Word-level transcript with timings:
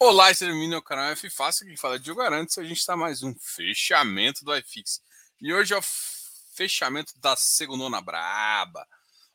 Olá, 0.00 0.30
esse 0.30 0.44
é 0.44 0.76
o 0.76 0.82
canal 0.82 1.12
F 1.12 1.30
Fácil, 1.30 1.66
que 1.66 1.76
fala 1.76 1.98
de 1.98 2.04
Diogo 2.04 2.20
Arantes. 2.20 2.58
A 2.58 2.64
gente 2.64 2.78
está 2.78 2.96
mais 2.96 3.22
um 3.22 3.32
fechamento 3.34 4.44
do 4.44 4.54
iFix. 4.56 5.00
E 5.40 5.54
hoje 5.54 5.72
é 5.72 5.78
o 5.78 5.82
fechamento 6.54 7.12
da 7.20 7.36
segunda 7.36 8.00
braba, 8.00 8.84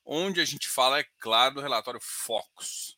onde 0.06 0.42
a 0.42 0.46
gente 0.46 0.68
fala, 0.68 1.00
é 1.00 1.06
claro, 1.20 1.56
do 1.56 1.62
relatório 1.62 2.02
Focus. 2.02 2.98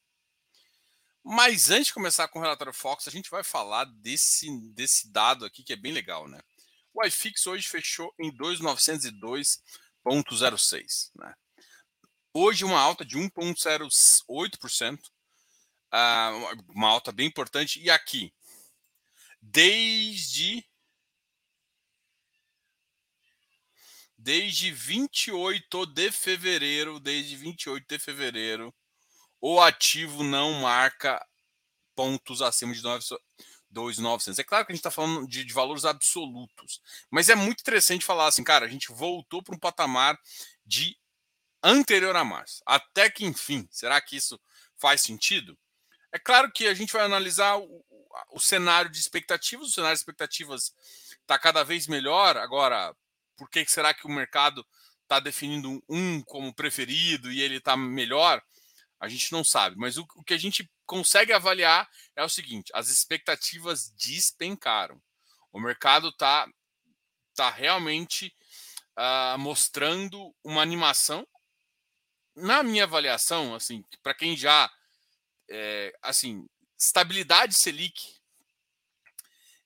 Mas 1.23 1.69
antes 1.69 1.87
de 1.87 1.93
começar 1.93 2.27
com 2.27 2.39
o 2.39 2.41
relatório 2.41 2.73
Focus, 2.73 3.07
a 3.07 3.11
gente 3.11 3.29
vai 3.29 3.43
falar 3.43 3.85
desse, 3.85 4.49
desse 4.73 5.11
dado 5.11 5.45
aqui 5.45 5.63
que 5.63 5.73
é 5.73 5.77
bem 5.77 5.93
legal, 5.93 6.27
né? 6.27 6.39
O 6.93 7.05
iFix 7.05 7.45
hoje 7.45 7.67
fechou 7.67 8.11
em 8.19 8.35
2.902,06, 8.35 11.11
né? 11.15 11.35
Hoje 12.33 12.65
uma 12.65 12.79
alta 12.79 13.05
de 13.05 13.17
1,08%, 13.17 14.97
uh, 14.97 14.99
uma 16.69 16.87
alta 16.87 17.11
bem 17.11 17.27
importante. 17.27 17.81
E 17.81 17.89
aqui, 17.89 18.33
desde 19.41 20.65
desde 24.17 24.71
28 24.71 25.85
de 25.87 26.11
fevereiro, 26.11 26.99
desde 26.99 27.35
28 27.35 27.85
de 27.87 27.97
fevereiro, 27.97 28.73
o 29.41 29.59
ativo 29.59 30.23
não 30.23 30.53
marca 30.61 31.25
pontos 31.95 32.41
acima 32.41 32.73
de 32.73 32.81
2,900. 33.71 34.37
É 34.37 34.43
claro 34.43 34.65
que 34.65 34.71
a 34.71 34.75
gente 34.75 34.79
está 34.79 34.91
falando 34.91 35.27
de, 35.27 35.43
de, 35.43 35.53
valores 35.53 35.85
absolutos, 35.85 36.81
mas 37.09 37.29
é 37.29 37.35
muito 37.35 37.61
interessante 37.61 38.05
falar 38.05 38.27
assim, 38.27 38.43
cara, 38.43 38.65
a 38.65 38.69
gente 38.69 38.91
voltou 38.91 39.41
para 39.41 39.55
um 39.55 39.59
patamar 39.59 40.19
de 40.65 40.95
anterior 41.63 42.15
a 42.15 42.23
março. 42.23 42.61
Até 42.65 43.09
que 43.09 43.25
enfim, 43.25 43.67
será 43.71 43.99
que 43.99 44.15
isso 44.15 44.39
faz 44.77 45.01
sentido? 45.01 45.57
É 46.11 46.19
claro 46.19 46.51
que 46.51 46.67
a 46.67 46.73
gente 46.73 46.91
vai 46.93 47.03
analisar 47.03 47.57
o, 47.57 47.85
o 48.31 48.39
cenário 48.39 48.91
de 48.91 48.99
expectativas, 48.99 49.69
o 49.69 49.71
cenário 49.71 49.95
de 49.95 49.99
expectativas 49.99 50.73
está 51.21 51.39
cada 51.39 51.63
vez 51.63 51.87
melhor. 51.87 52.37
Agora, 52.37 52.95
por 53.37 53.49
que 53.49 53.65
será 53.65 53.93
que 53.93 54.05
o 54.05 54.09
mercado 54.09 54.65
está 55.03 55.19
definindo 55.19 55.83
um 55.87 56.21
como 56.21 56.53
preferido 56.53 57.31
e 57.31 57.41
ele 57.41 57.57
está 57.57 57.77
melhor? 57.77 58.41
A 58.99 59.07
gente 59.07 59.31
não 59.31 59.43
sabe, 59.43 59.75
mas 59.77 59.97
o, 59.97 60.05
o 60.15 60.23
que 60.23 60.33
a 60.33 60.37
gente 60.37 60.69
consegue 60.85 61.33
avaliar 61.33 61.89
é 62.15 62.23
o 62.23 62.29
seguinte: 62.29 62.71
as 62.73 62.89
expectativas 62.89 63.89
despencaram. 63.91 65.01
O 65.51 65.59
mercado 65.59 66.09
está 66.09 66.47
tá 67.33 67.49
realmente 67.49 68.35
uh, 68.97 69.39
mostrando 69.39 70.35
uma 70.43 70.61
animação. 70.61 71.27
Na 72.35 72.63
minha 72.63 72.83
avaliação, 72.83 73.53
assim, 73.55 73.83
para 74.01 74.13
quem 74.13 74.37
já 74.37 74.71
é, 75.51 75.93
assim, 76.01 76.47
estabilidade 76.79 77.53
Selic, 77.53 78.15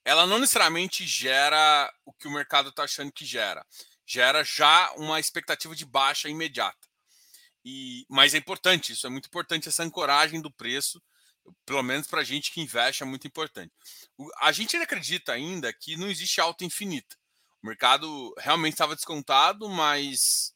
ela 0.03 0.25
não 0.25 0.39
necessariamente 0.39 1.05
gera 1.05 1.91
o 2.03 2.11
que 2.11 2.27
o 2.27 2.31
mercado 2.31 2.69
está 2.69 2.83
achando 2.83 3.11
que 3.11 3.25
gera. 3.25 3.65
Gera 4.05 4.43
já 4.43 4.91
uma 4.93 5.19
expectativa 5.19 5.75
de 5.75 5.85
baixa 5.85 6.27
imediata. 6.27 6.87
E, 7.63 8.05
mas 8.09 8.33
é 8.33 8.37
importante, 8.37 8.93
isso 8.93 9.07
é 9.07 9.09
muito 9.09 9.27
importante, 9.27 9.67
essa 9.67 9.83
ancoragem 9.83 10.41
do 10.41 10.51
preço, 10.51 11.01
pelo 11.65 11.81
menos 11.81 12.05
para 12.07 12.21
a 12.21 12.23
gente 12.23 12.51
que 12.51 12.61
investe, 12.61 13.01
é 13.01 13.05
muito 13.05 13.25
importante. 13.25 13.73
a 14.39 14.51
gente 14.51 14.75
acredita 14.77 15.33
ainda 15.33 15.73
que 15.73 15.97
não 15.97 16.07
existe 16.07 16.39
alta 16.39 16.63
infinita. 16.63 17.15
O 17.63 17.67
mercado 17.67 18.33
realmente 18.37 18.73
estava 18.73 18.95
descontado, 18.95 19.67
mas 19.67 20.53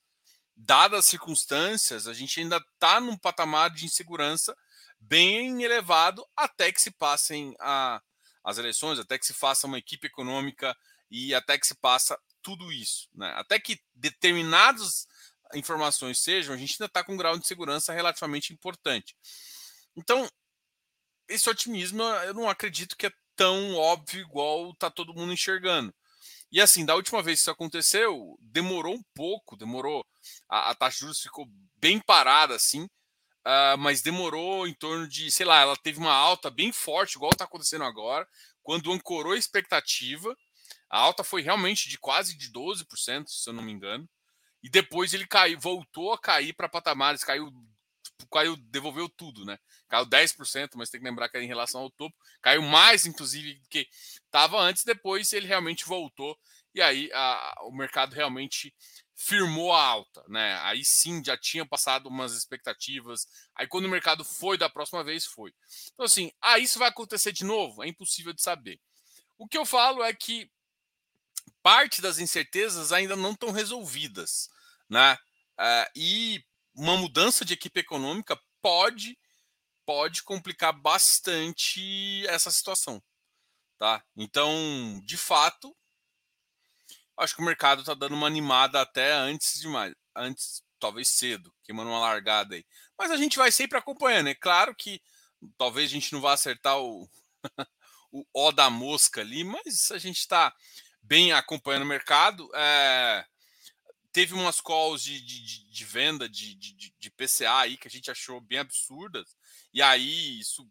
dadas 0.56 1.00
as 1.00 1.06
circunstâncias, 1.06 2.08
a 2.08 2.14
gente 2.14 2.40
ainda 2.40 2.58
está 2.74 3.00
num 3.00 3.18
patamar 3.18 3.72
de 3.72 3.86
insegurança 3.86 4.56
bem 5.00 5.64
elevado 5.64 6.26
até 6.36 6.72
que 6.72 6.82
se 6.82 6.92
passem 6.92 7.56
a, 7.60 8.02
as 8.44 8.58
eleições, 8.58 9.00
até 9.00 9.18
que 9.18 9.26
se 9.26 9.34
faça 9.34 9.68
uma 9.68 9.78
equipe 9.78 10.08
econômica 10.08 10.76
e 11.10 11.34
até 11.34 11.58
que 11.58 11.68
se 11.68 11.76
passa 11.76 12.20
tudo 12.42 12.72
isso. 12.72 13.10
Né? 13.14 13.32
Até 13.36 13.60
que 13.60 13.80
determinadas 13.94 15.08
informações 15.54 16.20
sejam, 16.20 16.54
a 16.54 16.58
gente 16.58 16.74
ainda 16.74 16.86
está 16.86 17.04
com 17.04 17.14
um 17.14 17.18
grau 17.18 17.38
de 17.38 17.48
segurança 17.48 17.94
relativamente 17.94 18.54
importante. 18.54 19.16
Então, 19.96 20.30
esse 21.28 21.50
otimismo 21.50 22.04
eu 22.04 22.34
não 22.34 22.50
acredito 22.50 22.96
que 22.96 23.08
é 23.08 23.12
tão 23.36 23.76
óbvio 23.76 24.22
igual 24.22 24.72
está 24.72 24.90
todo 24.90 25.14
mundo 25.14 25.34
enxergando. 25.34 25.94
E 26.52 26.60
assim, 26.60 26.86
da 26.86 26.96
última 26.96 27.22
vez 27.22 27.40
que 27.40 27.42
isso 27.42 27.52
aconteceu, 27.52 28.38
demorou 28.42 28.96
um 28.96 29.04
pouco, 29.14 29.56
demorou. 29.56 30.06
A, 30.48 30.72
a 30.72 30.76
taxa 30.76 30.96
de 30.96 31.02
juros 31.02 31.22
ficou 31.22 31.48
bem 31.76 32.00
parada 32.00 32.56
assim, 32.56 32.90
uh, 33.50 33.78
mas 33.78 34.02
demorou 34.02 34.68
em 34.68 34.74
torno 34.74 35.08
de, 35.08 35.32
sei 35.32 35.46
lá, 35.46 35.62
ela 35.62 35.76
teve 35.76 35.98
uma 35.98 36.14
alta 36.14 36.50
bem 36.50 36.72
forte, 36.72 37.16
igual 37.16 37.32
está 37.32 37.46
acontecendo 37.46 37.84
agora, 37.84 38.28
quando 38.62 38.92
ancorou 38.92 39.34
a 39.34 39.38
expectativa. 39.38 40.38
A 40.90 41.00
alta 41.00 41.24
foi 41.24 41.42
realmente 41.42 41.90
de 41.90 41.98
quase 41.98 42.38
de 42.38 42.52
12%, 42.52 43.28
se 43.28 43.50
eu 43.50 43.54
não 43.54 43.64
me 43.64 43.72
engano. 43.72 44.08
E 44.62 44.70
depois 44.70 45.14
ele 45.14 45.26
caiu, 45.26 45.60
voltou 45.60 46.14
a 46.14 46.20
cair 46.20 46.54
para 46.54 46.70
patamares, 46.70 47.24
caiu, 47.24 47.52
caiu, 48.32 48.56
devolveu 48.58 49.08
tudo, 49.10 49.46
né? 49.46 49.58
Caiu 49.88 50.06
10%, 50.06 50.72
mas 50.76 50.90
tem 50.90 51.00
que 51.00 51.08
lembrar 51.08 51.30
que 51.30 51.38
em 51.40 51.48
relação 51.48 51.82
ao 51.82 51.90
topo, 51.90 52.16
caiu 52.42 52.62
mais, 52.62 53.06
inclusive, 53.06 53.56
do 53.56 53.70
que 53.70 53.88
estava 54.26 54.60
antes, 54.60 54.84
depois 54.84 55.32
ele 55.34 55.48
realmente 55.48 55.86
voltou, 55.86 56.38
e 56.74 56.82
aí 56.82 57.10
a, 57.14 57.56
o 57.64 57.72
mercado 57.72 58.14
realmente 58.14 58.74
firmou 59.22 59.74
a 59.74 59.84
alta, 59.84 60.24
né? 60.30 60.58
Aí 60.62 60.86
sim 60.86 61.22
já 61.22 61.36
tinha 61.36 61.66
passado 61.66 62.08
umas 62.08 62.32
expectativas. 62.34 63.28
Aí 63.54 63.68
quando 63.68 63.84
o 63.84 63.90
mercado 63.90 64.24
foi 64.24 64.58
da 64.58 64.70
próxima 64.70 65.04
vez, 65.04 65.26
foi. 65.26 65.54
Então, 65.94 66.06
assim, 66.06 66.32
ah, 66.42 66.58
isso 66.58 66.80
vai 66.80 66.88
acontecer 66.88 67.34
de 67.34 67.44
novo? 67.44 67.84
É 67.84 67.88
impossível 67.88 68.32
de 68.32 68.42
saber. 68.42 68.80
O 69.38 69.46
que 69.46 69.58
eu 69.58 69.66
falo 69.66 70.02
é 70.02 70.14
que 70.14 70.50
parte 71.62 72.02
das 72.02 72.18
incertezas 72.18 72.94
ainda 72.94 73.18
não 73.18 73.32
estão 73.32 73.52
resolvidas, 73.52 74.50
né? 74.90 75.16
Uh, 75.60 75.92
e 75.94 76.46
uma 76.74 76.96
mudança 76.96 77.44
de 77.44 77.54
equipe 77.54 77.82
econômica 77.82 78.40
pode 78.62 79.18
pode 79.86 80.24
complicar 80.24 80.72
bastante 80.72 82.26
essa 82.28 82.52
situação, 82.52 83.04
tá? 83.78 84.02
Então, 84.16 85.02
de 85.04 85.18
fato, 85.18 85.76
acho 87.20 87.36
que 87.36 87.42
o 87.42 87.46
mercado 87.46 87.82
está 87.82 87.94
dando 87.94 88.16
uma 88.16 88.28
animada 88.28 88.82
até 88.82 89.14
antes 89.14 89.60
demais, 89.60 89.94
antes, 90.16 90.64
talvez 90.80 91.08
cedo, 91.10 91.54
queimando 91.64 91.90
uma 91.90 92.00
largada 92.00 92.56
aí. 92.56 92.66
Mas 92.98 93.12
a 93.12 93.18
gente 93.18 93.38
vai 93.38 93.52
sempre 93.52 93.78
acompanhando. 93.78 94.28
É 94.28 94.36
claro 94.36 94.76
que 94.76 95.02
talvez 95.58 95.90
a 95.90 95.94
gente 95.94 96.14
não 96.14 96.22
vá 96.22 96.34
acertar 96.34 96.80
o, 96.80 97.10
o 98.12 98.26
O 98.34 98.52
da 98.52 98.70
mosca 98.70 99.22
ali, 99.22 99.44
mas 99.44 99.92
a 99.92 99.98
gente 99.98 100.18
está 100.18 100.54
bem 101.02 101.32
acompanhando 101.32 101.84
o 101.84 101.88
mercado. 101.88 102.50
É, 102.56 103.26
teve 104.12 104.34
umas 104.34 104.60
calls 104.60 105.04
de, 105.04 105.22
de, 105.22 105.72
de 105.72 105.86
venda 105.86 106.28
de, 106.28 106.56
de, 106.56 106.94
de 106.98 107.12
PCA 107.12 107.60
aí 107.60 107.78
que 107.78 107.88
a 107.88 107.92
gente 107.92 108.10
achou 108.10 108.42
bem 108.42 108.60
absurdas, 108.60 109.36
e 109.74 109.82
aí 109.82 110.40
isso 110.40 110.68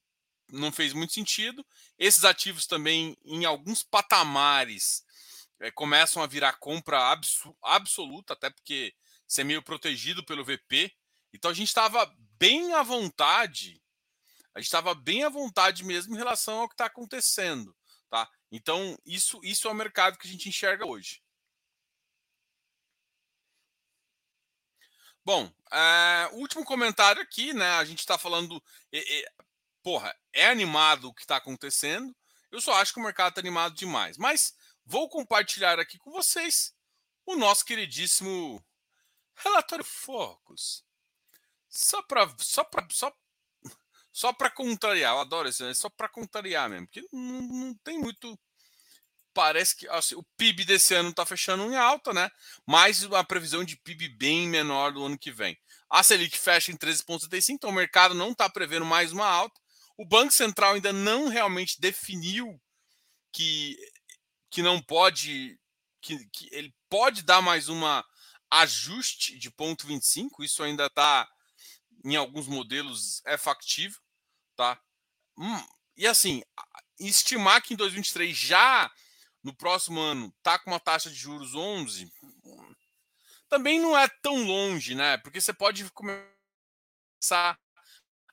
não 0.50 0.72
fez 0.72 0.92
muito 0.92 1.12
sentido. 1.12 1.64
Esses 1.98 2.24
ativos 2.24 2.66
também, 2.66 3.16
em 3.24 3.44
alguns 3.44 3.82
patamares, 3.82 5.04
é, 5.60 5.70
começam 5.70 6.22
a 6.22 6.26
virar 6.26 6.54
compra 6.54 7.10
abso 7.10 7.56
absoluta, 7.62 8.32
até 8.32 8.50
porque 8.50 8.94
você 9.26 9.42
é 9.42 9.44
meio 9.44 9.62
protegido 9.62 10.24
pelo 10.24 10.44
VP. 10.44 10.94
Então 11.32 11.50
a 11.50 11.54
gente 11.54 11.68
estava 11.68 12.10
bem 12.38 12.72
à 12.74 12.82
vontade, 12.82 13.82
a 14.54 14.60
gente 14.60 14.66
estava 14.66 14.94
bem 14.94 15.24
à 15.24 15.28
vontade 15.28 15.84
mesmo 15.84 16.14
em 16.14 16.18
relação 16.18 16.60
ao 16.60 16.68
que 16.68 16.74
está 16.74 16.86
acontecendo. 16.86 17.76
Tá? 18.08 18.28
Então, 18.50 18.96
isso, 19.04 19.38
isso 19.42 19.68
é 19.68 19.70
o 19.70 19.74
mercado 19.74 20.16
que 20.18 20.26
a 20.26 20.30
gente 20.30 20.48
enxerga 20.48 20.86
hoje. 20.86 21.22
Bom, 25.24 25.52
é, 25.70 26.30
último 26.32 26.64
comentário 26.64 27.20
aqui, 27.20 27.52
né? 27.52 27.72
A 27.72 27.84
gente 27.84 27.98
está 27.98 28.16
falando. 28.16 28.62
É, 28.90 29.20
é, 29.20 29.30
porra, 29.82 30.16
é 30.32 30.48
animado 30.48 31.08
o 31.08 31.14
que 31.14 31.20
está 31.20 31.36
acontecendo. 31.36 32.16
Eu 32.50 32.62
só 32.62 32.72
acho 32.74 32.94
que 32.94 32.98
o 32.98 33.02
mercado 33.02 33.28
está 33.30 33.40
animado 33.40 33.74
demais. 33.74 34.16
Mas 34.16 34.54
vou 34.88 35.08
compartilhar 35.08 35.78
aqui 35.78 35.98
com 35.98 36.10
vocês 36.10 36.74
o 37.26 37.36
nosso 37.36 37.64
queridíssimo 37.64 38.64
relatório 39.36 39.84
Focus. 39.84 40.82
Só 41.68 42.02
para 42.02 42.26
só 42.38 42.64
para 42.64 42.86
só, 42.90 43.12
só 44.10 44.32
para 44.32 44.50
contrariar, 44.50 45.12
eu 45.12 45.20
adoro 45.20 45.48
isso, 45.48 45.62
é 45.64 45.74
só 45.74 45.90
para 45.90 46.08
contrariar 46.08 46.70
mesmo, 46.70 46.86
porque 46.86 47.06
não, 47.12 47.42
não 47.42 47.74
tem 47.84 47.98
muito 47.98 48.38
parece 49.34 49.76
que 49.76 49.86
assim, 49.88 50.14
o 50.14 50.24
PIB 50.36 50.64
desse 50.64 50.94
ano 50.94 51.10
está 51.10 51.24
fechando 51.26 51.70
em 51.70 51.76
alta, 51.76 52.14
né? 52.14 52.30
Mas 52.66 53.02
uma 53.02 53.22
previsão 53.22 53.62
de 53.62 53.76
PIB 53.76 54.08
bem 54.08 54.48
menor 54.48 54.92
do 54.92 55.04
ano 55.04 55.18
que 55.18 55.30
vem. 55.30 55.56
A 55.90 56.02
Selic 56.02 56.36
fecha 56.36 56.72
em 56.72 56.76
13,75, 56.76 57.50
então 57.50 57.70
o 57.70 57.74
mercado 57.74 58.14
não 58.14 58.30
está 58.32 58.48
prevendo 58.48 58.86
mais 58.86 59.12
uma 59.12 59.26
alta. 59.26 59.60
O 59.98 60.06
Banco 60.06 60.32
Central 60.32 60.74
ainda 60.74 60.92
não 60.92 61.28
realmente 61.28 61.80
definiu 61.80 62.60
que 63.32 63.76
que 64.50 64.62
não 64.62 64.80
pode, 64.80 65.58
que, 66.00 66.24
que 66.30 66.48
ele 66.52 66.74
pode 66.88 67.22
dar 67.22 67.42
mais 67.42 67.68
uma 67.68 68.04
ajuste 68.50 69.38
de 69.38 69.50
ponto 69.50 69.86
25, 69.86 70.42
isso 70.42 70.62
ainda 70.62 70.86
está 70.86 71.28
em 72.04 72.16
alguns 72.16 72.46
modelos 72.46 73.22
é 73.26 73.36
factível, 73.36 74.00
tá? 74.56 74.80
Hum, 75.36 75.68
e 75.96 76.06
assim, 76.06 76.42
estimar 76.98 77.62
que 77.62 77.74
em 77.74 77.76
2023 77.76 78.36
já 78.36 78.90
no 79.42 79.54
próximo 79.54 80.00
ano 80.00 80.34
tá 80.42 80.58
com 80.58 80.70
uma 80.70 80.80
taxa 80.80 81.10
de 81.10 81.16
juros 81.16 81.54
11, 81.54 82.10
também 83.48 83.80
não 83.80 83.96
é 83.96 84.08
tão 84.22 84.44
longe, 84.44 84.94
né? 84.94 85.16
Porque 85.18 85.40
você 85.40 85.52
pode 85.52 85.90
começar 85.90 87.58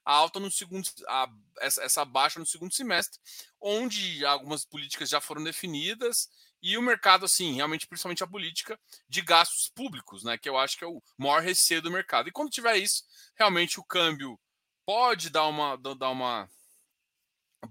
a 0.06 0.13
alta 0.13 0.40
no 0.40 0.52
segundo, 0.52 0.88
a, 1.07 1.28
essa, 1.60 1.84
essa 1.84 2.06
baixa 2.06 2.40
no 2.40 2.46
segundo 2.46 2.74
semestre, 2.74 3.19
onde 3.60 4.24
algumas 4.25 4.63
políticas 4.63 5.10
já 5.10 5.19
foram 5.19 5.44
definidas 5.44 6.30
e 6.62 6.78
o 6.78 6.81
mercado, 6.81 7.25
assim, 7.25 7.54
realmente, 7.54 7.88
principalmente 7.88 8.24
a 8.24 8.28
política 8.28 8.80
de 9.10 9.22
gastos 9.22 9.69
públicos, 9.69 10.24
né? 10.24 10.38
Que 10.38 10.50
eu 10.50 10.57
acho 10.57 10.78
que 10.78 10.84
é 10.84 10.88
o 10.88 11.02
maior 11.18 11.42
receio 11.42 11.81
do 11.81 11.92
mercado. 11.92 12.30
E 12.30 12.31
quando 12.31 12.50
tiver 12.50 12.78
isso, 12.78 13.04
realmente 13.36 13.80
o 13.80 13.84
câmbio 13.84 14.40
pode 14.86 15.30
dar 15.30 15.46
uma, 15.48 15.75
dar 15.75 16.10
uma 16.10 16.50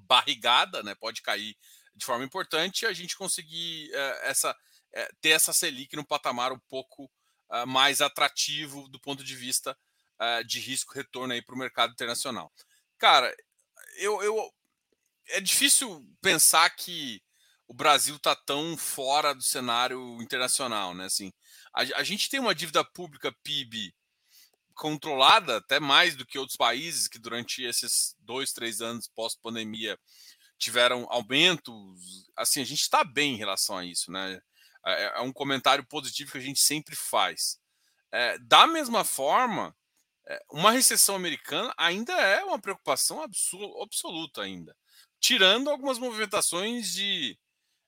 barrigada, 0.06 0.82
né? 0.82 0.94
Pode 0.94 1.22
cair 1.22 1.56
de 1.94 2.04
forma 2.04 2.24
importante 2.24 2.82
e 2.82 2.86
a 2.86 2.92
gente 2.92 3.16
conseguir 3.16 3.90
é, 3.92 4.30
essa, 4.30 4.56
é, 4.92 5.08
ter 5.20 5.30
essa 5.30 5.52
Selic 5.52 5.94
no 5.96 6.06
patamar 6.06 6.52
um 6.52 6.58
pouco 6.68 7.10
uh, 7.50 7.66
mais 7.66 8.00
atrativo 8.00 8.88
do 8.88 9.00
ponto 9.00 9.22
de 9.22 9.36
vista 9.36 9.76
uh, 10.20 10.44
de 10.44 10.60
risco 10.60 10.94
retorno 10.94 11.32
aí 11.32 11.42
para 11.42 11.54
o 11.54 11.58
mercado 11.58 11.92
internacional. 11.92 12.52
Cara, 12.98 13.34
eu, 13.96 14.22
eu 14.22 14.52
é 15.28 15.40
difícil 15.40 16.06
pensar 16.20 16.68
que 16.70 17.22
o 17.66 17.74
Brasil 17.74 18.16
está 18.16 18.36
tão 18.36 18.76
fora 18.76 19.34
do 19.34 19.42
cenário 19.42 20.20
internacional, 20.22 20.94
né? 20.94 21.06
Assim, 21.06 21.32
a, 21.72 21.82
a, 21.98 22.02
gente 22.04 22.28
tem 22.28 22.38
uma 22.40 22.54
dívida 22.54 22.84
pública 22.84 23.34
PIB 23.42 23.94
controlada 24.74 25.58
até 25.58 25.80
mais 25.80 26.16
do 26.16 26.26
que 26.26 26.38
outros 26.38 26.56
países 26.56 27.08
que 27.08 27.18
durante 27.18 27.62
esses 27.62 28.14
dois, 28.20 28.52
três 28.52 28.80
anos 28.80 29.08
pós-pandemia 29.08 29.98
tiveram 30.58 31.06
aumentos. 31.10 32.28
Assim, 32.36 32.60
a 32.60 32.64
gente 32.64 32.82
está 32.82 33.02
bem 33.02 33.34
em 33.34 33.38
relação 33.38 33.78
a 33.78 33.84
isso, 33.84 34.10
né? 34.10 34.40
É, 34.86 35.18
é, 35.18 35.20
um 35.20 35.32
comentário 35.32 35.84
positivo 35.86 36.32
que 36.32 36.38
a 36.38 36.42
gente 36.42 36.60
sempre 36.60 36.94
faz. 36.94 37.58
É, 38.12 38.38
da 38.38 38.66
mesma 38.66 39.04
forma, 39.04 39.74
é, 39.74 39.74
uma 40.50 40.70
recessão 40.70 41.14
americana 41.14 41.72
ainda 41.76 42.12
é 42.12 42.42
uma 42.44 42.58
preocupação 42.58 43.22
absoluta 43.22 44.42
ainda, 44.42 44.76
tirando 45.20 45.68
algumas 45.68 45.98
movimentações 45.98 46.92
de 46.92 47.38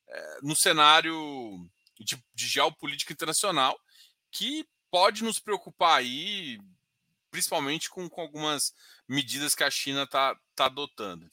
é, 0.09 0.39
no 0.43 0.55
cenário 0.55 1.69
de, 1.99 2.23
de 2.35 2.47
geopolítica 2.47 3.13
internacional 3.13 3.79
que 4.31 4.67
pode 4.91 5.25
nos 5.25 5.39
preocupar 5.39 5.99
aí, 5.99 6.59
principalmente 7.31 7.89
com, 7.91 8.09
com 8.09 8.21
algumas 8.21 8.73
medidas 9.09 9.55
que 9.55 9.65
a 9.65 9.71
China 9.71 10.05
está 10.05 10.39
tá 10.55 10.67
adotando? 10.67 11.29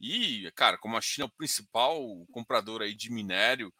E, 0.00 0.50
cara, 0.54 0.78
como 0.78 0.96
a 0.96 1.00
China 1.00 1.24
é 1.24 1.28
o 1.28 1.36
principal 1.36 2.00
comprador 2.32 2.82
aí 2.82 2.94
de 2.94 3.10
minério 3.10 3.72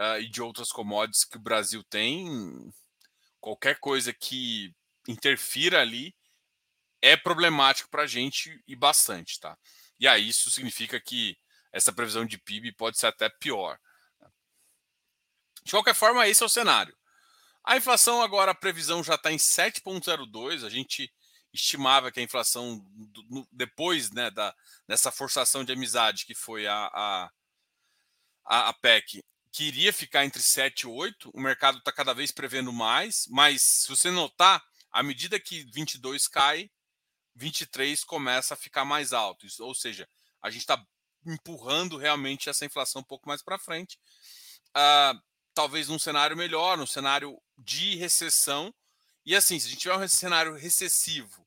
uh, 0.00 0.20
e 0.20 0.28
de 0.28 0.42
outras 0.42 0.70
commodities 0.70 1.24
que 1.24 1.36
o 1.36 1.40
Brasil 1.42 1.82
tem, 1.84 2.26
qualquer 3.40 3.78
coisa 3.80 4.12
que 4.12 4.74
interfira 5.08 5.80
ali 5.80 6.14
é 7.00 7.16
problemático 7.16 7.90
para 7.90 8.02
a 8.02 8.06
gente 8.06 8.62
e 8.66 8.74
bastante, 8.74 9.38
tá? 9.38 9.58
E 9.98 10.08
aí 10.08 10.28
isso 10.28 10.50
significa 10.50 11.00
que 11.00 11.36
essa 11.72 11.92
previsão 11.92 12.24
de 12.24 12.38
PIB 12.38 12.72
pode 12.72 12.98
ser 12.98 13.08
até 13.08 13.28
pior. 13.28 13.78
Né? 14.20 14.28
De 15.64 15.70
qualquer 15.72 15.94
forma, 15.94 16.26
esse 16.26 16.42
é 16.42 16.46
o 16.46 16.48
cenário. 16.48 16.96
A 17.64 17.76
inflação 17.76 18.22
agora, 18.22 18.52
a 18.52 18.54
previsão 18.54 19.02
já 19.02 19.14
está 19.14 19.32
em 19.32 19.36
7,02. 19.36 20.64
A 20.64 20.68
gente 20.68 21.12
estimava 21.52 22.12
que 22.12 22.20
a 22.20 22.22
inflação, 22.22 22.84
depois 23.50 24.10
né, 24.10 24.30
da, 24.30 24.54
dessa 24.86 25.10
forçação 25.10 25.64
de 25.64 25.72
amizade 25.72 26.26
que 26.26 26.34
foi 26.34 26.66
a, 26.66 26.90
a, 26.92 27.30
a, 28.44 28.72
PEC, 28.74 29.24
que 29.50 29.64
iria 29.64 29.92
ficar 29.92 30.24
entre 30.24 30.42
7 30.42 30.82
e 30.82 30.86
8. 30.86 31.30
O 31.32 31.40
mercado 31.40 31.78
está 31.78 31.90
cada 31.92 32.12
vez 32.12 32.30
prevendo 32.30 32.72
mais, 32.72 33.26
mas 33.30 33.62
se 33.62 33.88
você 33.88 34.10
notar, 34.10 34.62
à 34.94 35.02
medida 35.02 35.40
que 35.40 35.64
22 35.72 36.28
cai, 36.28 36.70
23 37.34 38.04
começa 38.04 38.54
a 38.54 38.56
ficar 38.56 38.84
mais 38.84 39.12
alto. 39.12 39.44
Isso, 39.44 39.64
ou 39.64 39.74
seja, 39.74 40.08
a 40.40 40.50
gente 40.50 40.60
está 40.60 40.80
empurrando 41.26 41.96
realmente 41.96 42.48
essa 42.48 42.64
inflação 42.64 43.00
um 43.00 43.04
pouco 43.04 43.28
mais 43.28 43.42
para 43.42 43.58
frente. 43.58 43.98
Uh, 44.68 45.20
talvez 45.52 45.88
num 45.88 45.98
cenário 45.98 46.36
melhor, 46.36 46.78
num 46.78 46.86
cenário 46.86 47.36
de 47.58 47.96
recessão. 47.96 48.72
E 49.26 49.34
assim, 49.34 49.58
se 49.58 49.66
a 49.66 49.70
gente 49.70 49.80
tiver 49.80 49.96
um 49.96 50.06
cenário 50.06 50.54
recessivo, 50.54 51.44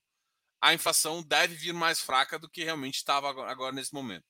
a 0.59 0.73
inflação 0.73 1.23
deve 1.23 1.55
vir 1.55 1.73
mais 1.73 2.01
fraca 2.01 2.37
do 2.37 2.49
que 2.49 2.65
realmente 2.65 2.95
estava 2.95 3.29
agora, 3.29 3.71
nesse 3.71 3.93
momento. 3.93 4.25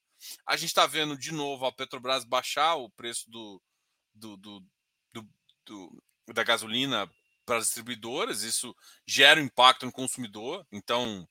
A 0.45 0.55
gente 0.55 0.69
está 0.69 0.85
vendo 0.85 1.17
de 1.17 1.31
novo 1.31 1.65
a 1.65 1.71
Petrobras 1.71 2.23
baixar 2.23 2.75
o 2.75 2.89
preço 2.91 3.27
do, 3.31 3.59
do, 4.13 4.37
do, 4.37 4.63
do 5.65 6.03
da 6.33 6.43
gasolina 6.43 7.09
para 7.47 7.57
as 7.57 7.67
distribuidoras, 7.67 8.43
isso 8.43 8.75
gera 9.05 9.39
um 9.39 9.45
impacto 9.45 9.85
no 9.85 9.91
consumidor. 9.91 10.67
Então, 10.69 11.27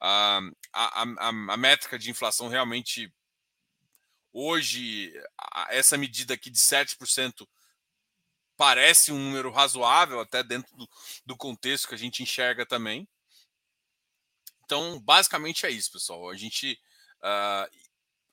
a, 0.00 0.40
a, 0.72 1.02
a, 1.02 1.28
a 1.28 1.56
métrica 1.56 1.98
de 1.98 2.10
inflação 2.10 2.48
realmente 2.48 3.12
hoje, 4.32 5.12
essa 5.68 5.98
medida 5.98 6.32
aqui 6.32 6.48
de 6.48 6.58
7% 6.58 7.46
parece 8.56 9.12
um 9.12 9.18
número 9.18 9.52
razoável, 9.52 10.20
até 10.20 10.42
dentro 10.42 10.74
do, 10.74 10.88
do, 11.26 11.36
contexto 11.36 11.86
que 11.86 11.94
a 11.94 11.98
gente 11.98 12.22
enxerga 12.22 12.64
também. 12.64 13.06
Então, 14.64 14.98
basicamente 15.00 15.66
é 15.66 15.70
isso, 15.70 15.92
pessoal. 15.92 16.30
A 16.30 16.36
gente, 16.36 16.80
uh, 17.18 17.70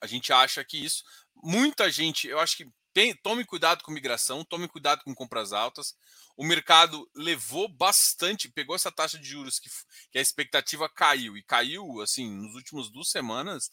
a 0.02 0.08
gente 0.08 0.32
acha 0.32 0.64
que 0.64 0.84
isso. 0.84 1.04
Muita 1.36 1.92
gente, 1.92 2.28
eu 2.28 2.40
acho 2.40 2.58
que 2.58 2.68
tem, 2.96 3.14
tome 3.14 3.44
cuidado 3.44 3.84
com 3.84 3.92
migração, 3.92 4.46
tome 4.46 4.70
cuidado 4.70 5.04
com 5.04 5.14
compras 5.14 5.52
altas. 5.52 5.96
O 6.38 6.44
mercado 6.44 7.10
levou 7.16 7.70
bastante, 7.70 8.50
pegou 8.50 8.76
essa 8.76 8.92
taxa 8.92 9.18
de 9.18 9.26
juros 9.26 9.58
que, 9.58 9.70
que 10.12 10.18
a 10.18 10.22
expectativa 10.22 10.90
caiu 10.90 11.38
e 11.38 11.44
caiu 11.44 12.02
assim 12.02 12.30
nos 12.30 12.56
últimos 12.56 12.92
duas 12.92 13.10
semanas. 13.10 13.70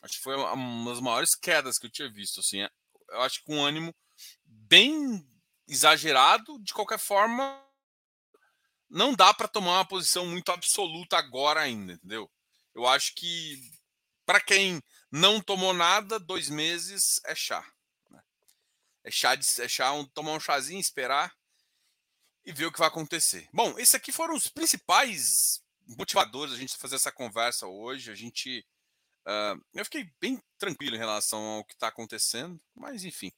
Acho 0.00 0.16
que 0.16 0.22
foi 0.22 0.36
uma 0.36 0.90
das 0.90 1.00
maiores 1.00 1.34
quedas 1.34 1.78
que 1.78 1.86
eu 1.86 1.90
tinha 1.90 2.10
visto. 2.10 2.40
Assim, 2.40 2.62
é, 2.62 2.70
eu 3.10 3.20
acho 3.22 3.44
que 3.44 3.52
um 3.52 3.64
ânimo 3.64 3.94
bem 4.44 5.26
exagerado. 5.66 6.62
De 6.62 6.72
qualquer 6.72 6.98
forma, 6.98 7.60
não 8.88 9.12
dá 9.12 9.34
para 9.34 9.48
tomar 9.48 9.78
uma 9.78 9.84
posição 9.84 10.26
muito 10.26 10.52
absoluta 10.52 11.16
agora 11.16 11.60
ainda, 11.60 11.94
entendeu? 11.94 12.30
Eu 12.72 12.86
acho 12.86 13.14
que 13.16 13.58
para 14.24 14.40
quem 14.40 14.80
não 15.10 15.40
tomou 15.40 15.74
nada, 15.74 16.20
dois 16.20 16.48
meses 16.48 17.20
é 17.24 17.34
chá. 17.34 17.68
É 19.02 19.10
chá 19.10 19.34
de 19.34 19.44
é 19.60 19.66
chá, 19.66 19.92
um, 19.92 20.04
tomar 20.04 20.32
um 20.32 20.40
chazinho, 20.40 20.78
esperar 20.78 21.34
e 22.44 22.52
ver 22.52 22.66
o 22.66 22.72
que 22.72 22.78
vai 22.78 22.88
acontecer. 22.88 23.48
Bom, 23.52 23.78
esses 23.78 23.94
aqui 23.94 24.12
foram 24.12 24.34
os 24.34 24.48
principais 24.48 25.62
motivadores 25.86 26.54
a 26.54 26.56
gente 26.56 26.76
fazer 26.76 26.96
essa 26.96 27.12
conversa 27.12 27.66
hoje. 27.66 28.10
A 28.10 28.14
gente. 28.14 28.66
Uh, 29.26 29.62
eu 29.74 29.84
fiquei 29.84 30.10
bem 30.20 30.42
tranquilo 30.58 30.96
em 30.96 30.98
relação 30.98 31.40
ao 31.40 31.64
que 31.64 31.74
está 31.74 31.88
acontecendo, 31.88 32.60
mas 32.74 33.04
enfim. 33.04 33.32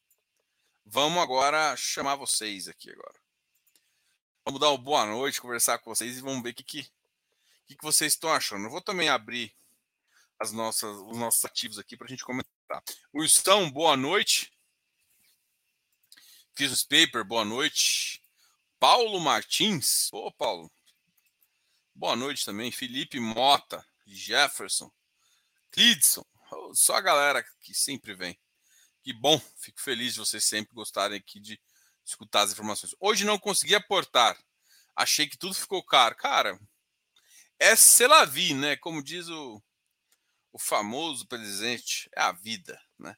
Vamos 0.85 1.23
agora 1.23 1.77
chamar 1.77 2.17
vocês 2.17 2.69
aqui 2.69 2.91
agora. 2.91 3.21
Vamos 4.45 4.61
dar 4.61 4.71
uma 4.71 4.79
boa 4.79 5.07
noite, 5.07 5.41
conversar 5.41 5.79
com 5.79 5.95
vocês 5.95 6.19
e 6.19 6.21
vamos 6.21 6.43
ver 6.43 6.51
o 6.51 6.55
que, 6.55 6.65
que, 6.65 6.83
que, 7.67 7.77
que 7.77 7.85
vocês 7.85 8.13
estão 8.13 8.33
achando. 8.33 8.65
Eu 8.65 8.71
vou 8.71 8.81
também 8.81 9.09
abrir 9.09 9.55
as 10.39 10.51
nossas, 10.51 10.97
os 10.97 11.17
nossos 11.17 11.45
ativos 11.45 11.79
aqui 11.79 11.97
para 11.97 12.07
a 12.07 12.11
gente 12.11 12.25
comentar. 12.25 12.83
Wilson, 13.15 13.71
boa 13.71 13.97
noite. 13.97 14.53
Fiz 16.55 16.73
os 16.73 16.83
paper, 16.83 17.25
boa 17.25 17.45
noite. 17.45 18.22
Paulo 18.83 19.21
Martins. 19.21 20.09
Ô, 20.13 20.33
Paulo. 20.33 20.69
Boa 21.95 22.17
noite 22.17 22.45
também. 22.45 22.73
Felipe 22.73 23.21
Mota, 23.21 23.87
Jefferson, 24.05 24.91
Clidson. 25.71 26.27
Só 26.75 26.97
a 26.97 27.01
galera 27.01 27.45
que 27.61 27.73
sempre 27.73 28.13
vem. 28.13 28.37
Que 29.01 29.13
bom, 29.13 29.41
fico 29.57 29.81
feliz 29.81 30.15
de 30.15 30.19
vocês 30.19 30.45
sempre 30.45 30.75
gostarem 30.75 31.17
aqui 31.17 31.39
de 31.39 31.61
escutar 32.05 32.43
as 32.43 32.51
informações. 32.51 32.93
Hoje 32.99 33.25
não 33.25 33.39
consegui 33.39 33.77
aportar. 33.77 34.37
Achei 34.97 35.29
que 35.29 35.39
tudo 35.39 35.55
ficou 35.55 35.85
caro. 35.85 36.17
Cara, 36.17 36.59
é 37.61 37.77
selavi, 37.77 38.53
né? 38.53 38.75
Como 38.75 39.01
diz 39.01 39.29
o, 39.29 39.63
o 40.53 40.59
famoso 40.59 41.25
presidente, 41.29 42.11
é 42.17 42.23
a 42.23 42.33
vida, 42.33 42.83
né? 42.99 43.17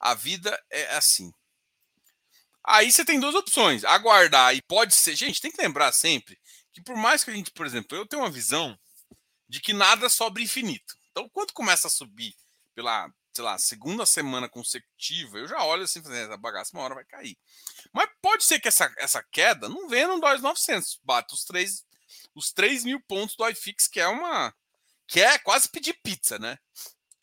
A 0.00 0.14
vida 0.14 0.60
é 0.68 0.96
assim. 0.96 1.32
Aí 2.66 2.90
você 2.90 3.04
tem 3.04 3.18
duas 3.20 3.34
opções: 3.34 3.84
aguardar 3.84 4.54
e 4.54 4.62
pode 4.62 4.94
ser. 4.94 5.16
Gente, 5.16 5.40
tem 5.40 5.50
que 5.50 5.60
lembrar 5.60 5.92
sempre 5.92 6.38
que, 6.72 6.82
por 6.82 6.96
mais 6.96 7.24
que 7.24 7.30
a 7.30 7.34
gente, 7.34 7.50
por 7.50 7.66
exemplo, 7.66 7.96
eu 7.96 8.06
tenho 8.06 8.22
uma 8.22 8.30
visão 8.30 8.78
de 9.48 9.60
que 9.60 9.72
nada 9.72 10.08
sobra 10.08 10.42
infinito. 10.42 10.94
Então, 11.10 11.28
quando 11.30 11.52
começa 11.52 11.88
a 11.88 11.90
subir 11.90 12.34
pela, 12.74 13.12
sei 13.34 13.44
lá, 13.44 13.58
segunda 13.58 14.06
semana 14.06 14.48
consecutiva, 14.48 15.38
eu 15.38 15.48
já 15.48 15.64
olho 15.64 15.82
assim, 15.82 16.00
essa 16.00 16.36
bagaça 16.36 16.70
uma 16.72 16.84
hora 16.84 16.94
vai 16.94 17.04
cair. 17.04 17.36
Mas 17.92 18.08
pode 18.22 18.44
ser 18.44 18.60
que 18.60 18.68
essa, 18.68 18.92
essa 18.96 19.22
queda 19.32 19.68
não 19.68 19.88
venha 19.88 20.06
no 20.06 20.20
2,900, 20.20 21.00
bate 21.02 21.34
os 21.34 21.44
3, 21.44 21.84
os 22.34 22.52
3 22.52 22.84
mil 22.84 23.00
pontos 23.00 23.34
do 23.36 23.48
iFix, 23.48 23.88
que 23.88 24.00
é 24.00 24.06
uma. 24.06 24.54
que 25.08 25.20
é 25.20 25.38
quase 25.38 25.68
pedir 25.68 25.94
pizza, 26.02 26.38
né? 26.38 26.58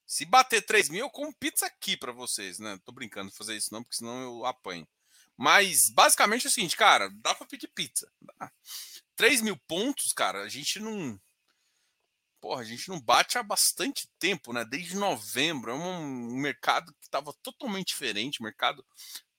Se 0.05 0.25
bater 0.25 0.61
3 0.65 0.89
mil, 0.89 1.01
eu 1.01 1.09
como 1.09 1.33
pizza 1.35 1.65
aqui 1.65 1.97
para 1.97 2.11
vocês, 2.11 2.59
né? 2.59 2.77
Tô 2.85 2.91
brincando 2.91 3.29
de 3.29 3.37
fazer 3.37 3.55
isso 3.55 3.73
não, 3.73 3.83
porque 3.83 3.97
senão 3.97 4.21
eu 4.21 4.45
apanho. 4.45 4.87
Mas 5.37 5.89
basicamente 5.91 6.47
é 6.47 6.49
o 6.49 6.51
seguinte, 6.51 6.75
cara, 6.75 7.09
dá 7.21 7.35
para 7.35 7.45
pedir 7.45 7.67
pizza. 7.67 8.11
Dá. 8.19 8.51
3 9.15 9.41
mil 9.41 9.55
pontos, 9.55 10.11
cara, 10.11 10.43
a 10.43 10.49
gente 10.49 10.79
não. 10.79 11.19
Porra, 12.41 12.61
a 12.61 12.65
gente 12.65 12.89
não 12.89 12.99
bate 12.99 13.37
há 13.37 13.43
bastante 13.43 14.07
tempo, 14.19 14.51
né? 14.51 14.65
Desde 14.65 14.95
novembro. 14.95 15.71
É 15.71 15.73
um 15.73 16.35
mercado 16.35 16.93
que 16.93 17.05
estava 17.05 17.33
totalmente 17.41 17.87
diferente, 17.89 18.41
mercado 18.41 18.85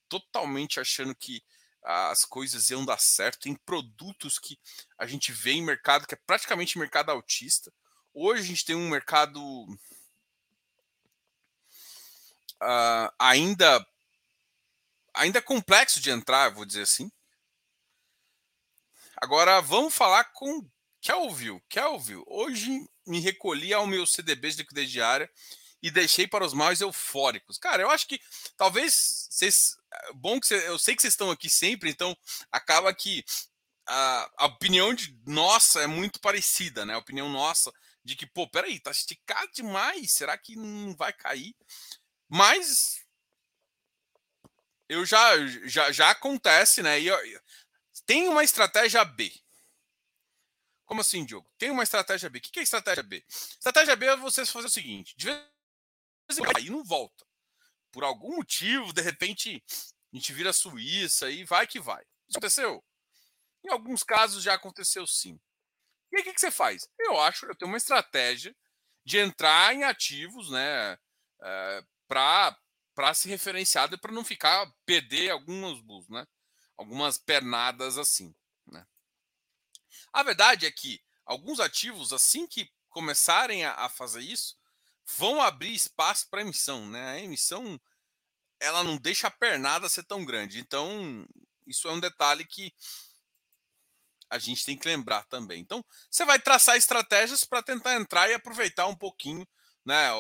totalmente 0.09 0.81
achando 0.81 1.15
que 1.15 1.43
as 1.83 2.25
coisas 2.25 2.71
iam 2.71 2.85
dar 2.85 2.99
certo. 2.99 3.41
Tem 3.41 3.55
produtos 3.55 4.39
que 4.39 4.59
a 4.99 5.07
gente 5.07 5.33
vê 5.33 5.53
em 5.53 5.63
mercado 5.63 6.07
que 6.07 6.15
é 6.15 6.21
praticamente 6.27 6.79
mercado 6.79 7.11
autista. 7.11 7.73
Hoje 8.13 8.43
a 8.43 8.47
gente 8.47 8.65
tem 8.65 8.75
um 8.75 8.89
mercado 8.89 9.41
uh, 12.61 13.13
ainda 13.19 13.85
ainda 15.19 15.43
complexo 15.43 16.01
de 16.01 16.11
entrar, 16.11 16.51
vou 16.51 16.65
dizer 16.65 16.83
assim. 16.83 17.11
Agora 19.17 19.61
vamos 19.61 19.95
falar 19.95 20.25
com 20.33 20.67
Kelvin. 21.01 21.61
Kelvin, 21.69 22.23
hoje 22.27 22.89
me 23.07 23.21
recolhi 23.21 23.75
ao 23.75 23.87
meu 23.87 24.07
CDB 24.07 24.51
de 24.51 24.59
liquidez 24.59 24.91
diária 24.91 25.31
e 25.83 25.91
deixei 25.91 26.27
para 26.27 26.45
os 26.45 26.53
mais 26.53 26.81
eufóricos. 26.81 27.59
Cara, 27.59 27.83
eu 27.83 27.91
acho 27.91 28.07
que 28.07 28.21
talvez 28.57 29.29
vocês. 29.31 29.77
Bom 30.15 30.41
que 30.41 30.47
cês, 30.47 30.65
eu 30.65 30.79
sei 30.79 30.95
que 30.95 31.03
vocês 31.03 31.15
estão 31.15 31.31
aqui 31.31 31.49
sempre, 31.49 31.91
então 31.91 32.17
acaba 32.53 32.95
que 32.95 33.25
a, 33.87 34.31
a, 34.37 34.47
opinião 34.47 34.93
de 34.93 35.17
nossa 35.27 35.81
é 35.81 35.87
muito 35.87 36.21
parecida, 36.21 36.85
né? 36.85 36.95
A 36.95 36.99
opinião 36.99 37.29
nossa 37.29 37.73
de 38.05 38.17
que, 38.17 38.27
pô, 38.27 38.49
peraí, 38.49 38.79
tá 38.81 38.91
esticado 38.91 39.51
demais, 39.53 40.13
será 40.13 40.37
que 40.37 40.57
não 40.57 40.95
vai 40.97 41.13
cair? 41.13 41.55
Mas 42.29 42.98
eu 44.89 45.05
já, 45.05 45.37
já, 45.67 45.93
já 45.93 46.11
acontece, 46.11 46.83
né? 46.83 46.99
E 46.99 47.09
tem 48.07 48.29
uma 48.29 48.43
estratégia 48.43 49.05
B. 49.05 49.33
Como 50.87 51.03
assim, 51.03 51.25
Diogo? 51.25 51.51
Tem 51.59 51.71
uma 51.71 51.83
estratégia 51.83 52.31
B. 52.31 52.39
O 52.39 52.43
que 52.43 52.59
é 52.59 52.63
estratégia 52.63 53.03
B? 53.03 53.23
Estratégia 53.29 53.95
B 53.95 54.07
é 54.07 54.17
você 54.17 54.47
fazer 54.47 54.69
o 54.69 54.71
seguinte: 54.71 55.15
de 55.17 55.27
vez 55.27 55.39
em 56.31 56.43
quando 56.43 56.57
aí 56.57 56.71
não 56.71 56.83
volta. 56.83 57.27
Por 57.93 58.05
algum 58.05 58.37
motivo, 58.37 58.93
de 58.93 59.03
repente, 59.03 59.63
a 60.13 60.17
gente 60.17 60.33
vira 60.33 60.53
Suíça 60.53 61.31
e 61.31 61.45
vai 61.45 61.67
que 61.67 61.79
vai. 61.79 62.03
Isso 62.29 62.39
aconteceu? 62.39 62.85
Em 63.65 63.71
alguns 63.71 64.03
casos 64.03 64.43
já 64.43 64.55
aconteceu 64.55 65.07
sim. 65.07 65.39
E 66.11 66.17
aí 66.17 66.23
o 66.23 66.25
que, 66.25 66.33
que 66.33 66.41
você 66.41 66.51
faz? 66.51 66.89
Eu 66.99 67.21
acho, 67.21 67.45
eu 67.47 67.55
tenho 67.55 67.71
uma 67.71 67.77
estratégia 67.77 68.57
de 69.05 69.19
entrar 69.19 69.75
em 69.75 69.85
ativos, 69.85 70.51
né? 70.51 70.99
É, 71.43 71.85
para 72.99 73.15
se 73.15 73.29
referenciar 73.29 73.93
e 73.93 73.97
para 73.97 74.11
não 74.11 74.25
ficar 74.25 74.69
perder 74.85 75.31
alguns 75.31 75.81
bulls, 75.81 76.09
né? 76.09 76.27
Algumas 76.77 77.17
pernadas 77.17 77.97
assim, 77.97 78.35
né? 78.67 78.85
A 80.13 80.25
verdade 80.25 80.67
é 80.67 80.73
que 80.73 81.01
alguns 81.25 81.61
ativos, 81.61 82.13
assim 82.13 82.45
que 82.45 82.69
começarem 82.89 83.65
a, 83.65 83.73
a 83.75 83.89
fazer 83.89 84.23
isso, 84.23 84.59
vão 85.17 85.41
abrir 85.41 85.73
espaço 85.73 86.29
para 86.29 86.41
emissão, 86.41 86.89
né? 86.91 87.13
A 87.13 87.21
emissão 87.21 87.81
ela 88.59 88.83
não 88.83 88.99
deixa 88.99 89.29
a 89.29 89.31
pernada 89.31 89.89
ser 89.89 90.03
tão 90.03 90.25
grande. 90.25 90.59
Então, 90.59 91.25
isso 91.69 91.87
é 91.87 91.93
um 91.93 92.01
detalhe 92.01 92.45
que 92.45 92.75
a 94.29 94.41
gente 94.41 94.65
tem 94.65 94.77
que 94.77 94.89
lembrar 94.89 95.23
também. 95.29 95.61
Então, 95.61 95.85
você 96.11 96.25
vai 96.25 96.41
traçar 96.41 96.77
estratégias 96.77 97.45
para 97.45 97.63
tentar 97.63 97.95
entrar 97.95 98.29
e 98.29 98.35
aproveitar 98.35 98.89
um 98.89 98.97
pouquinho 98.97 99.47
né, 99.89 100.11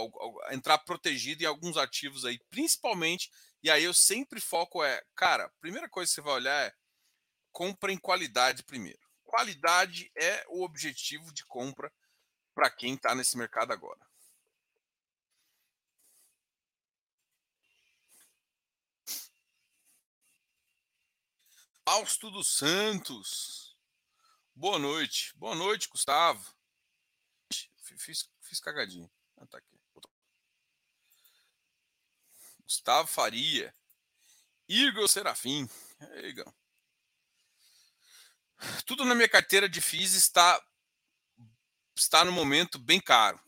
entrar 0.50 0.78
protegido 0.78 1.42
em 1.42 1.46
alguns 1.46 1.76
ativos 1.76 2.24
aí, 2.24 2.38
principalmente. 2.48 3.30
E 3.62 3.70
aí 3.70 3.84
eu 3.84 3.92
sempre 3.92 4.40
foco 4.40 4.82
é, 4.82 5.04
cara, 5.14 5.52
primeira 5.60 5.86
coisa 5.90 6.08
que 6.08 6.14
você 6.14 6.22
vai 6.22 6.32
olhar 6.32 6.66
é 6.66 6.74
compra 7.52 7.92
em 7.92 7.98
qualidade 7.98 8.62
primeiro. 8.62 8.98
Qualidade 9.24 10.10
é 10.16 10.42
o 10.48 10.64
objetivo 10.64 11.30
de 11.34 11.44
compra 11.44 11.92
para 12.54 12.70
quem 12.70 12.94
está 12.94 13.14
nesse 13.14 13.36
mercado 13.36 13.70
agora. 13.70 14.00
Fausto 21.86 22.30
dos 22.30 22.48
Santos. 22.56 23.76
Boa 24.54 24.78
noite. 24.78 25.36
Boa 25.36 25.54
noite, 25.54 25.88
Gustavo. 25.90 26.54
Fiz, 27.98 28.30
fiz 28.40 28.60
cagadinha. 28.60 29.10
Aqui. 29.56 29.78
Gustavo 32.62 33.08
Faria. 33.08 33.74
Igor 34.68 35.08
Serafim. 35.08 35.68
Igor. 36.24 36.52
Tudo 38.84 39.04
na 39.04 39.14
minha 39.14 39.28
carteira 39.28 39.68
de 39.68 39.80
FIIs 39.80 40.14
está, 40.14 40.60
está 41.96 42.24
no 42.24 42.32
momento 42.32 42.78
bem 42.78 43.00
caro. 43.00 43.40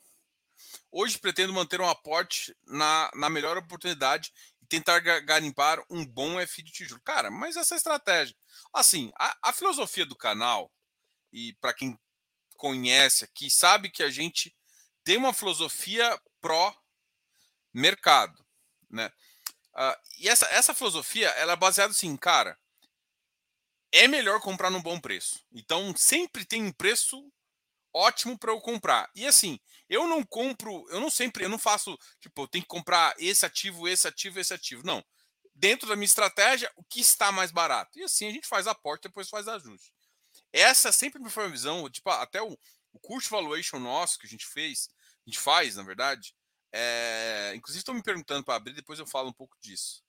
Hoje 0.90 1.19
pretendo 1.19 1.52
manter 1.52 1.80
um 1.80 1.88
aporte 1.88 2.57
na, 2.66 3.11
na 3.14 3.28
melhor 3.28 3.57
oportunidade 3.57 4.33
e 4.62 4.66
tentar 4.66 5.00
garimpar 5.00 5.83
um 5.90 6.04
bom 6.04 6.45
FI 6.47 6.62
de 6.62 6.73
tijolo. 6.73 7.00
Cara, 7.02 7.30
mas 7.30 7.57
essa 7.57 7.76
estratégia. 7.76 8.35
Assim, 8.73 9.12
a, 9.19 9.50
a 9.50 9.52
filosofia 9.52 10.07
do 10.07 10.16
canal, 10.16 10.73
e 11.33 11.52
para 11.54 11.75
quem 11.75 11.99
conhece 12.57 13.25
aqui, 13.25 13.50
sabe 13.50 13.90
que 13.90 14.02
a 14.02 14.11
gente 14.11 14.54
tem 15.04 15.16
uma 15.16 15.33
filosofia 15.33 16.21
pró-mercado, 16.40 18.45
né? 18.88 19.11
Uh, 19.75 19.97
e 20.19 20.28
essa, 20.28 20.47
essa 20.47 20.75
filosofia 20.75 21.28
ela 21.30 21.52
é 21.52 21.57
baseada 21.57 21.92
assim, 21.92 22.16
cara, 22.16 22.59
é 23.92 24.09
melhor 24.09 24.40
comprar 24.40 24.71
num 24.71 24.83
bom 24.83 25.00
preço. 25.00 25.45
Então 25.52 25.95
sempre 25.97 26.45
tem 26.45 26.64
um 26.64 26.73
preço 26.73 27.30
ótimo 27.92 28.38
para 28.38 28.52
eu 28.52 28.61
comprar. 28.61 29.11
E 29.14 29.26
assim, 29.26 29.59
eu 29.88 30.07
não 30.07 30.25
compro, 30.25 30.87
eu 30.90 31.00
não 31.00 31.11
sempre, 31.11 31.45
eu 31.45 31.49
não 31.49 31.59
faço, 31.59 31.97
tipo, 32.21 32.42
eu 32.42 32.49
tenho 32.49 32.62
que 32.62 32.69
comprar 32.69 33.14
esse 33.19 33.45
ativo, 33.45 33.88
esse 33.88 34.07
ativo, 34.07 34.38
esse 34.38 34.54
ativo. 34.54 34.83
Não. 34.85 35.04
Dentro 35.54 35.88
da 35.88 35.97
minha 35.97 36.07
estratégia, 36.07 36.71
o 36.76 36.85
que 36.85 37.00
está 37.00 37.33
mais 37.33 37.50
barato. 37.50 37.99
E 37.99 38.04
assim 38.04 38.26
a 38.26 38.30
gente 38.30 38.47
faz 38.47 38.66
aporte, 38.66 39.04
depois 39.04 39.28
faz 39.28 39.49
ajuste. 39.49 39.92
Essa 40.52 40.92
sempre 40.92 41.28
foi 41.28 41.45
a 41.45 41.49
visão, 41.49 41.88
tipo, 41.90 42.09
até 42.11 42.42
o, 42.42 42.57
o 42.92 42.99
curso 42.99 43.30
valuation 43.30 43.78
nosso 43.78 44.18
que 44.18 44.26
a 44.26 44.30
gente 44.30 44.47
fez, 44.47 44.88
a 45.26 45.30
gente 45.30 45.38
faz, 45.38 45.76
na 45.76 45.82
verdade. 45.82 46.35
É, 46.73 47.52
inclusive, 47.54 47.80
estão 47.80 47.94
me 47.94 48.02
perguntando 48.02 48.44
para 48.44 48.54
abrir, 48.54 48.73
depois 48.73 48.99
eu 48.99 49.06
falo 49.06 49.28
um 49.28 49.32
pouco 49.32 49.56
disso. 49.61 50.02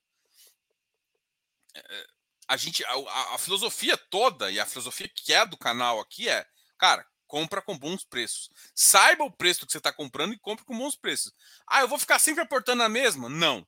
É, 1.73 2.07
a 2.47 2.57
gente, 2.57 2.83
a, 2.85 3.33
a, 3.33 3.37
filosofia 3.37 3.97
toda 3.97 4.51
e 4.51 4.59
a 4.59 4.65
filosofia 4.65 5.09
que 5.13 5.33
é 5.33 5.45
do 5.45 5.57
canal 5.57 5.99
aqui 5.99 6.27
é, 6.27 6.45
cara, 6.77 7.07
compra 7.25 7.61
com 7.61 7.77
bons 7.77 8.03
preços. 8.03 8.49
Saiba 8.75 9.23
o 9.23 9.31
preço 9.31 9.65
que 9.65 9.71
você 9.71 9.77
está 9.77 9.93
comprando 9.93 10.33
e 10.33 10.39
compre 10.39 10.65
com 10.65 10.77
bons 10.77 10.97
preços. 10.97 11.31
Ah, 11.65 11.79
eu 11.79 11.87
vou 11.87 11.97
ficar 11.97 12.19
sempre 12.19 12.43
aportando 12.43 12.83
a 12.83 12.89
mesma? 12.89 13.29
Não. 13.29 13.65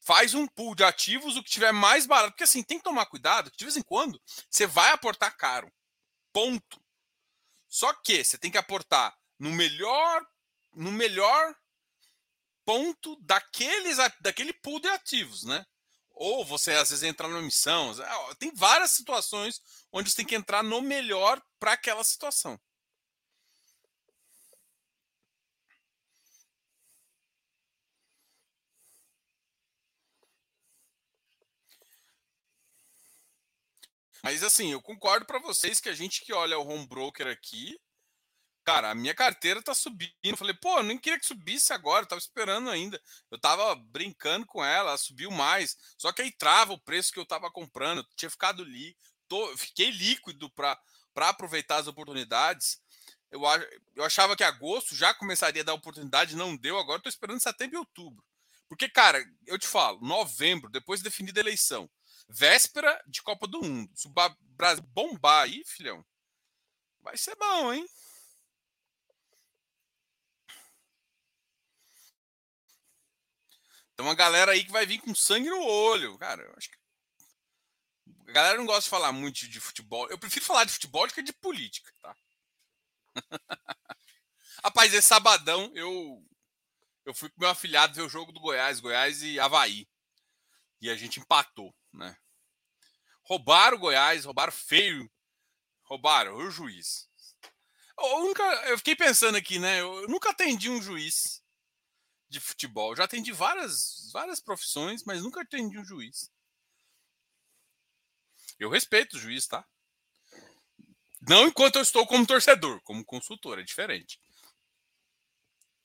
Faz 0.00 0.34
um 0.34 0.48
pool 0.48 0.74
de 0.74 0.82
ativos 0.82 1.36
o 1.36 1.42
que 1.42 1.50
tiver 1.50 1.72
mais 1.72 2.06
barato. 2.06 2.32
Porque 2.32 2.42
assim, 2.42 2.62
tem 2.62 2.78
que 2.78 2.84
tomar 2.84 3.06
cuidado 3.06 3.50
que 3.52 3.56
de 3.56 3.64
vez 3.64 3.76
em 3.76 3.82
quando 3.82 4.20
você 4.50 4.66
vai 4.66 4.90
aportar 4.90 5.36
caro. 5.36 5.72
Ponto. 6.32 6.80
Só 7.78 7.92
que 7.92 8.24
você 8.24 8.36
tem 8.36 8.50
que 8.50 8.58
aportar 8.58 9.16
no 9.38 9.52
melhor 9.52 10.26
no 10.74 10.90
melhor 10.90 11.54
ponto 12.64 13.14
daqueles, 13.22 13.98
daquele 14.20 14.52
pool 14.52 14.80
de 14.80 14.88
ativos, 14.88 15.44
né? 15.44 15.64
Ou 16.10 16.44
você 16.44 16.72
às 16.72 16.90
vezes 16.90 17.04
entrar 17.04 17.28
numa 17.28 17.40
missão. 17.40 17.92
É, 18.02 18.34
tem 18.34 18.52
várias 18.52 18.90
situações 18.90 19.62
onde 19.92 20.10
você 20.10 20.16
tem 20.16 20.26
que 20.26 20.34
entrar 20.34 20.64
no 20.64 20.82
melhor 20.82 21.40
para 21.60 21.74
aquela 21.74 22.02
situação. 22.02 22.60
Mas 34.22 34.42
assim, 34.42 34.72
eu 34.72 34.82
concordo 34.82 35.26
para 35.26 35.38
vocês 35.38 35.80
que 35.80 35.88
a 35.88 35.94
gente 35.94 36.24
que 36.24 36.32
olha 36.32 36.58
o 36.58 36.68
home 36.68 36.86
broker 36.86 37.26
aqui, 37.26 37.78
Cara, 38.68 38.90
a 38.90 38.94
minha 38.94 39.14
carteira 39.14 39.62
tá 39.62 39.72
subindo. 39.72 40.12
Eu 40.22 40.36
falei, 40.36 40.52
pô, 40.52 40.76
eu 40.76 40.82
nem 40.82 40.98
queria 40.98 41.18
que 41.18 41.24
subisse 41.24 41.72
agora, 41.72 42.02
eu 42.02 42.06
tava 42.06 42.18
esperando 42.18 42.68
ainda. 42.68 43.00
Eu 43.30 43.40
tava 43.40 43.74
brincando 43.74 44.44
com 44.44 44.62
ela, 44.62 44.90
ela 44.90 44.98
subiu 44.98 45.30
mais. 45.30 45.74
Só 45.96 46.12
que 46.12 46.20
aí 46.20 46.30
trava 46.30 46.74
o 46.74 46.78
preço 46.78 47.10
que 47.10 47.18
eu 47.18 47.24
tava 47.24 47.50
comprando. 47.50 48.00
Eu 48.00 48.06
tinha 48.14 48.28
ficado 48.28 48.62
ali, 48.62 48.94
tô, 49.26 49.56
fiquei 49.56 49.90
líquido 49.90 50.50
para 50.50 50.78
aproveitar 51.16 51.76
as 51.78 51.86
oportunidades. 51.86 52.78
Eu, 53.30 53.40
eu 53.96 54.04
achava 54.04 54.36
que 54.36 54.44
agosto 54.44 54.94
já 54.94 55.14
começaria 55.14 55.62
a 55.62 55.64
dar 55.64 55.72
oportunidade, 55.72 56.36
não 56.36 56.54
deu. 56.54 56.78
Agora 56.78 57.00
tô 57.00 57.08
esperando 57.08 57.40
setembro 57.40 57.76
e 57.76 57.78
outubro. 57.78 58.22
Porque, 58.68 58.86
cara, 58.86 59.24
eu 59.46 59.58
te 59.58 59.66
falo, 59.66 59.98
novembro, 60.02 60.68
depois 60.70 61.00
de 61.00 61.04
definida 61.04 61.40
a 61.40 61.44
eleição, 61.44 61.88
véspera 62.28 63.02
de 63.06 63.22
Copa 63.22 63.46
do 63.46 63.62
Mundo, 63.62 63.90
se 63.94 64.06
o 64.06 64.12
Brasil 64.56 64.84
bombar 64.88 65.44
aí, 65.44 65.62
filhão, 65.64 66.04
vai 67.00 67.16
ser 67.16 67.34
bom, 67.36 67.72
hein? 67.72 67.88
Tem 73.96 74.06
uma 74.06 74.14
galera 74.14 74.52
aí 74.52 74.64
que 74.64 74.70
vai 74.70 74.86
vir 74.86 75.00
com 75.00 75.12
sangue 75.12 75.50
no 75.50 75.60
olho. 75.60 76.16
Cara, 76.18 76.40
eu 76.40 76.54
acho 76.56 76.70
que. 76.70 76.78
A 78.28 78.32
galera 78.32 78.58
não 78.58 78.64
gosta 78.64 78.82
de 78.82 78.90
falar 78.90 79.10
muito 79.10 79.48
de 79.48 79.58
futebol. 79.58 80.08
Eu 80.08 80.16
prefiro 80.16 80.44
falar 80.44 80.64
de 80.64 80.72
futebol 80.72 81.04
do 81.06 81.12
que 81.12 81.20
de 81.20 81.32
política, 81.32 81.92
tá? 82.00 82.16
Rapaz, 84.62 84.94
esse 84.94 85.08
sabadão 85.08 85.72
eu 85.74 86.24
eu 87.04 87.14
fui 87.14 87.30
com 87.30 87.40
meu 87.40 87.48
afilhado 87.48 87.94
ver 87.94 88.02
o 88.02 88.08
jogo 88.08 88.30
do 88.30 88.38
Goiás, 88.38 88.80
Goiás 88.80 89.22
e 89.22 89.40
Havaí. 89.40 89.88
E 90.80 90.90
a 90.90 90.94
gente 90.94 91.18
empatou, 91.18 91.74
né? 91.92 92.16
Roubaram 93.22 93.76
o 93.76 93.80
Goiás, 93.80 94.24
roubaram 94.24 94.52
feio. 94.52 95.10
Roubaram 95.82 96.36
o 96.36 96.50
juiz. 96.50 97.08
Eu, 97.98 98.20
nunca, 98.20 98.42
eu 98.68 98.78
fiquei 98.78 98.94
pensando 98.94 99.36
aqui, 99.36 99.58
né? 99.58 99.80
Eu 99.80 100.08
nunca 100.08 100.30
atendi 100.30 100.70
um 100.70 100.80
juiz 100.80 101.42
de 102.28 102.40
futebol. 102.40 102.94
Já 102.94 103.04
atendi 103.04 103.32
várias, 103.32 104.10
várias 104.12 104.40
profissões, 104.40 105.02
mas 105.04 105.22
nunca 105.22 105.42
atendi 105.42 105.78
um 105.78 105.84
juiz. 105.84 106.30
Eu 108.58 108.70
respeito 108.70 109.16
o 109.16 109.20
juiz, 109.20 109.46
tá? 109.46 109.66
Não 111.20 111.46
enquanto 111.46 111.76
eu 111.76 111.82
estou 111.82 112.06
como 112.06 112.26
torcedor, 112.26 112.80
como 112.82 113.04
consultor, 113.04 113.58
é 113.58 113.62
diferente. 113.62 114.20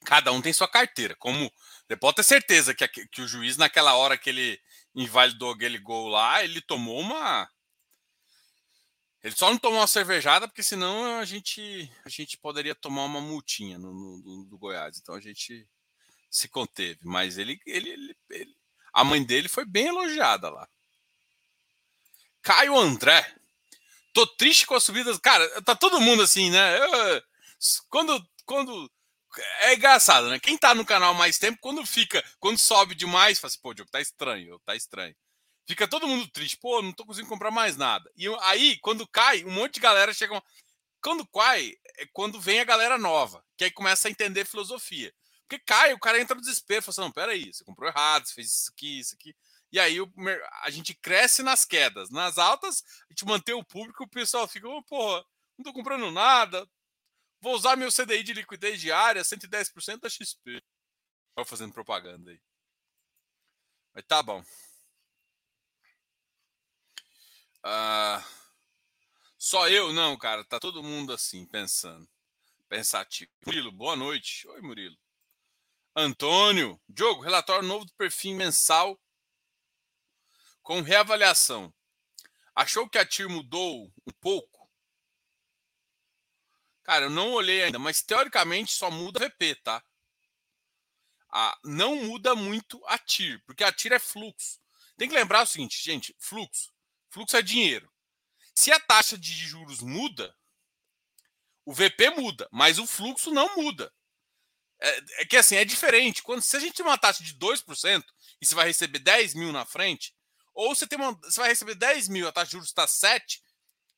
Cada 0.05 0.31
um 0.31 0.41
tem 0.41 0.53
sua 0.53 0.67
carteira. 0.67 1.15
Como 1.15 1.51
você 1.87 1.97
pode 1.97 2.17
ter 2.17 2.23
certeza 2.23 2.73
que, 2.73 2.87
que 2.87 3.21
o 3.21 3.27
juiz, 3.27 3.57
naquela 3.57 3.95
hora 3.95 4.17
que 4.17 4.29
ele 4.29 4.61
invalidou 4.95 5.51
aquele 5.51 5.79
gol 5.79 6.07
lá, 6.07 6.43
ele 6.43 6.61
tomou 6.61 6.99
uma. 6.99 7.49
Ele 9.23 9.35
só 9.35 9.49
não 9.49 9.57
tomou 9.57 9.79
uma 9.79 9.87
cervejada, 9.87 10.47
porque 10.47 10.61
senão 10.61 11.17
a 11.17 11.25
gente, 11.25 11.89
a 12.05 12.09
gente 12.09 12.37
poderia 12.37 12.75
tomar 12.75 13.05
uma 13.05 13.21
multinha 13.21 13.77
no, 13.77 13.93
no, 13.93 14.45
do 14.45 14.57
Goiás. 14.57 14.97
Então 14.97 15.15
a 15.15 15.21
gente 15.21 15.67
se 16.29 16.49
conteve. 16.49 16.99
Mas 17.03 17.37
ele, 17.37 17.59
ele, 17.65 17.89
ele, 17.89 18.17
ele, 18.29 18.57
a 18.91 19.03
mãe 19.03 19.23
dele 19.23 19.47
foi 19.47 19.63
bem 19.63 19.87
elogiada 19.87 20.49
lá. 20.49 20.67
Caio 22.41 22.77
André. 22.77 23.33
Tô 24.13 24.27
triste 24.27 24.67
com 24.67 24.75
as 24.75 24.83
subidas. 24.83 25.17
Cara, 25.17 25.61
tá 25.61 25.73
todo 25.73 26.01
mundo 26.01 26.21
assim, 26.21 26.51
né? 26.51 26.77
Eu, 26.77 27.23
quando, 27.89 28.27
quando 28.45 28.91
é 29.41 29.73
engraçado, 29.75 30.29
né? 30.29 30.39
Quem 30.39 30.57
tá 30.57 30.75
no 30.75 30.85
canal 30.85 31.13
mais 31.13 31.37
tempo, 31.37 31.59
quando 31.61 31.85
fica, 31.85 32.23
quando 32.39 32.57
sobe 32.57 32.95
demais, 32.95 33.39
fala 33.39 33.49
assim, 33.49 33.59
pô, 33.61 33.73
Diogo, 33.73 33.91
tá 33.91 34.01
estranho, 34.01 34.59
tá 34.65 34.75
estranho. 34.75 35.15
Fica 35.65 35.87
todo 35.87 36.07
mundo 36.07 36.27
triste, 36.27 36.57
pô, 36.57 36.81
não 36.81 36.91
tô 36.91 37.05
conseguindo 37.05 37.29
comprar 37.29 37.51
mais 37.51 37.77
nada. 37.77 38.09
E 38.17 38.27
aí, 38.41 38.77
quando 38.79 39.07
cai, 39.07 39.43
um 39.45 39.51
monte 39.51 39.75
de 39.75 39.79
galera 39.79 40.13
chega. 40.13 40.41
Quando 41.01 41.25
cai, 41.27 41.73
é 41.97 42.05
quando 42.13 42.39
vem 42.39 42.59
a 42.59 42.65
galera 42.65 42.97
nova, 42.97 43.43
que 43.57 43.63
aí 43.63 43.71
começa 43.71 44.07
a 44.07 44.11
entender 44.11 44.45
filosofia. 44.45 45.13
Porque 45.47 45.63
cai, 45.65 45.93
o 45.93 45.99
cara 45.99 46.19
entra 46.19 46.35
no 46.35 46.41
desespero, 46.41 46.81
fala 46.81 46.91
assim, 46.91 47.01
não, 47.01 47.11
peraí, 47.11 47.53
você 47.53 47.63
comprou 47.63 47.89
errado, 47.89 48.25
você 48.25 48.33
fez 48.33 48.47
isso 48.49 48.71
aqui, 48.71 48.99
isso 48.99 49.15
aqui. 49.15 49.35
E 49.71 49.79
aí 49.79 49.97
a 50.63 50.69
gente 50.69 50.93
cresce 50.93 51.43
nas 51.43 51.65
quedas. 51.65 52.09
Nas 52.09 52.37
altas, 52.37 52.83
a 53.09 53.13
gente 53.13 53.25
mantém 53.25 53.55
o 53.55 53.63
público, 53.63 54.03
o 54.03 54.09
pessoal 54.09 54.47
fica, 54.47 54.67
oh, 54.67 54.83
porra, 54.83 55.23
não 55.57 55.63
tô 55.63 55.73
comprando 55.73 56.11
nada, 56.11 56.67
Vou 57.43 57.55
usar 57.55 57.75
meu 57.75 57.91
CDI 57.91 58.23
de 58.23 58.33
liquidez 58.33 58.79
diária, 58.79 59.21
110% 59.21 59.99
da 59.99 60.09
XP. 60.09 60.63
Estou 61.27 61.43
fazendo 61.43 61.73
propaganda 61.73 62.31
aí. 62.31 62.39
Mas 63.93 64.05
tá 64.05 64.23
bom. 64.23 64.41
Ah, 67.61 68.25
só 69.37 69.67
eu? 69.67 69.91
Não, 69.91 70.17
cara. 70.17 70.45
Tá 70.45 70.57
todo 70.57 70.81
mundo 70.81 71.11
assim, 71.11 71.45
pensando. 71.45 72.07
Pensativo. 72.69 73.29
Murilo, 73.45 73.73
boa 73.73 73.97
noite. 73.97 74.47
Oi, 74.47 74.61
Murilo. 74.61 74.97
Antônio. 75.93 76.81
Diogo, 76.87 77.23
relatório 77.23 77.67
novo 77.67 77.83
do 77.83 77.93
perfil 77.95 78.37
mensal 78.37 78.97
com 80.61 80.79
reavaliação. 80.79 81.73
Achou 82.55 82.87
que 82.87 82.97
a 82.97 83.05
TIR 83.05 83.27
mudou 83.27 83.91
um 84.07 84.13
pouco? 84.21 84.52
Cara, 86.83 87.05
eu 87.05 87.09
não 87.09 87.31
olhei 87.31 87.63
ainda, 87.63 87.79
mas 87.79 88.01
teoricamente 88.01 88.73
só 88.73 88.91
muda 88.91 89.19
VP, 89.19 89.55
tá? 89.63 89.83
Ah, 91.31 91.57
não 91.63 91.95
muda 91.95 92.35
muito 92.35 92.79
a 92.85 92.97
TIR, 92.97 93.41
porque 93.45 93.63
a 93.63 93.71
TIR 93.71 93.93
é 93.93 93.99
fluxo. 93.99 94.59
Tem 94.97 95.07
que 95.09 95.15
lembrar 95.15 95.43
o 95.43 95.47
seguinte, 95.47 95.81
gente: 95.81 96.15
fluxo. 96.19 96.71
Fluxo 97.09 97.37
é 97.37 97.41
dinheiro. 97.41 97.91
Se 98.53 98.71
a 98.71 98.79
taxa 98.79 99.17
de 99.17 99.33
juros 99.33 99.81
muda, 99.81 100.35
o 101.65 101.73
VP 101.73 102.11
muda, 102.11 102.47
mas 102.51 102.77
o 102.77 102.85
fluxo 102.85 103.31
não 103.31 103.55
muda. 103.55 103.91
É, 104.79 105.21
é 105.21 105.25
que 105.25 105.37
assim, 105.37 105.55
é 105.55 105.65
diferente. 105.65 106.21
Quando, 106.21 106.41
se 106.41 106.55
a 106.55 106.59
gente 106.59 106.75
tem 106.75 106.85
uma 106.85 106.97
taxa 106.97 107.23
de 107.23 107.33
2% 107.33 108.03
e 108.41 108.45
você 108.45 108.53
vai 108.53 108.67
receber 108.67 108.99
10 108.99 109.33
mil 109.33 109.51
na 109.51 109.65
frente, 109.65 110.13
ou 110.53 110.75
você, 110.75 110.85
tem 110.85 110.99
uma, 110.99 111.13
você 111.13 111.39
vai 111.39 111.49
receber 111.49 111.75
10 111.75 112.09
mil, 112.09 112.27
a 112.27 112.31
taxa 112.31 112.47
de 112.47 112.51
juros 112.51 112.67
está 112.67 112.85
7, 112.85 113.41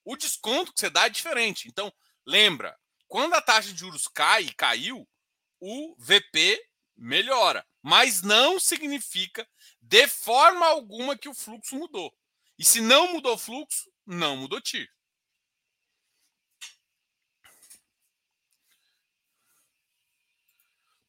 o 0.05 0.15
desconto 0.15 0.71
que 0.71 0.79
você 0.79 0.89
dá 0.89 1.07
é 1.07 1.09
diferente. 1.09 1.67
Então, 1.67 1.91
Lembra, 2.25 2.77
quando 3.07 3.33
a 3.33 3.41
taxa 3.41 3.71
de 3.71 3.79
juros 3.79 4.07
cai 4.07 4.43
e 4.43 4.53
caiu, 4.53 5.07
o 5.59 5.95
VP 5.99 6.59
melhora, 6.95 7.65
mas 7.81 8.21
não 8.21 8.59
significa 8.59 9.47
de 9.81 10.07
forma 10.07 10.65
alguma 10.65 11.17
que 11.17 11.29
o 11.29 11.33
fluxo 11.33 11.75
mudou. 11.75 12.13
E 12.57 12.65
se 12.65 12.81
não 12.81 13.13
mudou 13.13 13.35
o 13.35 13.37
fluxo, 13.37 13.91
não 14.05 14.37
mudou 14.37 14.61
TIR. 14.61 14.89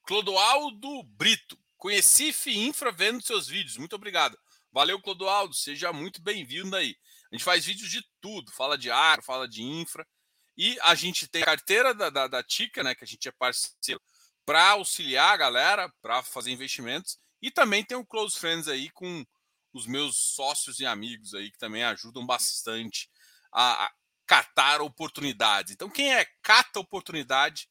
Clodoaldo 0.03 1.03
Brito. 1.03 1.59
Conheci 1.77 2.33
FIINFRA 2.33 2.93
vendo 2.93 3.23
seus 3.23 3.49
vídeos. 3.49 3.77
Muito 3.77 3.97
obrigado. 3.97 4.39
Valeu, 4.71 5.01
Clodoaldo. 5.01 5.55
Seja 5.55 5.93
muito 5.93 6.23
bem-vindo 6.23 6.77
aí. 6.77 6.97
A 7.31 7.35
gente 7.35 7.45
faz 7.45 7.65
vídeos 7.65 7.91
de 7.91 8.03
tudo. 8.21 8.53
Fala 8.53 8.79
de 8.79 8.91
ar, 8.91 9.23
fala 9.23 9.49
de 9.49 9.63
infra. 9.63 10.07
E 10.57 10.79
a 10.83 10.95
gente 10.95 11.29
tem 11.29 11.43
a 11.43 11.47
carteira 11.47 11.95
da, 11.95 12.09
da, 12.09 12.27
da 12.27 12.43
Tica, 12.43 12.83
né, 12.83 12.95
que 12.95 13.05
a 13.05 13.07
gente 13.07 13.29
é 13.29 13.33
parceiro, 13.33 14.01
para 14.45 14.71
auxiliar 14.71 15.35
a 15.35 15.37
galera, 15.37 15.93
para 16.01 16.23
fazer 16.23 16.51
investimentos. 16.51 17.19
E 17.43 17.51
também 17.51 17.85
tem 17.85 17.97
o 17.97 18.07
Close 18.07 18.39
Friends 18.39 18.69
aí 18.69 18.91
com 18.91 19.25
os 19.73 19.87
meus 19.87 20.17
sócios 20.17 20.81
e 20.81 20.87
amigos 20.87 21.35
aí, 21.35 21.51
que 21.51 21.59
também 21.59 21.85
ajudam 21.85 22.25
bastante 22.25 23.11
a, 23.53 23.85
a 23.85 23.93
catar 24.27 24.81
oportunidades. 24.81 25.73
Então, 25.73 25.91
quem 25.91 26.15
é 26.15 26.27
cata 26.43 26.81
oportunidade 26.81 27.69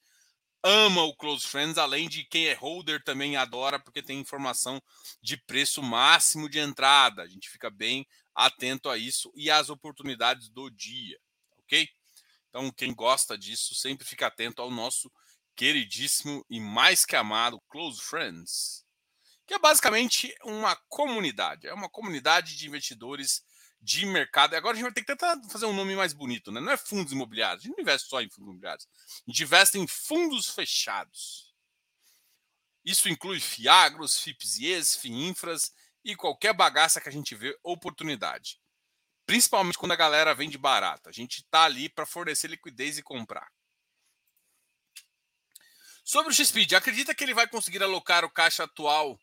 ama 0.63 1.03
o 1.03 1.15
Close 1.15 1.45
Friends, 1.45 1.77
além 1.77 2.09
de 2.09 2.23
quem 2.23 2.47
é 2.47 2.53
holder 2.53 3.03
também 3.03 3.37
adora, 3.37 3.79
porque 3.79 4.01
tem 4.01 4.19
informação 4.19 4.81
de 5.21 5.37
preço 5.37 5.81
máximo 5.83 6.49
de 6.49 6.59
entrada. 6.59 7.21
A 7.21 7.27
gente 7.27 7.49
fica 7.49 7.69
bem 7.69 8.07
atento 8.33 8.89
a 8.89 8.97
isso 8.97 9.31
e 9.35 9.51
às 9.51 9.69
oportunidades 9.69 10.49
do 10.49 10.69
dia, 10.71 11.19
ok? 11.59 11.87
Então, 12.55 12.71
quem 12.71 12.95
gosta 12.95 13.37
disso, 13.37 13.75
sempre 13.75 14.07
fica 14.07 14.27
atento 14.27 14.61
ao 14.61 14.71
nosso 14.71 15.11
queridíssimo 15.57 16.45
e 16.49 16.57
mais 16.57 17.03
que 17.03 17.13
amado 17.13 17.59
Close 17.67 18.01
Friends, 18.01 18.85
que 19.45 19.53
é 19.53 19.59
basicamente 19.59 20.33
uma 20.41 20.73
comunidade, 20.87 21.67
é 21.67 21.73
uma 21.73 21.89
comunidade 21.89 22.55
de 22.55 22.65
investidores 22.65 23.43
de 23.81 24.05
mercado. 24.05 24.55
Agora 24.55 24.71
a 24.71 24.75
gente 24.75 24.85
vai 24.85 24.93
ter 24.93 25.01
que 25.01 25.07
tentar 25.07 25.37
fazer 25.49 25.65
um 25.65 25.73
nome 25.73 25.97
mais 25.97 26.13
bonito, 26.13 26.49
né? 26.49 26.61
Não 26.61 26.71
é 26.71 26.77
fundos 26.77 27.11
imobiliários, 27.11 27.61
a 27.61 27.67
gente 27.67 27.75
não 27.75 27.81
investe 27.81 28.07
só 28.07 28.21
em 28.21 28.29
fundos 28.29 28.47
imobiliários, 28.47 28.87
a 28.95 29.29
gente 29.29 29.43
investe 29.43 29.77
em 29.77 29.85
fundos 29.85 30.49
fechados. 30.49 31.53
Isso 32.85 33.09
inclui 33.09 33.41
FIAGROS, 33.41 34.17
FIPS, 34.19 34.95
FIINFRAS 34.95 35.73
e 36.05 36.15
qualquer 36.15 36.53
bagaça 36.53 37.01
que 37.01 37.09
a 37.09 37.11
gente 37.11 37.35
vê 37.35 37.53
oportunidade 37.61 38.61
principalmente 39.25 39.77
quando 39.77 39.91
a 39.91 39.97
galera 39.97 40.33
vende 40.33 40.57
barata. 40.57 41.09
A 41.09 41.13
gente 41.13 41.39
está 41.39 41.63
ali 41.63 41.89
para 41.89 42.05
fornecer 42.05 42.47
liquidez 42.47 42.97
e 42.97 43.03
comprar. 43.03 43.51
Sobre 46.03 46.31
o 46.31 46.35
XPID, 46.35 46.75
acredita 46.75 47.15
que 47.15 47.23
ele 47.23 47.33
vai 47.33 47.47
conseguir 47.47 47.81
alocar 47.81 48.23
o 48.23 48.29
caixa 48.29 48.63
atual 48.63 49.13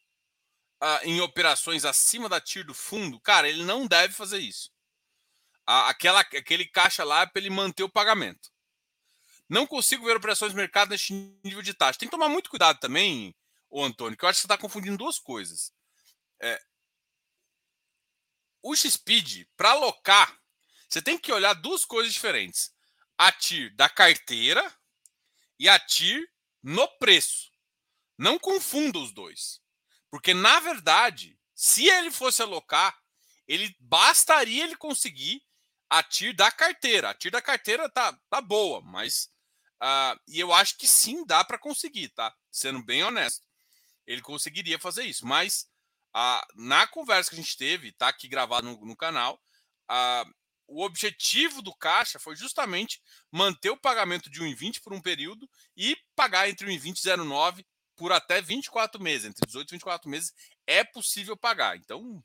uh, 0.83 1.05
em 1.05 1.21
operações 1.21 1.85
acima 1.85 2.29
da 2.29 2.41
TIR 2.41 2.67
do 2.67 2.75
fundo? 2.75 3.21
Cara, 3.21 3.49
ele 3.49 3.63
não 3.63 3.87
deve 3.87 4.13
fazer 4.13 4.39
isso. 4.39 4.71
Aquela, 5.65 6.21
aquele 6.21 6.67
caixa 6.67 7.05
lá 7.05 7.23
é 7.23 7.27
para 7.27 7.41
ele 7.41 7.51
manter 7.51 7.85
o 7.85 7.89
pagamento. 7.89 8.51
Não 9.49 9.65
consigo 9.65 10.05
ver 10.05 10.17
operações 10.17 10.51
de 10.51 10.57
mercado 10.57 10.91
neste 10.91 11.13
nível 11.45 11.63
de 11.63 11.73
taxa. 11.73 11.99
Tem 11.99 12.09
que 12.09 12.17
tomar 12.17 12.29
muito 12.29 12.51
cuidado 12.51 12.81
também, 12.81 13.33
o 13.71 13.83
Antônio, 13.85 14.19
que 14.19 14.25
eu 14.25 14.29
acho 14.29 14.39
que 14.39 14.41
você 14.43 14.47
está 14.47 14.59
confundindo 14.59 14.99
duas 14.99 15.21
coisas. 15.21 15.73
É, 16.41 16.61
o 18.63 18.77
XPID, 18.77 19.49
para 19.57 19.71
alocar, 19.71 20.39
você 20.89 21.03
tem 21.03 21.19
que 21.19 21.33
olhar 21.33 21.55
duas 21.55 21.85
coisas 21.85 22.13
diferentes: 22.13 22.73
a 23.19 23.33
TIR 23.33 23.75
da 23.75 23.89
carteira 23.89 24.63
e 25.59 25.69
a 25.69 25.79
TIR 25.79 26.29
no 26.63 26.87
preço. 26.99 27.51
Não 28.19 28.39
confunda 28.39 28.99
os 28.99 29.13
dois. 29.13 29.61
Porque, 30.11 30.35
na 30.35 30.61
verdade, 30.61 31.39
se 31.55 31.89
ele 31.89 32.11
fosse 32.11 32.43
alocar, 32.43 32.97
ele 33.49 33.75
bastaria 33.81 34.65
ele 34.65 34.77
conseguir 34.77 35.43
a 35.89 36.03
TIR 36.03 36.35
da 36.35 36.51
carteira. 36.51 37.11
A 37.11 37.15
TIR 37.15 37.33
da 37.33 37.43
carteira 37.43 37.89
tá, 37.89 38.17
tá 38.29 38.41
boa, 38.41 38.81
mas. 38.83 39.31
Uh, 39.83 40.15
e 40.29 40.39
eu 40.39 40.53
acho 40.53 40.77
que 40.77 40.87
sim 40.87 41.25
dá 41.27 41.43
para 41.43 41.59
conseguir, 41.59 42.11
tá? 42.11 42.33
Sendo 42.51 42.83
bem 42.85 43.03
honesto. 43.03 43.45
Ele 44.07 44.21
conseguiria 44.21 44.79
fazer 44.79 45.05
isso. 45.05 45.27
Mas 45.27 45.67
a, 46.13 46.47
na 46.55 46.87
conversa 46.87 47.31
que 47.31 47.37
a 47.37 47.43
gente 47.43 47.57
teve, 47.57 47.93
tá 47.93 48.09
aqui 48.09 48.29
gravado 48.29 48.67
no, 48.67 48.85
no 48.85 48.97
canal, 48.97 49.41
a, 49.89 50.25
o 50.67 50.83
objetivo 50.83 51.61
do 51.61 51.75
caixa 51.75 52.19
foi 52.19 52.35
justamente 52.35 53.01
manter 53.31 53.71
o 53.71 53.77
pagamento 53.77 54.31
de 54.31 54.41
1,20 54.41 54.81
por 54.83 54.93
um 54.93 55.01
período 55.01 55.49
e 55.77 55.97
pagar 56.15 56.49
entre 56.49 56.67
1,20 56.67 56.99
e 56.99 57.09
0,9 57.09 57.65
por 57.97 58.13
até 58.13 58.41
24 58.41 59.03
meses. 59.03 59.27
Entre 59.27 59.47
18 59.47 59.69
e 59.69 59.73
24 59.73 60.11
meses 60.11 60.33
é 60.67 60.83
possível 60.83 61.37
pagar. 61.37 61.77
Então, 61.77 62.23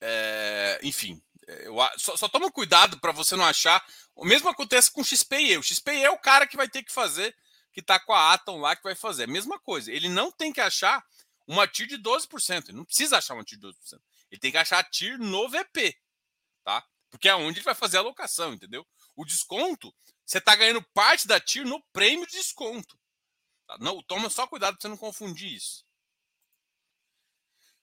é, 0.00 0.80
enfim, 0.82 1.22
eu, 1.46 1.76
só, 1.96 2.16
só 2.16 2.28
toma 2.28 2.50
cuidado 2.50 2.98
para 2.98 3.12
você 3.12 3.36
não 3.36 3.44
achar. 3.44 3.84
O 4.14 4.24
mesmo 4.24 4.48
acontece 4.48 4.90
com 4.90 5.00
o 5.00 5.04
XPE. 5.04 5.58
O 5.58 5.62
XPE 5.62 6.04
é 6.04 6.10
o 6.10 6.18
cara 6.18 6.46
que 6.46 6.56
vai 6.56 6.68
ter 6.68 6.82
que 6.82 6.92
fazer, 6.92 7.34
que 7.76 7.80
está 7.80 8.00
com 8.00 8.14
a 8.14 8.32
Atom 8.32 8.58
lá, 8.58 8.74
que 8.74 8.82
vai 8.82 8.94
fazer. 8.94 9.24
A 9.24 9.26
mesma 9.26 9.60
coisa. 9.60 9.92
Ele 9.92 10.08
não 10.08 10.32
tem 10.32 10.50
que 10.50 10.62
achar 10.62 11.04
uma 11.46 11.68
TIR 11.68 11.86
de 11.86 11.98
12%. 11.98 12.70
Ele 12.70 12.78
não 12.78 12.86
precisa 12.86 13.18
achar 13.18 13.34
uma 13.34 13.44
TIR 13.44 13.58
de 13.58 13.66
12%. 13.66 14.00
Ele 14.30 14.40
tem 14.40 14.50
que 14.50 14.56
achar 14.56 14.78
a 14.78 14.82
TIR 14.82 15.18
no 15.18 15.46
VP. 15.46 15.94
Tá? 16.64 16.82
Porque 17.10 17.28
é 17.28 17.34
onde 17.34 17.58
ele 17.58 17.64
vai 17.66 17.74
fazer 17.74 17.98
a 17.98 18.00
alocação, 18.00 18.54
entendeu? 18.54 18.86
O 19.14 19.26
desconto, 19.26 19.94
você 20.24 20.38
está 20.38 20.56
ganhando 20.56 20.82
parte 20.94 21.28
da 21.28 21.38
TIR 21.38 21.66
no 21.66 21.82
prêmio 21.92 22.26
de 22.26 22.32
desconto. 22.32 22.98
Tá? 23.66 23.76
Não, 23.78 24.02
toma 24.04 24.30
só 24.30 24.46
cuidado 24.46 24.76
para 24.76 24.80
você 24.80 24.88
não 24.88 24.96
confundir 24.96 25.52
isso. 25.52 25.84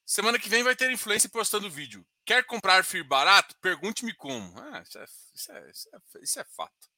Semana 0.04 0.40
que 0.40 0.50
vem 0.50 0.64
vai 0.64 0.76
ter 0.76 0.92
influência 0.92 1.30
postando 1.30 1.70
vídeo. 1.70 2.04
Quer 2.26 2.44
comprar 2.48 2.84
FIR 2.84 3.04
barato? 3.04 3.56
Pergunte-me 3.62 4.16
como. 4.16 4.60
Ah, 4.60 4.82
isso, 4.82 4.98
é, 4.98 5.04
isso, 5.36 5.52
é, 5.52 5.70
isso, 5.70 5.90
é, 5.94 6.20
isso 6.24 6.40
é 6.40 6.44
fato. 6.46 6.90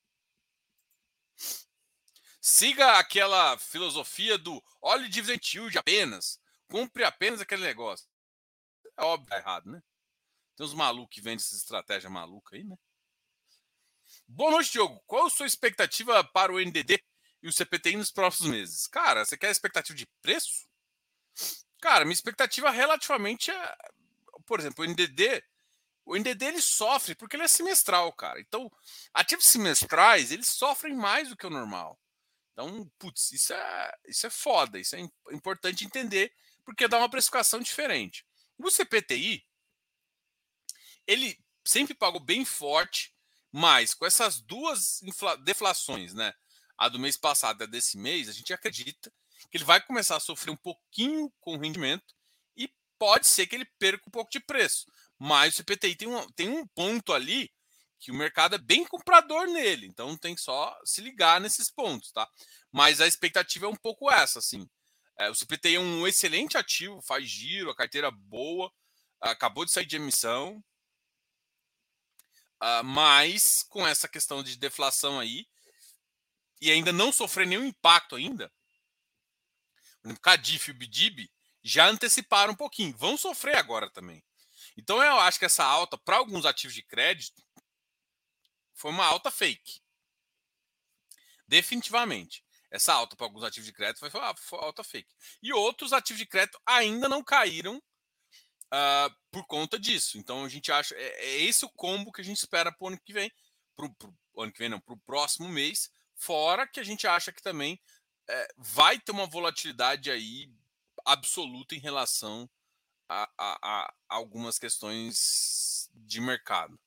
Siga 2.47 2.99
aquela 2.99 3.57
filosofia 3.57 4.37
do 4.37 4.63
olhe 4.79 5.09
dividend 5.09 5.57
yield 5.57 5.79
apenas. 5.79 6.39
Compre 6.69 7.03
apenas 7.03 7.41
aquele 7.41 7.63
negócio. 7.63 8.07
É 8.95 9.03
óbvio, 9.03 9.33
é 9.33 9.37
errado, 9.39 9.71
né? 9.71 9.81
Tem 10.55 10.63
uns 10.63 10.75
malucos 10.75 11.15
que 11.15 11.21
vendem 11.21 11.43
essa 11.43 11.55
estratégia 11.55 12.07
maluca 12.07 12.55
aí, 12.55 12.63
né? 12.63 12.77
Boa 14.27 14.51
noite, 14.51 14.73
Diogo. 14.73 15.01
Qual 15.07 15.25
a 15.25 15.29
sua 15.31 15.47
expectativa 15.47 16.23
para 16.23 16.53
o 16.53 16.59
NDD 16.59 17.03
e 17.41 17.47
o 17.47 17.51
CPTI 17.51 17.95
nos 17.95 18.11
próximos 18.11 18.51
meses? 18.51 18.85
Cara, 18.85 19.25
você 19.25 19.35
quer 19.35 19.49
expectativa 19.49 19.97
de 19.97 20.05
preço? 20.21 20.67
Cara, 21.81 22.05
minha 22.05 22.13
expectativa 22.13 22.69
relativamente 22.69 23.49
é 23.49 23.75
por 24.45 24.59
exemplo, 24.59 24.85
o 24.85 24.87
NDD, 24.87 25.43
o 26.05 26.15
NDD 26.15 26.45
ele 26.45 26.61
sofre 26.61 27.15
porque 27.15 27.35
ele 27.35 27.43
é 27.43 27.47
semestral, 27.47 28.13
cara. 28.13 28.39
Então, 28.39 28.71
ativos 29.11 29.47
semestrais, 29.47 30.31
eles 30.31 30.47
sofrem 30.47 30.93
mais 30.93 31.29
do 31.29 31.35
que 31.35 31.47
o 31.47 31.49
normal. 31.49 31.99
Então, 32.55 32.89
putz, 32.97 33.33
isso 33.33 33.53
é, 33.53 33.91
isso 34.07 34.25
é 34.25 34.29
foda, 34.29 34.79
isso 34.79 34.95
é 34.95 34.99
importante 35.31 35.83
entender, 35.83 36.31
porque 36.63 36.87
dá 36.87 36.97
uma 36.97 37.09
precificação 37.09 37.59
diferente. 37.59 38.25
O 38.57 38.71
CPTI, 38.71 39.45
ele 41.05 41.37
sempre 41.67 41.93
pagou 41.93 42.21
bem 42.21 42.45
forte, 42.45 43.13
mas 43.51 43.93
com 43.93 44.05
essas 44.05 44.39
duas 44.39 45.01
deflações, 45.43 46.13
né? 46.13 46.33
A 46.77 46.87
do 46.87 46.97
mês 46.97 47.17
passado 47.17 47.61
e 47.61 47.63
a 47.63 47.67
desse 47.67 47.97
mês, 47.97 48.29
a 48.29 48.31
gente 48.31 48.53
acredita 48.53 49.11
que 49.51 49.57
ele 49.57 49.65
vai 49.65 49.81
começar 49.81 50.15
a 50.15 50.21
sofrer 50.21 50.51
um 50.51 50.57
pouquinho 50.57 51.29
com 51.41 51.55
o 51.55 51.59
rendimento 51.59 52.15
pode 52.97 53.27
ser 53.27 53.47
que 53.47 53.55
ele 53.55 53.65
perca 53.77 54.03
um 54.07 54.11
pouco 54.11 54.31
de 54.31 54.39
preço. 54.39 54.85
Mas 55.17 55.53
o 55.53 55.57
CPTI 55.57 55.95
tem 55.95 56.07
um, 56.07 56.27
tem 56.31 56.49
um 56.49 56.67
ponto 56.67 57.13
ali 57.13 57.51
que 58.05 58.11
o 58.11 58.15
mercado 58.15 58.53
é 58.53 58.59
bem 58.59 58.85
comprador 58.85 59.47
nele. 59.47 59.87
Então 59.87 60.15
tem 60.15 60.35
que 60.35 60.41
só 60.41 60.79
se 60.85 61.01
ligar 61.01 61.41
nesses 61.41 61.71
pontos, 61.71 62.11
tá? 62.11 62.29
Mas 62.71 63.01
a 63.01 63.07
expectativa 63.07 63.65
é 63.65 63.69
um 63.69 63.75
pouco 63.75 64.11
essa, 64.11 64.37
assim. 64.37 64.69
É, 65.17 65.27
o 65.27 65.33
CPTI 65.33 65.75
é 65.75 65.79
um 65.79 66.05
excelente 66.05 66.55
ativo, 66.55 67.01
faz 67.01 67.27
giro, 67.27 67.71
a 67.71 67.75
carteira 67.75 68.11
boa, 68.11 68.71
acabou 69.19 69.65
de 69.65 69.71
sair 69.71 69.87
de 69.87 69.95
emissão. 69.95 70.63
Uh, 72.61 72.83
mas 72.83 73.63
com 73.69 73.87
essa 73.87 74.07
questão 74.07 74.43
de 74.43 74.55
deflação 74.55 75.19
aí, 75.19 75.47
e 76.61 76.69
ainda 76.69 76.93
não 76.93 77.11
sofrer 77.11 77.47
nenhum 77.47 77.65
impacto 77.65 78.15
ainda, 78.15 78.51
exemplo, 80.03 80.21
Cadif 80.21 80.69
e 80.69 80.71
o 80.71 80.77
Bidib 80.77 81.27
já 81.63 81.87
anteciparam 81.87 82.53
um 82.53 82.55
pouquinho, 82.55 82.95
vão 82.95 83.17
sofrer 83.17 83.57
agora 83.57 83.89
também. 83.89 84.23
Então 84.77 85.03
eu 85.03 85.19
acho 85.19 85.39
que 85.39 85.45
essa 85.45 85.63
alta 85.63 85.97
para 85.97 86.17
alguns 86.17 86.45
ativos 86.45 86.75
de 86.75 86.83
crédito 86.83 87.44
foi 88.75 88.91
uma 88.91 89.05
alta 89.05 89.31
fake. 89.31 89.81
Definitivamente. 91.47 92.45
Essa 92.69 92.93
alta 92.93 93.15
para 93.15 93.25
alguns 93.25 93.43
ativos 93.43 93.65
de 93.65 93.73
crédito 93.73 93.99
foi, 93.99 94.09
uma 94.09 94.35
alta 94.51 94.83
fake. 94.83 95.13
E 95.41 95.53
outros 95.53 95.93
ativos 95.93 96.19
de 96.19 96.25
crédito 96.25 96.59
ainda 96.65 97.07
não 97.07 97.23
caíram 97.23 97.77
uh, 97.77 99.15
por 99.31 99.45
conta 99.45 99.79
disso. 99.79 100.17
Então 100.17 100.43
a 100.43 100.49
gente 100.49 100.71
acha. 100.71 100.93
É, 100.95 101.25
é 101.25 101.41
esse 101.41 101.63
o 101.63 101.69
combo 101.69 102.11
que 102.11 102.21
a 102.21 102.23
gente 102.23 102.37
espera 102.37 102.71
para 102.71 102.85
o 102.85 102.87
ano 102.89 102.99
que 102.99 103.13
vem. 103.13 103.31
Para 103.75 103.85
o 104.33 104.41
ano 104.41 104.51
que 104.51 104.59
vem, 104.59 104.69
não, 104.69 104.79
para 104.79 104.93
o 104.93 104.99
próximo 104.99 105.47
mês. 105.47 105.89
Fora 106.15 106.67
que 106.67 106.79
a 106.79 106.83
gente 106.83 107.07
acha 107.07 107.31
que 107.31 107.41
também 107.41 107.79
é, 108.27 108.47
vai 108.57 108.99
ter 108.99 109.11
uma 109.11 109.27
volatilidade 109.27 110.11
aí 110.11 110.51
absoluta 111.05 111.75
em 111.75 111.79
relação 111.79 112.49
a, 113.07 113.29
a, 113.37 113.57
a 113.61 113.93
algumas 114.09 114.57
questões 114.57 115.89
de 115.93 116.19
mercado. 116.19 116.79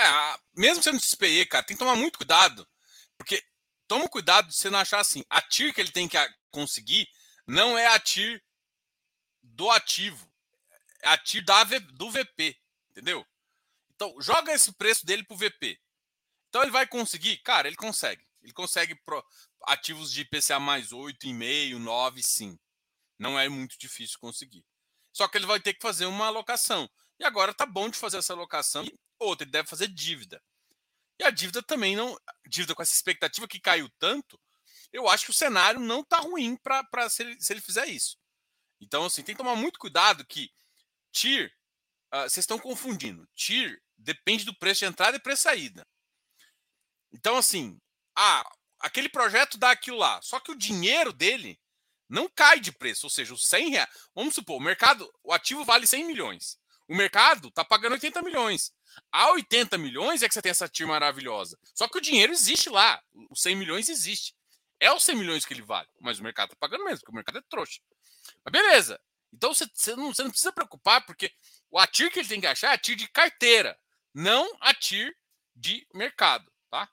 É, 0.00 0.38
mesmo 0.56 0.82
sendo 0.82 1.00
SPE, 1.00 1.46
cara, 1.46 1.64
tem 1.64 1.76
que 1.76 1.78
tomar 1.78 1.96
muito 1.96 2.18
cuidado, 2.18 2.66
porque 3.18 3.44
toma 3.86 4.08
cuidado 4.08 4.48
de 4.48 4.54
você 4.54 4.70
não 4.70 4.78
achar 4.78 5.00
assim, 5.00 5.22
a 5.28 5.42
TIR 5.42 5.74
que 5.74 5.80
ele 5.80 5.92
tem 5.92 6.08
que 6.08 6.16
conseguir 6.50 7.08
não 7.46 7.76
é 7.76 7.86
a 7.88 7.98
TIR 7.98 8.42
do 9.42 9.70
ativo. 9.70 10.30
É 11.02 11.08
a 11.08 11.18
TIR 11.18 11.44
da, 11.44 11.64
do 11.64 12.10
VP, 12.10 12.56
entendeu? 12.90 13.26
Então, 13.94 14.14
joga 14.20 14.52
esse 14.52 14.72
preço 14.72 15.04
dele 15.04 15.24
para 15.24 15.34
o 15.34 15.36
VP. 15.36 15.78
Então, 16.48 16.62
ele 16.62 16.70
vai 16.70 16.86
conseguir? 16.86 17.38
Cara, 17.38 17.68
ele 17.68 17.76
consegue. 17.76 18.24
Ele 18.42 18.52
consegue 18.52 18.94
pro, 19.04 19.22
ativos 19.66 20.10
de 20.12 20.22
IPCA 20.22 20.58
mais 20.58 20.90
8,5, 20.90 21.78
9, 21.78 22.22
sim. 22.22 22.58
Não 23.18 23.38
é 23.38 23.48
muito 23.48 23.78
difícil 23.78 24.18
conseguir. 24.18 24.64
Só 25.12 25.28
que 25.28 25.36
ele 25.36 25.46
vai 25.46 25.60
ter 25.60 25.74
que 25.74 25.82
fazer 25.82 26.06
uma 26.06 26.26
alocação. 26.26 26.88
E 27.18 27.24
agora 27.24 27.52
tá 27.52 27.66
bom 27.66 27.90
de 27.90 27.98
fazer 27.98 28.18
essa 28.18 28.32
alocação. 28.32 28.86
Outra, 29.20 29.44
ele 29.44 29.52
deve 29.52 29.68
fazer 29.68 29.88
dívida. 29.88 30.42
E 31.18 31.24
a 31.24 31.30
dívida 31.30 31.62
também 31.62 31.94
não. 31.94 32.18
Dívida 32.46 32.74
com 32.74 32.82
essa 32.82 32.94
expectativa 32.94 33.46
que 33.46 33.60
caiu 33.60 33.88
tanto, 33.98 34.40
eu 34.92 35.08
acho 35.08 35.26
que 35.26 35.30
o 35.30 35.34
cenário 35.34 35.78
não 35.78 36.02
tá 36.02 36.18
ruim 36.18 36.56
para 36.56 37.08
se, 37.08 37.40
se 37.40 37.52
ele 37.52 37.60
fizer 37.60 37.86
isso. 37.86 38.18
Então, 38.80 39.04
assim, 39.04 39.22
tem 39.22 39.34
que 39.34 39.42
tomar 39.42 39.54
muito 39.54 39.78
cuidado 39.78 40.24
que 40.24 40.50
TIR, 41.12 41.52
uh, 42.14 42.22
vocês 42.22 42.38
estão 42.38 42.58
confundindo. 42.58 43.28
TIR 43.34 43.80
depende 43.96 44.44
do 44.44 44.56
preço 44.56 44.80
de 44.80 44.86
entrada 44.86 45.16
e 45.16 45.20
preço 45.20 45.42
de 45.42 45.42
saída. 45.42 45.86
Então, 47.12 47.36
assim, 47.36 47.78
ah, 48.16 48.48
aquele 48.78 49.08
projeto 49.08 49.58
dá 49.58 49.70
aquilo 49.70 49.98
lá. 49.98 50.20
Só 50.22 50.40
que 50.40 50.50
o 50.50 50.58
dinheiro 50.58 51.12
dele 51.12 51.60
não 52.08 52.28
cai 52.28 52.58
de 52.58 52.72
preço. 52.72 53.06
Ou 53.06 53.10
seja, 53.10 53.34
os 53.34 53.46
100 53.46 53.70
reais. 53.70 53.90
Vamos 54.14 54.34
supor, 54.34 54.56
o 54.56 54.64
mercado, 54.64 55.10
o 55.22 55.32
ativo 55.32 55.64
vale 55.64 55.86
100 55.86 56.04
milhões. 56.04 56.58
O 56.88 56.94
mercado 56.96 57.48
está 57.48 57.64
pagando 57.64 57.92
80 57.92 58.22
milhões. 58.22 58.72
A 59.12 59.30
80 59.32 59.76
milhões 59.78 60.22
é 60.22 60.28
que 60.28 60.34
você 60.34 60.42
tem 60.42 60.50
essa 60.50 60.68
TIR 60.68 60.86
maravilhosa. 60.86 61.58
Só 61.74 61.88
que 61.88 61.98
o 61.98 62.00
dinheiro 62.00 62.32
existe 62.32 62.68
lá. 62.68 63.02
Os 63.30 63.42
100 63.42 63.56
milhões 63.56 63.88
existe. 63.88 64.34
É 64.78 64.92
os 64.92 65.04
100 65.04 65.16
milhões 65.16 65.44
que 65.44 65.52
ele 65.52 65.62
vale. 65.62 65.88
Mas 66.00 66.18
o 66.18 66.22
mercado 66.22 66.48
está 66.48 66.56
pagando 66.58 66.84
mesmo, 66.84 67.00
porque 67.00 67.12
o 67.12 67.14
mercado 67.14 67.38
é 67.38 67.42
trouxa. 67.48 67.80
Mas 68.44 68.52
beleza. 68.52 69.00
Então 69.32 69.54
você, 69.54 69.66
você, 69.72 69.94
não, 69.94 70.12
você 70.12 70.22
não 70.22 70.30
precisa 70.30 70.52
preocupar, 70.52 71.04
porque 71.04 71.32
o 71.70 71.78
ATIR 71.78 72.10
que 72.10 72.18
ele 72.18 72.28
tem 72.28 72.40
que 72.40 72.46
achar 72.46 72.70
é 72.70 72.74
ATIR 72.74 72.96
de 72.96 73.08
carteira, 73.08 73.78
não 74.12 74.56
ATIR 74.60 75.16
de 75.54 75.86
mercado, 75.94 76.50
tá? 76.68 76.90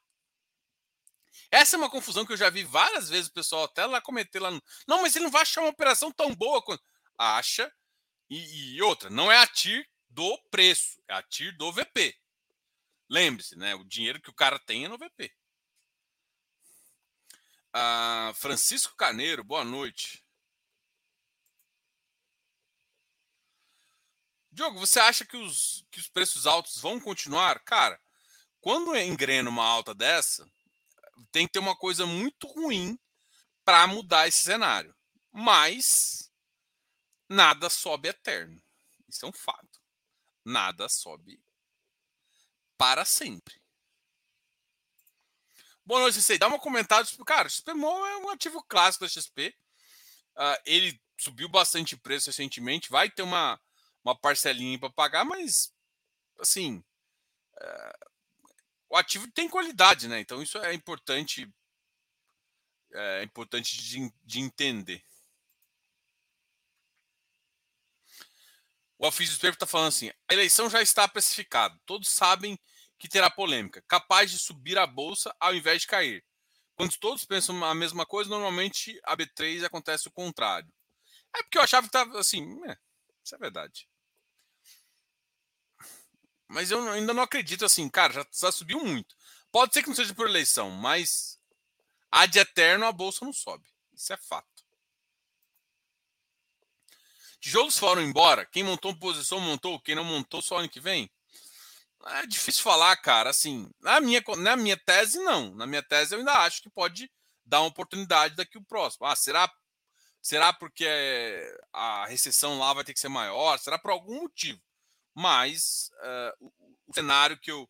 Essa 1.49 1.75
é 1.75 1.79
uma 1.79 1.89
confusão 1.89 2.25
que 2.25 2.33
eu 2.33 2.37
já 2.37 2.49
vi 2.49 2.63
várias 2.63 3.09
vezes 3.09 3.27
o 3.27 3.33
pessoal 3.33 3.63
até 3.63 3.85
lá 3.85 4.01
cometer 4.01 4.39
lá. 4.39 4.51
No... 4.51 4.61
Não, 4.87 5.01
mas 5.01 5.15
ele 5.15 5.25
não 5.25 5.31
vai 5.31 5.41
achar 5.41 5.61
uma 5.61 5.69
operação 5.69 6.11
tão 6.11 6.33
boa 6.35 6.61
quanto. 6.61 6.83
Acha. 7.17 7.71
E, 8.29 8.75
e 8.75 8.81
outra, 8.81 9.09
não 9.09 9.31
é 9.31 9.37
a 9.37 9.47
TIR 9.47 9.87
do 10.17 10.35
preço, 10.49 10.99
é 11.07 11.13
a 11.13 11.21
TIR 11.21 11.55
do 11.55 11.71
VP. 11.71 12.19
Lembre-se, 13.07 13.55
né? 13.55 13.75
O 13.75 13.83
dinheiro 13.83 14.19
que 14.19 14.31
o 14.31 14.33
cara 14.33 14.57
tem 14.57 14.83
é 14.83 14.87
no 14.87 14.97
VP. 14.97 15.31
Ah, 17.71 18.31
Francisco 18.33 18.95
Caneiro, 18.95 19.43
boa 19.43 19.63
noite. 19.63 20.25
Diogo, 24.51 24.79
você 24.79 24.99
acha 24.99 25.23
que 25.23 25.37
os, 25.37 25.85
que 25.91 25.99
os 25.99 26.09
preços 26.09 26.47
altos 26.47 26.79
vão 26.81 26.99
continuar? 26.99 27.63
Cara, 27.63 28.01
quando 28.59 28.97
engrena 28.97 29.51
uma 29.51 29.63
alta 29.63 29.93
dessa, 29.93 30.49
tem 31.31 31.45
que 31.45 31.53
ter 31.53 31.59
uma 31.59 31.75
coisa 31.75 32.07
muito 32.07 32.47
ruim 32.47 32.97
para 33.63 33.85
mudar 33.85 34.27
esse 34.27 34.39
cenário. 34.39 34.95
Mas 35.31 36.31
nada 37.29 37.69
sobe 37.69 38.09
eterno. 38.09 38.59
Isso 39.07 39.23
é 39.23 39.29
um 39.29 39.33
fato. 39.33 39.66
Nada 40.47 40.87
sobe 40.87 41.43
para 42.77 43.03
sempre. 43.03 43.61
Boa 45.85 45.99
noite, 45.99 46.21
você 46.21 46.37
dá 46.37 46.47
uma 46.47 46.57
comentário. 46.57 47.05
Cara, 47.25 47.49
XPMO 47.49 48.05
é 48.05 48.17
um 48.19 48.29
ativo 48.29 48.63
clássico 48.63 49.03
da 49.03 49.09
XP. 49.09 49.49
Uh, 49.49 49.53
ah, 50.37 50.61
ele 50.65 50.97
subiu 51.17 51.49
bastante 51.49 51.97
preço 51.97 52.27
recentemente. 52.27 52.89
Vai 52.89 53.09
ter 53.09 53.23
uma, 53.23 53.59
uma 54.01 54.17
parcelinha 54.17 54.79
para 54.79 54.89
pagar, 54.89 55.25
mas 55.25 55.73
assim, 56.39 56.81
uh, 57.57 58.09
o 58.89 58.95
ativo 58.95 59.29
tem 59.29 59.49
qualidade, 59.49 60.07
né? 60.07 60.21
Então 60.21 60.41
isso 60.41 60.57
é 60.59 60.73
importante, 60.73 61.53
é 62.93 63.23
importante 63.23 63.75
de, 63.75 64.13
de 64.23 64.39
entender. 64.39 65.03
O 68.99 69.07
Ofício 69.07 69.33
do 69.33 69.35
Espelho 69.35 69.53
está 69.53 69.65
falando 69.65 69.89
assim: 69.89 70.09
a 70.09 70.33
eleição 70.33 70.69
já 70.69 70.81
está 70.81 71.07
precificada. 71.07 71.79
Todos 71.85 72.09
sabem 72.09 72.59
que 72.97 73.07
terá 73.07 73.29
polêmica, 73.29 73.83
capaz 73.87 74.31
de 74.31 74.39
subir 74.39 74.77
a 74.77 74.87
bolsa 74.87 75.35
ao 75.39 75.53
invés 75.53 75.81
de 75.81 75.87
cair. 75.87 76.25
Quando 76.75 76.95
todos 76.97 77.25
pensam 77.25 77.63
a 77.63 77.73
mesma 77.75 78.05
coisa, 78.05 78.29
normalmente 78.29 78.99
a 79.03 79.15
B3 79.15 79.63
acontece 79.63 80.07
o 80.07 80.11
contrário. 80.11 80.71
É 81.35 81.43
porque 81.43 81.57
eu 81.57 81.61
achava 81.61 81.87
que 81.87 81.89
estava 81.89 82.19
assim. 82.19 82.43
É, 82.67 82.77
isso 83.23 83.35
é 83.35 83.37
verdade. 83.37 83.87
Mas 86.47 86.71
eu 86.71 86.89
ainda 86.89 87.13
não 87.13 87.23
acredito 87.23 87.65
assim, 87.65 87.89
cara, 87.89 88.13
já, 88.13 88.25
já 88.31 88.51
subiu 88.51 88.79
muito. 88.79 89.15
Pode 89.51 89.73
ser 89.73 89.81
que 89.81 89.89
não 89.89 89.95
seja 89.95 90.13
por 90.13 90.27
eleição, 90.27 90.69
mas 90.71 91.39
ad 92.11 92.37
eterno 92.39 92.85
a 92.85 92.91
bolsa 92.91 93.25
não 93.25 93.33
sobe. 93.33 93.67
Isso 93.93 94.13
é 94.13 94.17
fato. 94.17 94.56
Tijolos 97.47 97.77
foram 97.77 98.01
embora. 98.01 98.45
Quem 98.45 98.61
montou 98.61 98.93
posição 98.93 99.39
montou, 99.39 99.79
quem 99.79 99.95
não 99.95 100.03
montou 100.03 100.41
só 100.41 100.57
ano 100.57 100.67
que 100.67 100.81
vem. 100.81 101.09
É 102.07 102.27
difícil 102.27 102.61
falar, 102.61 102.93
cara. 102.97 103.29
Assim, 103.29 103.71
na 103.79 104.01
minha, 104.01 104.21
na 104.37 104.57
minha 104.57 104.75
tese, 104.75 105.17
não. 105.19 105.55
Na 105.55 105.65
minha 105.65 105.81
tese, 105.81 106.13
eu 106.13 106.19
ainda 106.19 106.33
acho 106.39 106.61
que 106.61 106.69
pode 106.69 107.09
dar 107.45 107.61
uma 107.61 107.69
oportunidade 107.69 108.35
daqui 108.35 108.57
o 108.57 108.65
próximo. 108.65 109.05
Ah, 109.05 109.15
será, 109.15 109.49
será 110.21 110.51
porque 110.51 110.85
a 111.71 112.05
recessão 112.07 112.59
lá 112.59 112.73
vai 112.73 112.83
ter 112.83 112.93
que 112.93 112.99
ser 112.99 113.07
maior? 113.07 113.57
Será 113.59 113.79
por 113.79 113.91
algum 113.91 114.23
motivo? 114.23 114.61
Mas 115.15 115.89
uh, 116.41 116.51
o, 116.85 116.93
cenário 116.93 117.39
que 117.39 117.49
eu, 117.49 117.65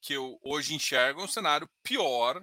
que 0.00 0.12
eu 0.12 0.38
hoje 0.40 0.72
enxergo 0.72 1.20
é 1.20 1.24
um 1.24 1.28
cenário 1.28 1.68
pior, 1.82 2.40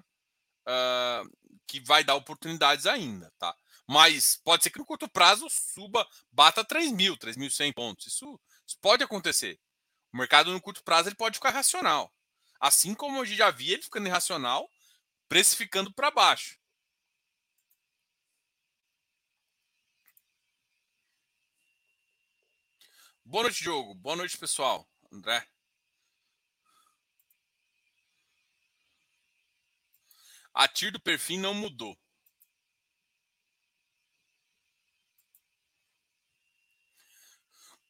uh, 0.68 1.58
que 1.66 1.80
vai 1.80 2.04
dar 2.04 2.16
oportunidades 2.16 2.86
ainda, 2.86 3.32
tá? 3.40 3.56
Mas 3.88 4.38
pode 4.44 4.64
ser 4.64 4.70
que 4.70 4.80
no 4.80 4.86
curto 4.86 5.10
prazo 5.10 5.50
suba, 5.50 6.08
bata 6.32 6.64
3 6.64 6.92
mil, 6.92 7.18
3.100 7.18 7.74
pontos. 7.74 8.08
Isso, 8.08 8.40
isso 8.66 8.78
pode 8.82 9.04
acontecer. 9.04 9.60
O 10.14 10.18
mercado 10.18 10.52
no 10.52 10.62
curto 10.62 10.84
prazo 10.84 11.10
ele 11.10 11.16
pode 11.16 11.36
ficar 11.36 11.50
racional. 11.50 12.14
Assim 12.60 12.94
como 12.96 13.26
gente 13.26 13.38
já 13.38 13.52
via 13.52 13.74
ele 13.74 13.84
ficando 13.84 14.08
irracional, 14.08 14.70
precificando 15.28 15.94
para 15.94 16.12
baixo. 16.12 16.58
Boa 23.26 23.44
noite, 23.44 23.64
Diogo. 23.64 23.96
Boa 23.96 24.16
noite, 24.16 24.38
pessoal. 24.38 24.88
André. 25.12 25.46
A 30.54 30.68
TIR 30.68 30.92
do 30.92 31.00
perfil 31.00 31.40
não 31.40 31.54
mudou. 31.54 31.98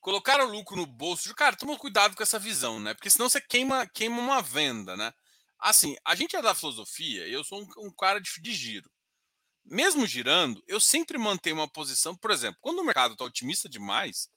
Colocar 0.03 0.41
o 0.41 0.51
lucro 0.51 0.75
no 0.75 0.85
bolso, 0.85 1.33
cara, 1.33 1.55
toma 1.55 1.77
cuidado 1.77 2.13
com 2.13 2.21
essa 2.21 2.37
visão, 2.37 2.77
né? 2.77 2.93
Porque 2.93 3.09
senão 3.09 3.29
você 3.29 3.39
queima, 3.39 3.87
queima 3.87 4.19
uma 4.19 4.41
venda, 4.41 4.97
né? 4.97 5.13
Assim, 5.57 5.95
a 6.03 6.13
gente 6.13 6.35
é 6.35 6.41
da 6.41 6.53
filosofia, 6.53 7.25
eu 7.25 7.41
sou 7.41 7.61
um, 7.61 7.87
um 7.87 7.89
cara 7.89 8.19
de, 8.19 8.29
de 8.41 8.53
giro. 8.53 8.91
Mesmo 9.63 10.05
girando, 10.05 10.61
eu 10.67 10.77
sempre 10.77 11.17
mantenho 11.17 11.55
uma 11.55 11.69
posição, 11.69 12.17
por 12.17 12.31
exemplo, 12.31 12.57
quando 12.59 12.79
o 12.79 12.83
mercado 12.83 13.13
está 13.13 13.23
otimista 13.23 13.69
demais, 13.69 14.27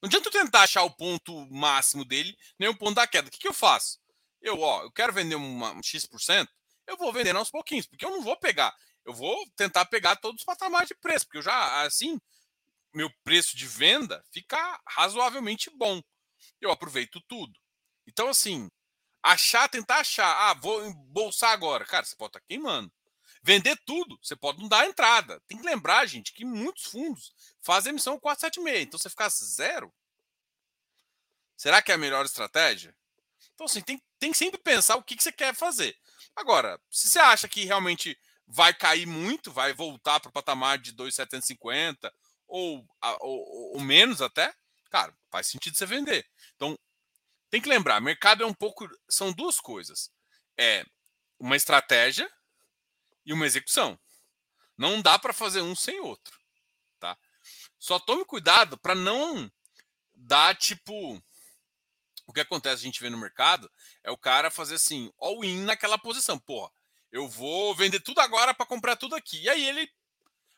não 0.00 0.06
adianta 0.06 0.28
eu 0.28 0.32
tentar 0.32 0.62
achar 0.62 0.84
o 0.84 0.96
ponto 0.96 1.46
máximo 1.50 2.02
dele, 2.02 2.34
nem 2.58 2.70
o 2.70 2.78
ponto 2.78 2.94
da 2.94 3.06
queda. 3.06 3.28
O 3.28 3.30
que, 3.30 3.40
que 3.40 3.48
eu 3.48 3.52
faço? 3.52 3.98
Eu, 4.40 4.58
ó, 4.58 4.84
eu 4.84 4.90
quero 4.90 5.12
vender 5.12 5.34
uma, 5.34 5.72
um 5.72 5.82
X%, 5.82 6.48
eu 6.86 6.96
vou 6.96 7.12
vender 7.12 7.36
aos 7.36 7.50
pouquinhos, 7.50 7.86
porque 7.86 8.06
eu 8.06 8.10
não 8.10 8.22
vou 8.22 8.38
pegar. 8.38 8.74
Eu 9.04 9.12
vou 9.12 9.46
tentar 9.54 9.84
pegar 9.84 10.16
todos 10.16 10.40
os 10.40 10.46
patamares 10.46 10.88
de 10.88 10.94
preço, 10.94 11.26
porque 11.26 11.36
eu 11.36 11.42
já, 11.42 11.82
assim, 11.82 12.18
meu 12.92 13.10
preço 13.24 13.56
de 13.56 13.66
venda 13.66 14.24
fica 14.32 14.80
razoavelmente 14.86 15.70
bom. 15.70 16.02
Eu 16.60 16.70
aproveito 16.70 17.20
tudo. 17.28 17.52
Então, 18.06 18.28
assim, 18.28 18.70
achar, 19.22 19.68
tentar 19.68 19.98
achar, 19.98 20.50
ah, 20.50 20.54
vou 20.54 20.84
embolsar 20.84 21.50
agora. 21.50 21.84
Cara, 21.84 22.04
você 22.04 22.16
pode 22.16 22.30
estar 22.30 22.40
tá 22.40 22.46
queimando. 22.48 22.92
Vender 23.42 23.76
tudo, 23.86 24.18
você 24.22 24.36
pode 24.36 24.60
não 24.60 24.68
dar 24.68 24.86
entrada. 24.86 25.40
Tem 25.46 25.56
que 25.56 25.64
lembrar, 25.64 26.04
gente, 26.06 26.32
que 26.32 26.44
muitos 26.44 26.84
fundos 26.84 27.32
fazem 27.62 27.90
emissão 27.90 28.18
476. 28.18 28.86
Então, 28.86 28.98
você 28.98 29.08
ficar 29.08 29.28
zero. 29.30 29.92
Será 31.56 31.80
que 31.80 31.92
é 31.92 31.94
a 31.94 31.98
melhor 31.98 32.24
estratégia? 32.24 32.94
Então, 33.54 33.66
assim, 33.66 33.80
tem, 33.80 34.02
tem 34.18 34.32
que 34.32 34.38
sempre 34.38 34.58
pensar 34.58 34.96
o 34.96 35.02
que, 35.02 35.16
que 35.16 35.22
você 35.22 35.32
quer 35.32 35.54
fazer. 35.54 35.96
Agora, 36.34 36.80
se 36.90 37.08
você 37.08 37.18
acha 37.18 37.48
que 37.48 37.64
realmente 37.64 38.18
vai 38.46 38.74
cair 38.74 39.06
muito, 39.06 39.52
vai 39.52 39.72
voltar 39.72 40.20
para 40.20 40.28
o 40.28 40.32
patamar 40.32 40.78
de 40.78 40.92
2,750 40.92 42.12
ou, 42.50 42.86
ou, 43.20 43.74
ou 43.74 43.80
menos 43.80 44.20
até, 44.20 44.52
cara, 44.90 45.16
faz 45.30 45.46
sentido 45.46 45.76
você 45.76 45.86
vender. 45.86 46.28
Então, 46.56 46.78
tem 47.48 47.60
que 47.60 47.68
lembrar, 47.68 48.00
mercado 48.00 48.42
é 48.42 48.46
um 48.46 48.54
pouco. 48.54 48.88
São 49.08 49.32
duas 49.32 49.60
coisas. 49.60 50.10
É 50.58 50.84
uma 51.38 51.56
estratégia 51.56 52.30
e 53.24 53.32
uma 53.32 53.46
execução. 53.46 53.98
Não 54.76 55.00
dá 55.00 55.18
para 55.18 55.32
fazer 55.32 55.60
um 55.62 55.74
sem 55.74 56.00
outro. 56.00 56.38
Tá? 56.98 57.16
Só 57.78 57.98
tome 57.98 58.24
cuidado 58.24 58.78
para 58.78 58.94
não 58.94 59.50
dar 60.14 60.56
tipo. 60.56 61.20
O 62.26 62.32
que 62.32 62.40
acontece, 62.40 62.82
a 62.82 62.86
gente 62.86 63.00
vê 63.00 63.10
no 63.10 63.18
mercado, 63.18 63.68
é 64.04 64.10
o 64.10 64.16
cara 64.16 64.52
fazer 64.52 64.76
assim, 64.76 65.12
all-in 65.18 65.64
naquela 65.64 65.98
posição. 65.98 66.38
Porra, 66.38 66.70
eu 67.10 67.28
vou 67.28 67.74
vender 67.74 67.98
tudo 67.98 68.20
agora 68.20 68.54
para 68.54 68.66
comprar 68.66 68.94
tudo 68.94 69.16
aqui. 69.16 69.42
E 69.42 69.48
aí 69.48 69.68
ele 69.68 69.90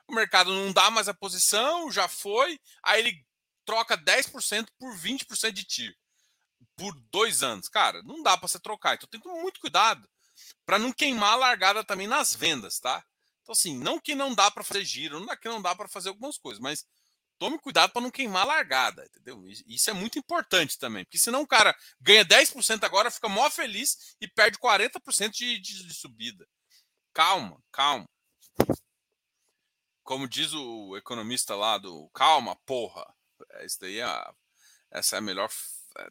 o 0.09 0.15
mercado 0.15 0.53
não 0.53 0.73
dá 0.73 0.91
mais 0.91 1.09
a 1.09 1.15
posição, 1.15 1.91
já 1.91 2.09
foi, 2.09 2.59
aí 2.83 3.01
ele 3.01 3.27
troca 3.65 3.97
10% 3.97 4.69
por 4.79 4.95
20% 4.97 5.53
de 5.53 5.65
tiro 5.65 5.95
por 6.77 6.95
dois 7.11 7.43
anos. 7.43 7.69
Cara, 7.69 8.03
não 8.03 8.23
dá 8.23 8.37
para 8.37 8.49
você 8.49 8.59
trocar. 8.59 8.95
Então 8.95 9.09
tem 9.09 9.21
que 9.21 9.29
tomar 9.29 9.41
muito 9.41 9.61
cuidado 9.61 10.09
para 10.67 10.79
não 10.79 10.93
queimar 10.93 11.35
a 11.35 11.37
largada 11.37 11.85
também 11.85 12.07
nas 12.07 12.35
vendas, 12.35 12.79
tá? 12.79 13.05
Então, 13.43 13.53
assim, 13.53 13.77
não 13.79 14.01
que 14.01 14.15
não 14.15 14.35
dá 14.35 14.51
para 14.51 14.65
fazer 14.65 14.85
giro, 14.85 15.21
não 15.21 15.37
que 15.37 15.49
não 15.49 15.61
dá 15.61 15.75
para 15.75 15.89
fazer 15.89 16.09
algumas 16.09 16.39
coisas, 16.39 16.61
mas 16.61 16.87
tome 17.39 17.59
cuidado 17.59 17.93
para 17.93 18.03
não 18.03 18.11
queimar 18.11 18.43
a 18.43 18.47
largada, 18.47 19.05
entendeu? 19.05 19.45
Isso 19.67 19.91
é 19.91 19.93
muito 19.93 20.19
importante 20.19 20.79
também, 20.79 21.05
porque 21.05 21.19
senão 21.19 21.43
o 21.43 21.47
cara 21.47 21.77
ganha 22.01 22.25
10% 22.25 22.85
agora, 22.85 23.11
fica 23.11 23.29
mó 23.29 23.51
feliz 23.51 24.15
e 24.21 24.29
perde 24.29 24.59
40% 24.59 25.31
de, 25.31 25.59
de, 25.59 25.87
de 25.87 25.95
subida. 25.95 26.47
Calma, 27.13 27.61
calma. 27.73 28.07
Como 30.03 30.29
diz 30.29 30.53
o 30.53 30.97
economista 30.97 31.55
lá 31.55 31.79
do 31.79 32.09
calma, 32.11 32.57
porra. 32.67 33.07
É, 33.51 33.65
isso 33.67 33.81
daí 33.81 34.01
é, 34.01 34.33
essa 34.91 35.17
é 35.17 35.19
a 35.19 35.23
melhor. 35.23 35.51
É... 35.99 36.11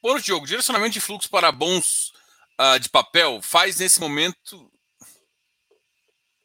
Bom, 0.00 0.18
Diogo, 0.18 0.46
direcionamento 0.46 0.92
de 0.92 1.00
fluxo 1.00 1.28
para 1.28 1.50
bons 1.50 2.12
uh, 2.60 2.78
de 2.78 2.88
papel 2.88 3.42
faz 3.42 3.78
nesse 3.78 4.00
momento. 4.00 4.70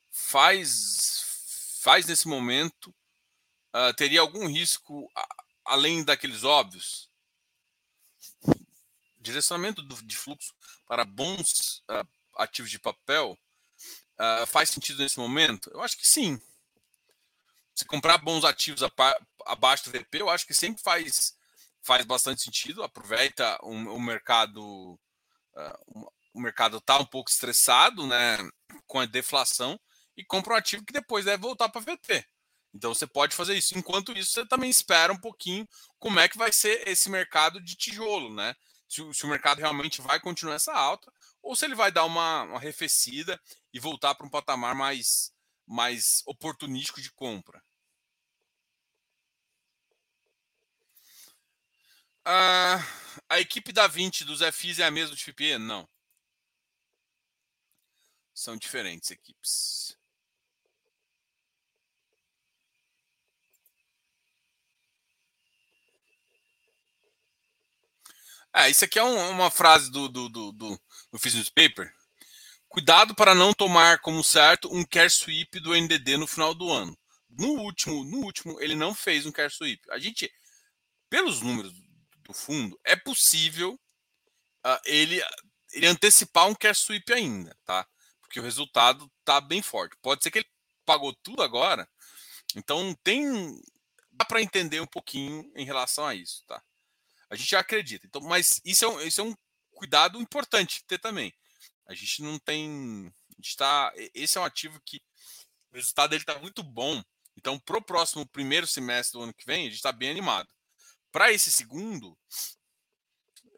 Faz, 0.09 1.79
faz 1.81 2.05
nesse 2.07 2.27
momento. 2.27 2.93
Uh, 3.75 3.93
teria 3.95 4.21
algum 4.21 4.47
risco 4.47 5.11
além 5.65 6.03
daqueles 6.03 6.43
óbvios? 6.43 7.09
Direcionamento 9.19 9.81
do, 9.81 9.95
de 10.03 10.17
fluxo 10.17 10.53
para 10.87 11.05
bons 11.05 11.83
uh, 11.89 12.07
ativos 12.35 12.71
de 12.71 12.79
papel 12.79 13.37
uh, 14.19 14.47
faz 14.47 14.69
sentido 14.69 15.01
nesse 15.01 15.19
momento? 15.19 15.69
Eu 15.73 15.81
acho 15.81 15.97
que 15.97 16.07
sim. 16.07 16.39
Se 17.75 17.85
comprar 17.85 18.17
bons 18.19 18.43
ativos 18.43 18.83
abaixo 19.45 19.85
do 19.85 19.91
VP, 19.91 20.21
eu 20.21 20.29
acho 20.29 20.45
que 20.45 20.53
sempre 20.53 20.81
faz, 20.81 21.35
faz 21.81 22.05
bastante 22.05 22.41
sentido. 22.41 22.83
Aproveita 22.83 23.57
o, 23.63 23.99
mercado. 23.99 24.99
Uh, 25.55 26.11
o 26.33 26.39
mercado 26.41 26.77
está 26.77 26.97
um 26.97 27.05
pouco 27.05 27.29
estressado 27.29 28.07
né, 28.07 28.37
com 28.87 28.99
a 28.99 29.05
deflação 29.05 29.79
e 30.17 30.23
compra 30.23 30.53
um 30.53 30.57
ativo 30.57 30.85
que 30.85 30.93
depois 30.93 31.25
deve 31.25 31.41
voltar 31.41 31.69
para 31.69 31.81
VP. 31.81 32.25
Então 32.73 32.93
você 32.93 33.05
pode 33.05 33.35
fazer 33.35 33.55
isso. 33.55 33.77
Enquanto 33.77 34.17
isso, 34.17 34.31
você 34.31 34.45
também 34.45 34.69
espera 34.69 35.13
um 35.13 35.19
pouquinho 35.19 35.67
como 35.99 36.19
é 36.19 36.27
que 36.27 36.37
vai 36.37 36.51
ser 36.51 36.87
esse 36.87 37.09
mercado 37.09 37.61
de 37.61 37.75
tijolo, 37.75 38.33
né? 38.33 38.55
Se, 38.93 39.01
se 39.11 39.25
o 39.25 39.27
mercado 39.27 39.57
realmente 39.57 40.01
vai 40.01 40.19
continuar 40.19 40.53
essa 40.53 40.71
alta, 40.71 41.11
ou 41.41 41.55
se 41.55 41.65
ele 41.65 41.73
vai 41.73 41.91
dar 41.91 42.05
uma, 42.05 42.43
uma 42.43 42.57
arrefecida 42.57 43.41
e 43.73 43.79
voltar 43.79 44.13
para 44.13 44.27
um 44.27 44.29
patamar 44.29 44.75
mais, 44.75 45.33
mais 45.65 46.21
oportunístico 46.27 47.01
de 47.01 47.11
compra. 47.11 47.63
Ah, 52.23 52.77
a 53.27 53.39
equipe 53.39 53.71
da 53.73 53.87
20 53.87 54.23
dos 54.23 54.41
FIs 54.41 54.77
é 54.77 54.85
a 54.85 54.91
mesma 54.91 55.15
de 55.15 55.23
FIPE? 55.23 55.57
Não. 55.57 55.89
São 58.31 58.55
diferentes 58.55 59.09
equipes. 59.09 59.97
É, 68.55 68.69
isso 68.69 68.85
aqui 68.85 68.99
é 68.99 69.03
um, 69.03 69.29
uma 69.31 69.49
frase 69.49 69.89
do, 69.89 70.07
do, 70.07 70.29
do, 70.29 70.51
do, 70.51 70.81
do 71.11 71.19
Fiz 71.19 71.33
Newspaper. 71.33 71.91
Cuidado 72.69 73.15
para 73.15 73.33
não 73.33 73.53
tomar 73.53 73.99
como 73.99 74.23
certo 74.23 74.71
um 74.73 74.83
care 74.83 75.09
sweep 75.09 75.59
do 75.59 75.75
NDD 75.75 76.17
no 76.17 76.27
final 76.27 76.53
do 76.53 76.71
ano. 76.71 76.97
No 77.29 77.49
último, 77.61 78.03
no 78.03 78.19
último, 78.19 78.61
ele 78.61 78.75
não 78.75 78.93
fez 78.93 79.25
um 79.25 79.31
care 79.31 79.51
sweep. 79.51 79.81
A 79.89 79.97
gente, 79.97 80.31
pelos 81.09 81.41
números 81.41 81.73
do 82.23 82.33
fundo, 82.33 82.79
é 82.83 82.95
possível 82.95 83.73
uh, 84.65 84.79
ele, 84.85 85.21
ele 85.71 85.87
antecipar 85.87 86.47
um 86.47 86.55
care 86.55 86.75
sweep 86.75 87.11
ainda, 87.11 87.55
tá? 87.65 87.87
Porque 88.21 88.39
o 88.39 88.43
resultado 88.43 89.11
tá 89.25 89.41
bem 89.41 89.61
forte. 89.61 89.97
Pode 90.01 90.23
ser 90.23 90.29
que 90.29 90.39
ele 90.39 90.49
pagou 90.85 91.13
tudo 91.23 91.41
agora. 91.41 91.89
Então 92.55 92.95
tem 93.03 93.59
dá 94.11 94.25
para 94.25 94.41
entender 94.41 94.79
um 94.79 94.87
pouquinho 94.87 95.51
em 95.55 95.65
relação 95.65 96.05
a 96.05 96.13
isso, 96.13 96.43
tá? 96.45 96.61
A 97.33 97.35
gente 97.35 97.49
já 97.49 97.61
acredita. 97.61 98.05
Então, 98.05 98.21
mas 98.21 98.61
isso 98.63 98.85
é 98.85 98.87
um, 98.87 99.01
isso 99.01 99.19
é 99.19 99.23
um 99.23 99.35
cuidado 99.71 100.21
importante 100.21 100.83
ter 100.85 100.99
também. 100.99 101.33
A 101.87 101.95
gente 101.95 102.21
não 102.21 102.37
tem. 102.37 103.11
A 103.31 103.35
gente 103.41 103.57
tá, 103.57 103.91
esse 104.13 104.37
é 104.37 104.41
um 104.41 104.45
ativo 104.45 104.79
que 104.85 105.01
o 105.71 105.75
resultado 105.75 106.11
dele 106.11 106.21
está 106.21 106.37
muito 106.37 106.61
bom. 106.61 107.03
Então, 107.35 107.59
para 107.59 107.77
o 107.77 107.81
próximo 107.81 108.23
primeiro 108.27 108.67
semestre 108.67 109.17
do 109.17 109.23
ano 109.23 109.33
que 109.33 109.47
vem, 109.47 109.61
a 109.61 109.69
gente 109.69 109.77
está 109.77 109.91
bem 109.91 110.11
animado. 110.11 110.47
Para 111.11 111.31
esse 111.31 111.51
segundo, 111.51 112.15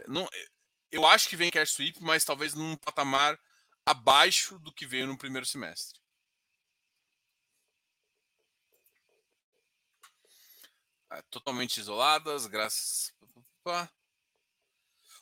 não, 0.07 0.25
eu 0.89 1.05
acho 1.05 1.27
que 1.27 1.35
vem 1.35 1.51
cash 1.51 1.71
sweep, 1.71 2.01
mas 2.01 2.23
talvez 2.23 2.53
num 2.53 2.77
patamar 2.77 3.37
abaixo 3.85 4.57
do 4.59 4.73
que 4.73 4.85
veio 4.85 5.05
no 5.05 5.17
primeiro 5.17 5.45
semestre. 5.45 5.99
É, 11.11 11.21
totalmente 11.29 11.77
isoladas, 11.79 12.45
graças. 12.47 13.13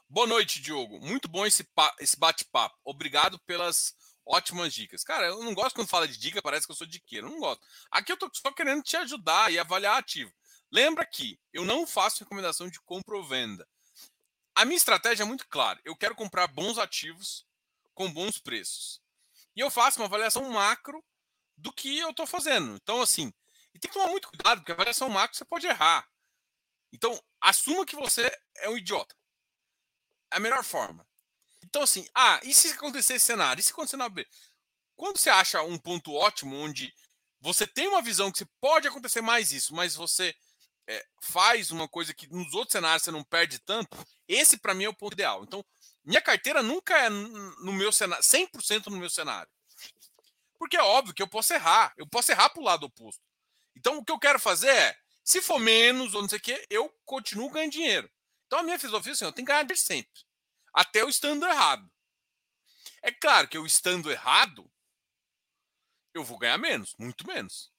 Boa 0.09 0.27
noite, 0.27 0.61
Diogo. 0.61 0.99
Muito 0.99 1.29
bom 1.29 1.45
esse, 1.45 1.65
esse 1.99 2.19
bate-papo. 2.19 2.77
Obrigado 2.83 3.39
pelas 3.39 3.95
ótimas 4.25 4.73
dicas. 4.73 5.01
Cara, 5.01 5.27
eu 5.27 5.41
não 5.41 5.53
gosto 5.53 5.75
quando 5.75 5.87
fala 5.87 6.07
de 6.07 6.17
dica, 6.17 6.41
parece 6.41 6.65
que 6.65 6.71
eu 6.71 6.75
sou 6.75 6.85
diqueiro. 6.85 7.27
Eu 7.27 7.31
não 7.31 7.39
gosto. 7.39 7.65
Aqui 7.89 8.11
eu 8.11 8.17
tô 8.17 8.29
só 8.33 8.51
querendo 8.51 8.83
te 8.83 8.97
ajudar 8.97 9.51
e 9.51 9.57
avaliar 9.57 9.97
ativo. 9.97 10.31
Lembra 10.69 11.05
que 11.05 11.39
eu 11.53 11.63
não 11.63 11.87
faço 11.87 12.19
recomendação 12.19 12.67
de 12.67 12.81
compra 12.81 13.15
ou 13.15 13.23
venda. 13.23 13.65
A 14.53 14.65
minha 14.65 14.77
estratégia 14.77 15.23
é 15.23 15.25
muito 15.25 15.47
clara. 15.47 15.79
Eu 15.85 15.95
quero 15.95 16.13
comprar 16.13 16.47
bons 16.47 16.77
ativos 16.77 17.45
com 17.93 18.11
bons 18.11 18.39
preços. 18.39 19.01
E 19.55 19.61
eu 19.61 19.71
faço 19.71 19.99
uma 19.99 20.05
avaliação 20.05 20.49
macro 20.49 21.01
do 21.57 21.71
que 21.71 21.97
eu 21.97 22.09
estou 22.09 22.27
fazendo. 22.27 22.75
Então, 22.75 23.01
assim, 23.01 23.31
e 23.73 23.79
tem 23.79 23.89
que 23.89 23.97
tomar 23.97 24.11
muito 24.11 24.27
cuidado, 24.27 24.59
porque 24.59 24.71
a 24.71 24.75
avaliação 24.75 25.09
macro 25.09 25.37
você 25.37 25.45
pode 25.45 25.65
errar. 25.65 26.07
Então, 26.93 27.19
assuma 27.41 27.85
que 27.85 27.95
você 27.95 28.31
é 28.57 28.69
um 28.69 28.77
idiota. 28.77 29.15
É 30.31 30.37
a 30.37 30.39
melhor 30.39 30.63
forma. 30.63 31.05
Então, 31.63 31.81
assim, 31.81 32.07
ah, 32.13 32.39
e 32.43 32.53
se 32.53 32.69
acontecer 32.69 33.15
esse 33.15 33.25
cenário? 33.25 33.59
E 33.59 33.63
se 33.63 33.71
acontecer 33.71 33.97
na 33.97 34.07
B? 34.07 34.27
Quando 34.95 35.17
você 35.17 35.31
acha 35.31 35.63
um 35.63 35.77
ponto 35.77 36.13
ótimo 36.13 36.55
onde 36.55 36.93
você 37.41 37.65
tem 37.65 37.87
uma 37.87 38.01
visão 38.01 38.31
que 38.31 38.45
pode 38.61 38.87
acontecer 38.87 39.21
mais 39.21 39.51
isso, 39.51 39.73
mas 39.73 39.95
você 39.95 40.35
é, 40.87 41.05
faz 41.19 41.71
uma 41.71 41.87
coisa 41.89 42.13
que 42.13 42.27
nos 42.27 42.53
outros 42.53 42.73
cenários 42.73 43.03
você 43.03 43.11
não 43.11 43.23
perde 43.23 43.57
tanto, 43.59 43.97
esse 44.27 44.57
para 44.57 44.75
mim 44.75 44.83
é 44.83 44.89
o 44.89 44.93
ponto 44.93 45.13
ideal. 45.13 45.43
Então, 45.43 45.65
minha 46.05 46.21
carteira 46.21 46.61
nunca 46.61 46.95
é 46.95 47.09
no 47.09 47.73
meu 47.73 47.91
cenário, 47.91 48.23
100% 48.23 48.87
no 48.87 48.97
meu 48.97 49.09
cenário. 49.09 49.49
Porque 50.59 50.77
é 50.77 50.83
óbvio 50.83 51.13
que 51.13 51.23
eu 51.23 51.27
posso 51.27 51.53
errar, 51.53 51.91
eu 51.97 52.07
posso 52.07 52.31
errar 52.31 52.49
para 52.49 52.61
o 52.61 52.65
lado 52.65 52.85
oposto. 52.85 53.21
Então, 53.75 53.97
o 53.97 54.05
que 54.05 54.11
eu 54.11 54.19
quero 54.19 54.39
fazer 54.39 54.69
é 54.69 55.02
se 55.23 55.41
for 55.41 55.59
menos 55.59 56.13
ou 56.13 56.21
não 56.21 56.29
sei 56.29 56.37
o 56.37 56.41
quê, 56.41 56.65
eu 56.69 56.89
continuo 57.05 57.49
ganhando 57.49 57.71
dinheiro. 57.71 58.11
Então 58.45 58.59
a 58.59 58.63
minha 58.63 58.77
filosofia 58.77 59.11
é 59.11 59.13
assim, 59.13 59.25
eu 59.25 59.31
tenho 59.31 59.45
que 59.45 59.53
ganhar 59.53 59.75
sempre. 59.75 60.21
Até 60.73 61.01
eu 61.01 61.09
estando 61.09 61.45
errado. 61.45 61.89
É 63.01 63.11
claro 63.11 63.47
que 63.47 63.57
eu 63.57 63.65
estando 63.65 64.11
errado, 64.11 64.69
eu 66.13 66.23
vou 66.23 66.37
ganhar 66.37 66.57
menos, 66.57 66.95
muito 66.97 67.25
menos. 67.27 67.71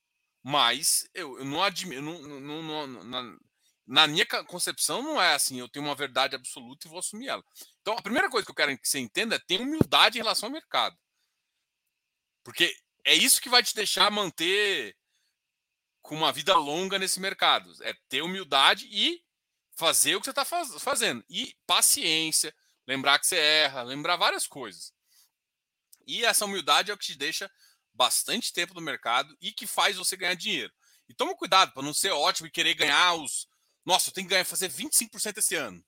Mas 0.43 1.09
eu, 1.15 1.39
eu 1.39 1.45
não 1.45 1.63
admiro. 1.63 2.03
Não, 2.03 2.21
não, 2.41 2.63
não, 2.63 3.05
na, 3.05 3.39
na 3.87 4.07
minha 4.07 4.27
concepção, 4.45 5.03
não 5.03 5.21
é 5.21 5.35
assim, 5.35 5.59
eu 5.59 5.69
tenho 5.69 5.85
uma 5.85 5.95
verdade 5.95 6.35
absoluta 6.35 6.87
e 6.87 6.91
vou 6.91 6.99
assumir 6.99 7.29
ela. 7.29 7.45
Então, 7.81 7.95
a 7.97 8.03
primeira 8.03 8.31
coisa 8.31 8.45
que 8.45 8.51
eu 8.51 8.55
quero 8.55 8.79
que 8.79 8.89
você 8.89 8.99
entenda 8.99 9.37
é 9.37 9.39
ter 9.39 9.61
humildade 9.61 10.19
em 10.19 10.23
relação 10.23 10.49
ao 10.49 10.53
mercado. 10.53 10.97
Porque 12.43 12.75
é 13.05 13.15
isso 13.15 13.41
que 13.41 13.49
vai 13.49 13.63
te 13.63 13.75
deixar 13.75 14.11
manter 14.11 14.97
com 16.05 16.15
uma 16.15 16.31
vida 16.31 16.55
longa 16.55 16.99
nesse 16.99 17.19
mercado. 17.19 17.75
É 17.83 17.95
ter 18.11 18.21
humildade 18.21 18.87
e 18.91 19.25
fazer 19.75 20.15
o 20.15 20.21
que 20.21 20.27
você 20.27 20.31
está 20.31 20.45
faz, 20.45 20.71
fazendo. 20.83 21.25
E 21.31 21.57
paciência, 21.67 22.55
lembrar 22.87 23.19
que 23.19 23.27
você 23.27 23.37
erra, 23.37 23.83
lembrar 23.83 24.17
várias 24.17 24.47
coisas. 24.47 24.93
E 26.07 26.23
essa 26.23 26.45
humildade 26.45 26.91
é 26.91 26.95
o 26.95 26.99
que 26.99 27.07
te 27.07 27.15
deixa 27.17 27.51
bastante 27.95 28.53
tempo 28.53 28.75
no 28.75 28.83
mercado 28.83 29.35
e 29.41 29.51
que 29.51 29.67
faz 29.67 29.97
você 29.97 30.15
ganhar 30.15 30.35
dinheiro. 30.35 30.73
E 31.09 31.15
toma 31.15 31.35
cuidado 31.35 31.73
para 31.73 31.83
não 31.83 31.95
ser 31.95 32.11
ótimo 32.11 32.49
e 32.49 32.53
querer 32.53 32.75
ganhar 32.75 33.15
os. 33.15 33.49
Nossa, 33.83 34.11
eu 34.11 34.13
tenho 34.13 34.27
que 34.27 34.35
ganhar, 34.35 34.45
fazer 34.45 34.69
25% 34.69 35.39
esse 35.39 35.55
ano. 35.55 35.83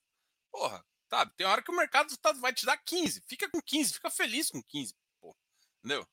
Porra, 0.51 0.83
sabe? 1.11 1.35
Tem 1.37 1.47
hora 1.47 1.63
que 1.63 1.71
o 1.71 1.77
mercado 1.77 2.17
tá, 2.17 2.33
vai 2.33 2.55
te 2.55 2.65
dar 2.65 2.79
15. 2.79 3.23
Fica 3.29 3.51
com 3.51 3.61
15, 3.61 3.93
fica 3.93 4.11
feliz 4.11 4.49
com 4.49 4.63
15. 4.63 4.95
Porra, 5.21 5.37
entendeu? 5.79 6.09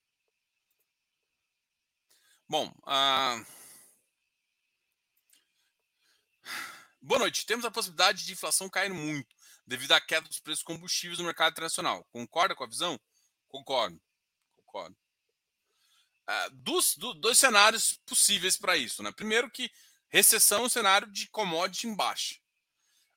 Bom, 2.49 2.67
uh... 2.67 3.62
Boa 7.01 7.19
noite. 7.19 7.45
Temos 7.45 7.65
a 7.65 7.71
possibilidade 7.71 8.25
de 8.25 8.32
inflação 8.32 8.69
cair 8.69 8.93
muito 8.93 9.36
devido 9.65 9.91
à 9.91 10.01
queda 10.01 10.27
dos 10.27 10.39
preços 10.39 10.63
combustíveis 10.63 11.19
no 11.19 11.25
mercado 11.25 11.51
internacional. 11.51 12.06
Concorda 12.12 12.56
com 12.56 12.63
a 12.63 12.67
visão? 12.67 12.99
Concordo. 13.47 14.01
Concordo. 14.56 14.95
Uh, 16.29 16.49
dos, 16.51 16.95
do, 16.95 17.13
dois 17.13 17.38
cenários 17.38 17.99
possíveis 18.06 18.58
para 18.58 18.77
isso. 18.77 19.03
Né? 19.03 19.12
Primeiro 19.12 19.49
que 19.51 19.69
recessão 20.10 20.63
é 20.63 20.65
um 20.65 20.69
cenário 20.69 21.12
de 21.12 21.27
commodity 21.27 21.88
em 21.88 21.95
baixa. 21.95 22.36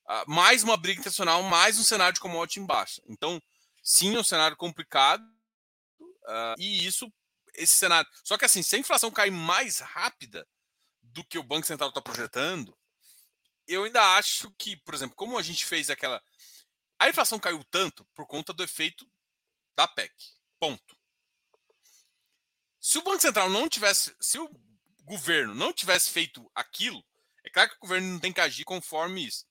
Uh, 0.04 0.30
mais 0.30 0.62
uma 0.62 0.76
briga 0.76 1.00
internacional, 1.00 1.42
mais 1.42 1.78
um 1.78 1.84
cenário 1.84 2.14
de 2.14 2.20
commodity 2.20 2.60
em 2.60 2.66
baixa. 2.66 3.02
Então, 3.06 3.40
sim, 3.82 4.14
é 4.16 4.18
um 4.18 4.24
cenário 4.24 4.56
complicado. 4.56 5.22
Uh, 6.00 6.58
e 6.58 6.86
isso, 6.86 7.12
esse 7.54 7.74
cenário. 7.74 8.10
Só 8.24 8.36
que 8.36 8.44
assim, 8.44 8.62
se 8.62 8.74
a 8.74 8.78
inflação 8.78 9.10
cair 9.10 9.30
mais 9.30 9.78
rápida 9.78 10.46
do 11.00 11.24
que 11.24 11.38
o 11.38 11.42
Banco 11.42 11.66
Central 11.66 11.90
está 11.90 12.02
projetando, 12.02 12.76
eu 13.66 13.84
ainda 13.84 14.16
acho 14.16 14.50
que, 14.52 14.76
por 14.76 14.94
exemplo, 14.94 15.16
como 15.16 15.38
a 15.38 15.42
gente 15.42 15.64
fez 15.64 15.90
aquela. 15.90 16.22
A 16.98 17.08
inflação 17.08 17.38
caiu 17.38 17.62
tanto 17.64 18.04
por 18.14 18.26
conta 18.26 18.52
do 18.52 18.62
efeito 18.62 19.08
da 19.76 19.86
PEC. 19.86 20.12
Ponto. 20.58 20.96
Se 22.80 22.98
o 22.98 23.02
Banco 23.02 23.20
Central 23.20 23.50
não 23.50 23.68
tivesse. 23.68 24.14
Se 24.20 24.38
o 24.38 24.48
governo 25.02 25.54
não 25.54 25.72
tivesse 25.72 26.10
feito 26.10 26.50
aquilo, 26.54 27.04
é 27.44 27.50
claro 27.50 27.70
que 27.70 27.76
o 27.76 27.80
governo 27.80 28.08
não 28.08 28.18
tem 28.18 28.32
que 28.32 28.40
agir 28.40 28.64
conforme 28.64 29.26
isso. 29.26 29.46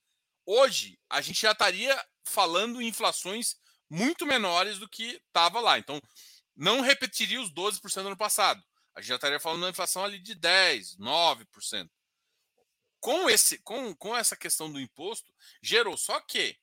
Hoje, 0.45 0.99
a 1.10 1.21
gente 1.21 1.41
já 1.41 1.51
estaria 1.51 2.05
falando 2.24 2.82
em 2.82 2.88
inflações 2.88 3.55
muito 3.89 4.26
menores 4.26 4.80
do 4.80 4.89
que 4.89 5.22
estava 5.28 5.59
lá. 5.59 5.80
Então, 5.80 6.01
não 6.55 6.82
repetiria 6.82 7.41
os 7.41 7.51
12% 7.51 8.01
do 8.01 8.07
ano 8.07 8.18
passado. 8.18 8.63
A 8.93 9.01
gente 9.01 9.09
já 9.09 9.16
estaria 9.16 9.39
falando 9.39 9.59
de 9.59 9.66
uma 9.66 9.72
inflação 9.72 10.03
ali 10.03 10.20
de 10.20 10.36
10%, 10.36 10.97
9% 10.97 11.89
com, 13.06 13.30
esse, 13.30 13.60
com, 13.60 13.95
com 13.95 14.18
essa 14.18 14.36
questão 14.36 14.72
do 14.72 14.80
imposto, 14.80 15.32
gerou. 15.62 15.95
Só 15.95 16.20
que 16.20 16.60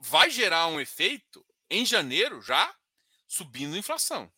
vai 0.00 0.30
gerar 0.30 0.66
um 0.68 0.80
efeito 0.80 1.46
em 1.68 1.84
janeiro 1.84 2.40
já 2.40 2.74
subindo 3.28 3.74
a 3.74 3.78
inflação. 3.78 4.32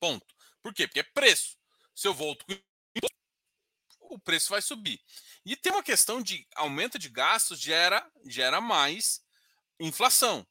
Ponto. 0.00 0.34
Por 0.62 0.72
quê? 0.72 0.86
Porque 0.86 1.00
é 1.00 1.02
preço. 1.02 1.58
Se 1.94 2.08
eu 2.08 2.14
volto 2.14 2.46
com 2.46 2.54
imposto, 2.54 3.14
o 4.00 4.18
preço 4.18 4.48
vai 4.48 4.62
subir. 4.62 4.98
E 5.44 5.54
tem 5.54 5.70
uma 5.70 5.82
questão 5.82 6.22
de 6.22 6.48
aumento 6.54 6.98
de 6.98 7.10
gastos 7.10 7.60
gera, 7.60 8.10
gera 8.24 8.58
mais 8.58 9.22
inflação. 9.78 10.46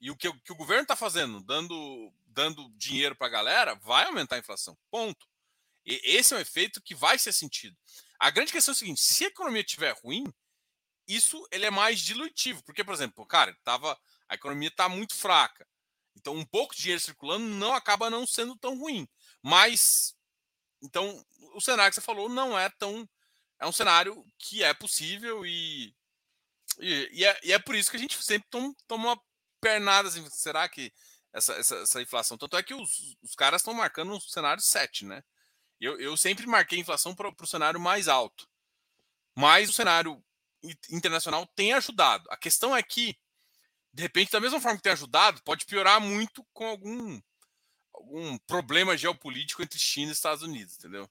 E 0.00 0.10
o 0.10 0.16
que, 0.16 0.32
que 0.40 0.52
o 0.52 0.56
governo 0.56 0.82
está 0.82 0.96
fazendo, 0.96 1.40
dando, 1.40 2.12
dando 2.26 2.68
dinheiro 2.76 3.14
para 3.14 3.28
a 3.28 3.30
galera, 3.30 3.74
vai 3.76 4.06
aumentar 4.06 4.34
a 4.34 4.40
inflação. 4.40 4.76
Ponto. 4.90 5.24
E 5.84 6.00
esse 6.04 6.34
é 6.34 6.36
um 6.36 6.40
efeito 6.40 6.82
que 6.82 6.94
vai 6.94 7.18
ser 7.18 7.32
sentido. 7.32 7.76
A 8.18 8.30
grande 8.30 8.52
questão 8.52 8.72
é 8.72 8.74
o 8.74 8.78
seguinte: 8.78 9.00
se 9.00 9.24
a 9.24 9.28
economia 9.28 9.60
estiver 9.60 9.94
ruim, 10.02 10.24
isso 11.06 11.46
ele 11.50 11.66
é 11.66 11.70
mais 11.70 12.00
dilutivo. 12.00 12.62
Porque, 12.64 12.84
por 12.84 12.94
exemplo, 12.94 13.26
cara, 13.26 13.56
tava, 13.62 13.98
a 14.28 14.34
economia 14.34 14.68
está 14.68 14.88
muito 14.88 15.14
fraca. 15.14 15.66
Então, 16.16 16.34
um 16.34 16.44
pouco 16.44 16.74
de 16.74 16.82
dinheiro 16.82 17.00
circulando 17.00 17.44
não 17.44 17.74
acaba 17.74 18.08
não 18.08 18.26
sendo 18.26 18.56
tão 18.56 18.78
ruim. 18.78 19.08
Mas, 19.42 20.14
então, 20.82 21.24
o 21.54 21.60
cenário 21.60 21.90
que 21.90 21.96
você 21.96 22.00
falou 22.00 22.28
não 22.28 22.58
é 22.58 22.70
tão. 22.70 23.08
É 23.60 23.66
um 23.66 23.72
cenário 23.72 24.24
que 24.38 24.62
é 24.62 24.72
possível 24.72 25.44
e. 25.44 25.94
E, 26.80 27.08
e, 27.12 27.24
é, 27.24 27.40
e 27.44 27.52
é, 27.52 27.58
por 27.58 27.74
isso 27.74 27.90
que 27.90 27.96
a 27.96 28.00
gente 28.00 28.20
sempre 28.22 28.48
toma, 28.50 28.74
toma 28.86 29.08
uma 29.10 29.22
pernada 29.60 30.08
assim. 30.08 30.28
Será 30.30 30.68
que 30.68 30.92
essa, 31.32 31.54
essa, 31.54 31.76
essa 31.76 32.02
inflação? 32.02 32.38
Tanto 32.38 32.56
é 32.56 32.62
que 32.62 32.74
os, 32.74 33.16
os 33.22 33.34
caras 33.34 33.60
estão 33.60 33.74
marcando 33.74 34.12
um 34.12 34.20
cenário 34.20 34.62
7, 34.62 35.04
né? 35.04 35.22
Eu, 35.80 35.98
eu 36.00 36.16
sempre 36.16 36.46
marquei 36.46 36.78
inflação 36.78 37.14
para 37.14 37.28
o 37.28 37.46
cenário 37.46 37.80
mais 37.80 38.08
alto. 38.08 38.48
Mas 39.36 39.68
o 39.68 39.72
cenário 39.72 40.22
internacional 40.90 41.46
tem 41.54 41.72
ajudado. 41.72 42.28
A 42.30 42.36
questão 42.36 42.74
é 42.74 42.82
que, 42.82 43.18
de 43.92 44.02
repente, 44.02 44.32
da 44.32 44.40
mesma 44.40 44.60
forma 44.60 44.76
que 44.76 44.82
tem 44.82 44.92
ajudado, 44.92 45.42
pode 45.42 45.66
piorar 45.66 46.00
muito 46.00 46.44
com 46.52 46.66
algum, 46.66 47.20
algum 47.92 48.38
problema 48.38 48.96
geopolítico 48.96 49.62
entre 49.62 49.78
China 49.78 50.10
e 50.10 50.12
Estados 50.12 50.42
Unidos, 50.42 50.76
entendeu? 50.76 51.10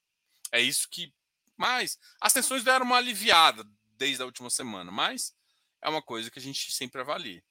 É 0.51 0.61
isso 0.61 0.87
que. 0.89 1.13
Mas 1.57 1.99
as 2.19 2.33
tensões 2.33 2.63
deram 2.63 2.85
uma 2.85 2.97
aliviada 2.97 3.63
desde 3.97 4.23
a 4.23 4.25
última 4.25 4.49
semana, 4.49 4.91
mas 4.91 5.35
é 5.81 5.89
uma 5.89 6.01
coisa 6.01 6.31
que 6.31 6.39
a 6.39 6.41
gente 6.41 6.71
sempre 6.71 7.01
avalia. 7.01 7.43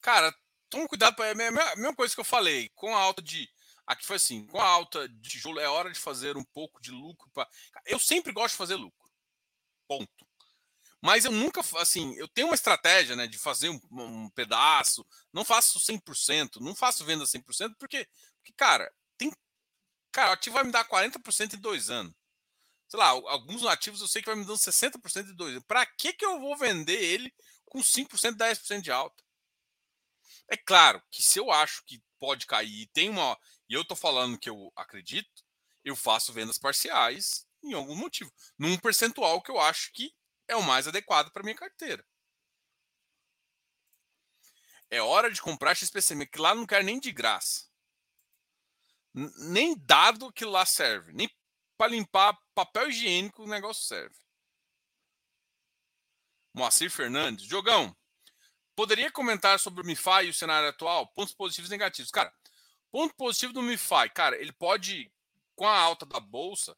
Cara, 0.00 0.34
toma 0.70 0.88
cuidado. 0.88 1.22
É 1.22 1.32
a 1.32 1.34
mesma 1.34 1.94
coisa 1.94 2.14
que 2.14 2.20
eu 2.20 2.24
falei. 2.24 2.70
Com 2.74 2.94
a 2.94 3.00
alta 3.00 3.20
de 3.20 3.48
Aqui 3.90 4.06
foi 4.06 4.16
assim, 4.16 4.46
com 4.46 4.60
a 4.60 4.64
alta 4.64 5.08
de 5.08 5.30
tijolo 5.30 5.58
é 5.58 5.68
hora 5.68 5.90
de 5.90 5.98
fazer 5.98 6.36
um 6.36 6.44
pouco 6.44 6.80
de 6.80 6.92
lucro. 6.92 7.28
Pra... 7.32 7.48
Eu 7.84 7.98
sempre 7.98 8.32
gosto 8.32 8.52
de 8.52 8.58
fazer 8.58 8.76
lucro. 8.76 9.10
Ponto. 9.88 10.28
Mas 11.02 11.24
eu 11.24 11.32
nunca, 11.32 11.60
assim, 11.76 12.14
eu 12.14 12.28
tenho 12.28 12.46
uma 12.46 12.54
estratégia, 12.54 13.16
né, 13.16 13.26
de 13.26 13.36
fazer 13.36 13.68
um, 13.68 13.80
um 13.90 14.30
pedaço, 14.30 15.04
não 15.32 15.44
faço 15.44 15.80
100%, 15.80 16.60
não 16.60 16.72
faço 16.72 17.04
venda 17.04 17.24
100%, 17.24 17.74
porque, 17.76 18.06
porque 18.36 18.52
cara, 18.56 18.88
tem, 19.18 19.32
cara, 20.12 20.30
o 20.30 20.32
ativo 20.34 20.54
vai 20.54 20.62
me 20.62 20.70
dar 20.70 20.86
40% 20.86 21.54
em 21.54 21.60
dois 21.60 21.90
anos. 21.90 22.14
Sei 22.88 22.98
lá, 22.98 23.08
alguns 23.08 23.64
ativos 23.66 24.00
eu 24.00 24.06
sei 24.08 24.22
que 24.22 24.28
vai 24.28 24.36
me 24.36 24.44
dando 24.44 24.58
60% 24.58 25.30
em 25.30 25.34
dois 25.34 25.54
anos. 25.54 25.64
Para 25.66 25.84
que 25.84 26.12
que 26.12 26.24
eu 26.24 26.38
vou 26.38 26.56
vender 26.56 27.02
ele 27.02 27.34
com 27.66 27.80
5%, 27.80 28.36
10% 28.36 28.82
de 28.82 28.92
alta? 28.92 29.20
É 30.50 30.56
claro 30.56 31.00
que 31.10 31.22
se 31.22 31.38
eu 31.38 31.50
acho 31.50 31.84
que 31.84 32.02
pode 32.18 32.44
cair 32.44 32.82
e 32.82 32.86
tem 32.88 33.08
uma 33.08 33.38
e 33.68 33.74
eu 33.74 33.82
estou 33.82 33.96
falando 33.96 34.38
que 34.38 34.50
eu 34.50 34.72
acredito, 34.74 35.44
eu 35.84 35.94
faço 35.94 36.32
vendas 36.32 36.58
parciais 36.58 37.46
em 37.62 37.72
algum 37.72 37.94
motivo, 37.94 38.32
num 38.58 38.76
percentual 38.76 39.40
que 39.40 39.50
eu 39.50 39.60
acho 39.60 39.92
que 39.92 40.12
é 40.48 40.56
o 40.56 40.62
mais 40.62 40.88
adequado 40.88 41.30
para 41.30 41.44
minha 41.44 41.54
carteira. 41.54 42.04
É 44.90 45.00
hora 45.00 45.30
de 45.30 45.40
comprar 45.40 45.76
XPCM, 45.76 46.26
que 46.26 46.40
lá 46.40 46.52
não 46.52 46.66
quero 46.66 46.84
nem 46.84 46.98
de 46.98 47.12
graça. 47.12 47.70
Nem 49.14 49.76
dado 49.78 50.32
que 50.32 50.44
lá 50.44 50.66
serve, 50.66 51.12
nem 51.12 51.30
para 51.76 51.92
limpar 51.92 52.36
papel 52.54 52.90
higiênico 52.90 53.44
o 53.44 53.48
negócio 53.48 53.84
serve. 53.84 54.16
Moacir 56.52 56.90
Fernandes, 56.90 57.46
Jogão, 57.46 57.96
poderia 58.80 59.10
comentar 59.10 59.60
sobre 59.60 59.82
o 59.82 59.84
MiFi 59.84 60.24
e 60.24 60.30
o 60.30 60.34
cenário 60.34 60.70
atual? 60.70 61.06
Pontos 61.08 61.34
positivos 61.34 61.70
e 61.70 61.74
negativos. 61.74 62.10
Cara, 62.10 62.32
Ponto 62.90 63.14
positivo 63.14 63.52
do 63.52 63.62
MiFi, 63.62 64.08
cara, 64.12 64.40
ele 64.40 64.52
pode, 64.52 65.12
com 65.54 65.66
a 65.66 65.78
alta 65.78 66.04
da 66.04 66.18
bolsa, 66.18 66.76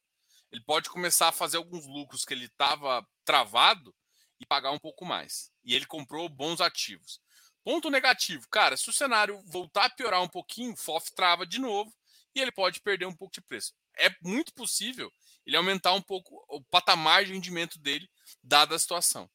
ele 0.51 0.61
pode 0.63 0.91
começar 0.91 1.29
a 1.29 1.33
fazer 1.33 1.57
alguns 1.57 1.87
lucros 1.87 2.25
que 2.25 2.35
ele 2.35 2.47
estava 2.47 3.07
travado 3.25 3.95
e 4.39 4.45
pagar 4.45 4.73
um 4.73 4.79
pouco 4.79 5.07
mais. 5.07 5.51
E 5.65 5.75
ele 5.75 5.87
comprou 5.87 6.29
bons 6.29 6.61
ativos. 6.61 7.19
Ponto 7.65 7.89
negativo, 7.89 8.47
cara, 8.51 8.77
se 8.77 8.91
o 8.91 8.93
cenário 8.93 9.41
voltar 9.47 9.85
a 9.85 9.91
piorar 9.91 10.21
um 10.21 10.29
pouquinho, 10.29 10.73
o 10.73 10.77
FOF 10.77 11.15
trava 11.15 11.47
de 11.47 11.59
novo 11.59 11.95
e 12.35 12.41
ele 12.41 12.53
pode 12.53 12.81
perder 12.81 13.07
um 13.07 13.15
pouco 13.15 13.33
de 13.33 13.41
preço. 13.41 13.73
É 13.97 14.11
muito 14.21 14.53
possível 14.53 15.11
ele 15.47 15.57
aumentar 15.57 15.93
um 15.93 16.03
pouco 16.03 16.45
o 16.49 16.61
patamar 16.65 17.25
de 17.25 17.33
rendimento 17.33 17.79
dele, 17.79 18.11
dada 18.43 18.75
a 18.75 18.79
situação. 18.79 19.31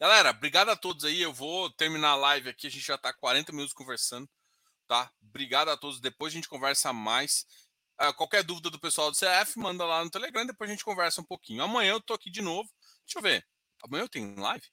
Galera, 0.00 0.30
obrigado 0.30 0.70
a 0.70 0.76
todos 0.76 1.04
aí. 1.04 1.22
Eu 1.22 1.32
vou 1.32 1.70
terminar 1.70 2.10
a 2.10 2.16
live 2.16 2.48
aqui. 2.48 2.66
A 2.66 2.70
gente 2.70 2.84
já 2.84 2.96
está 2.96 3.12
40 3.12 3.52
minutos 3.52 3.72
conversando, 3.72 4.28
tá? 4.88 5.12
Obrigado 5.22 5.70
a 5.70 5.76
todos. 5.76 6.00
Depois 6.00 6.32
a 6.32 6.36
gente 6.36 6.48
conversa 6.48 6.92
mais. 6.92 7.46
Uh, 8.00 8.12
qualquer 8.14 8.42
dúvida 8.42 8.70
do 8.70 8.80
pessoal 8.80 9.10
do 9.10 9.16
CF, 9.16 9.58
manda 9.58 9.84
lá 9.84 10.04
no 10.04 10.10
Telegram. 10.10 10.46
Depois 10.46 10.68
a 10.68 10.72
gente 10.72 10.84
conversa 10.84 11.20
um 11.20 11.24
pouquinho. 11.24 11.62
Amanhã 11.62 11.92
eu 11.92 12.00
tô 12.00 12.14
aqui 12.14 12.30
de 12.30 12.42
novo. 12.42 12.68
Deixa 13.06 13.18
eu 13.18 13.22
ver. 13.22 13.46
Amanhã 13.82 14.02
eu 14.04 14.08
tenho 14.08 14.38
live? 14.40 14.66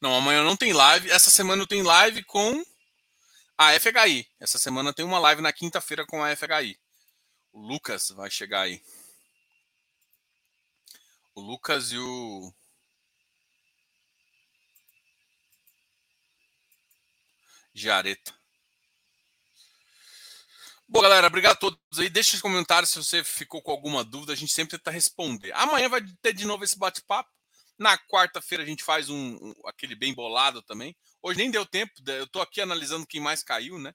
Não, 0.00 0.14
amanhã 0.14 0.42
não 0.42 0.56
tem 0.56 0.72
live. 0.72 1.10
Essa 1.10 1.30
semana 1.30 1.62
eu 1.62 1.66
tenho 1.66 1.84
live 1.84 2.22
com 2.24 2.62
a 3.56 3.72
FHI. 3.78 4.28
Essa 4.40 4.58
semana 4.58 4.92
tem 4.92 5.04
uma 5.04 5.18
live 5.18 5.40
na 5.40 5.52
quinta-feira 5.52 6.06
com 6.06 6.22
a 6.22 6.34
FHI. 6.36 6.78
O 7.54 7.60
Lucas 7.60 8.10
vai 8.10 8.28
chegar 8.28 8.62
aí. 8.62 8.82
O 11.36 11.40
Lucas 11.40 11.92
e 11.92 11.98
o. 11.98 12.52
Jareta. 17.72 18.34
Bom, 20.88 21.00
galera, 21.00 21.28
obrigado 21.28 21.52
a 21.52 21.56
todos 21.56 21.78
aí. 21.96 22.08
Deixe 22.08 22.32
nos 22.32 22.42
comentários 22.42 22.90
se 22.90 22.98
você 22.98 23.22
ficou 23.22 23.62
com 23.62 23.70
alguma 23.70 24.02
dúvida. 24.02 24.32
A 24.32 24.36
gente 24.36 24.52
sempre 24.52 24.76
tenta 24.76 24.90
responder. 24.90 25.52
Amanhã 25.52 25.88
vai 25.88 26.00
ter 26.20 26.32
de 26.32 26.44
novo 26.44 26.64
esse 26.64 26.76
bate-papo. 26.76 27.30
Na 27.78 27.96
quarta-feira 27.96 28.64
a 28.64 28.66
gente 28.66 28.82
faz 28.82 29.08
um, 29.08 29.36
um, 29.40 29.54
aquele 29.66 29.94
bem 29.94 30.12
bolado 30.12 30.60
também. 30.60 30.96
Hoje 31.22 31.38
nem 31.38 31.52
deu 31.52 31.64
tempo. 31.64 31.92
Eu 32.04 32.24
estou 32.24 32.42
aqui 32.42 32.60
analisando 32.60 33.06
quem 33.06 33.20
mais 33.20 33.44
caiu, 33.44 33.78
né? 33.78 33.94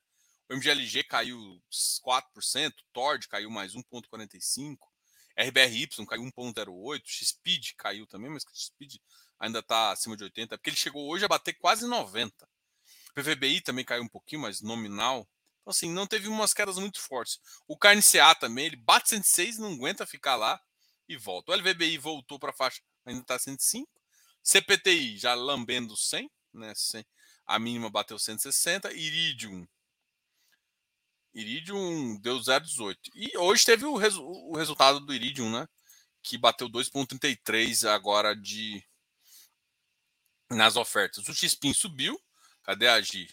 O 0.50 0.56
MGLG 0.56 1.04
caiu 1.04 1.62
4%, 2.04 2.74
Tord 2.91 3.28
caiu 3.28 3.52
mais 3.52 3.74
1,45%, 3.76 4.78
RBRY 5.38 5.88
caiu 6.08 6.24
1,08%, 6.24 7.02
XSpeed 7.06 7.76
caiu 7.76 8.08
também, 8.08 8.32
mas 8.32 8.43
XSpeed 8.52 9.00
ainda 9.39 9.60
está 9.60 9.91
acima 9.91 10.18
de 10.18 10.26
80%, 10.26 10.50
porque 10.50 10.72
ele 10.72 10.78
chegou 10.78 11.08
hoje 11.08 11.24
a 11.24 11.28
bater 11.28 11.54
quase 11.54 11.86
90%. 11.86 12.32
PVBI 13.14 13.62
também 13.62 13.86
caiu 13.86 14.04
um 14.04 14.08
pouquinho, 14.08 14.41
mas 14.41 14.62
nominal. 14.62 15.28
Então, 15.62 15.72
assim, 15.72 15.91
não 15.91 16.08
teve 16.08 16.28
umas 16.28 16.54
quedas 16.54 16.78
muito 16.78 17.00
fortes. 17.00 17.39
O 17.68 17.78
Carne 17.78 18.02
CA 18.02 18.34
também, 18.34 18.66
ele 18.66 18.76
bate 18.76 19.10
106, 19.10 19.58
não 19.58 19.74
aguenta 19.74 20.06
ficar 20.06 20.36
lá 20.36 20.60
e 21.08 21.16
volta. 21.16 21.52
O 21.52 21.56
LVBI 21.56 21.97
voltou 21.97 22.39
para 22.39 22.52
a 22.52 22.56
faixa, 22.56 22.82
ainda 23.06 23.22
está 23.22 23.38
105. 23.38 23.88
CPTI 24.41 25.18
já 25.18 25.34
lambendo 25.34 25.95
100, 25.95 26.30
né? 26.54 26.74
A 27.45 27.60
mínima 27.60 27.89
bateu 27.89 28.18
160. 28.18 28.91
Iridium 28.93 29.68
Iridium 31.34 32.19
deu 32.21 32.38
0,18. 32.38 32.97
E 33.15 33.38
hoje 33.38 33.65
teve 33.65 33.86
o, 33.86 33.95
resu 33.95 34.23
o 34.23 34.55
resultado 34.55 34.99
do 34.99 35.13
Iridium, 35.13 35.51
né? 35.51 35.67
Que 36.21 36.38
bateu 36.38 36.69
2,33 36.69 37.89
agora 37.89 38.36
de 38.36 38.84
nas 40.49 40.75
ofertas. 40.75 41.27
O 41.27 41.34
XPIN 41.34 41.73
subiu. 41.73 42.19
Cadê 42.63 42.88
a 42.88 43.01
G? 43.01 43.27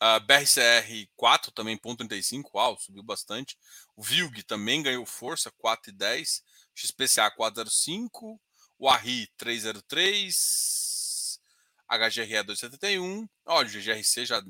A 0.00 0.20
BRCR 0.20 1.08
4 1.16 1.50
também, 1.50 1.76
0,35, 1.76 2.50
uau, 2.54 2.78
subiu 2.78 3.02
bastante. 3.02 3.58
O 3.96 4.02
VILG 4.02 4.44
também 4.44 4.82
ganhou 4.82 5.04
força, 5.04 5.50
4,10. 5.50 6.42
XPCA 6.74 7.30
405. 7.32 8.40
O 8.78 8.88
ARRI 8.88 9.28
303. 9.36 11.40
HGRE 11.88 12.42
271. 12.44 13.28
Olha, 13.46 13.66
o 13.66 13.70
GGRC 13.70 14.26
já 14.26 14.40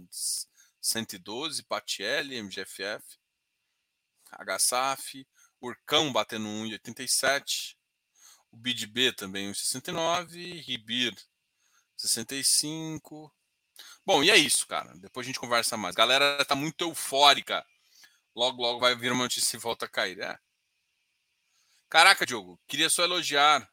112, 0.89 1.63
Patielli, 1.65 2.37
MGFF, 2.37 3.05
HSAF, 4.33 5.27
Urcão 5.61 6.13
batendo 6.13 6.47
1,87, 6.47 7.77
o 8.51 8.57
BidB 8.57 9.13
também 9.13 9.51
1,69, 9.51 10.63
Ribir 10.63 11.15
65. 11.97 13.35
Bom, 14.05 14.23
e 14.25 14.31
é 14.31 14.37
isso, 14.37 14.67
cara. 14.67 14.93
Depois 14.97 15.27
a 15.27 15.29
gente 15.29 15.41
conversa 15.41 15.77
mais. 15.77 15.95
Galera 15.95 16.45
tá 16.45 16.55
muito 16.55 16.83
eufórica. 16.83 17.65
Logo, 18.35 18.63
logo 18.63 18.81
vai 18.81 18.95
vir 18.95 19.13
uma 19.13 19.25
notícia 19.25 19.57
e 19.57 19.61
volta 19.61 19.87
a 19.87 19.89
cair. 19.89 20.21
É. 20.21 20.39
Caraca, 21.89 22.25
Diogo, 22.25 22.59
queria 22.67 22.89
só 22.89 23.03
elogiar. 23.03 23.69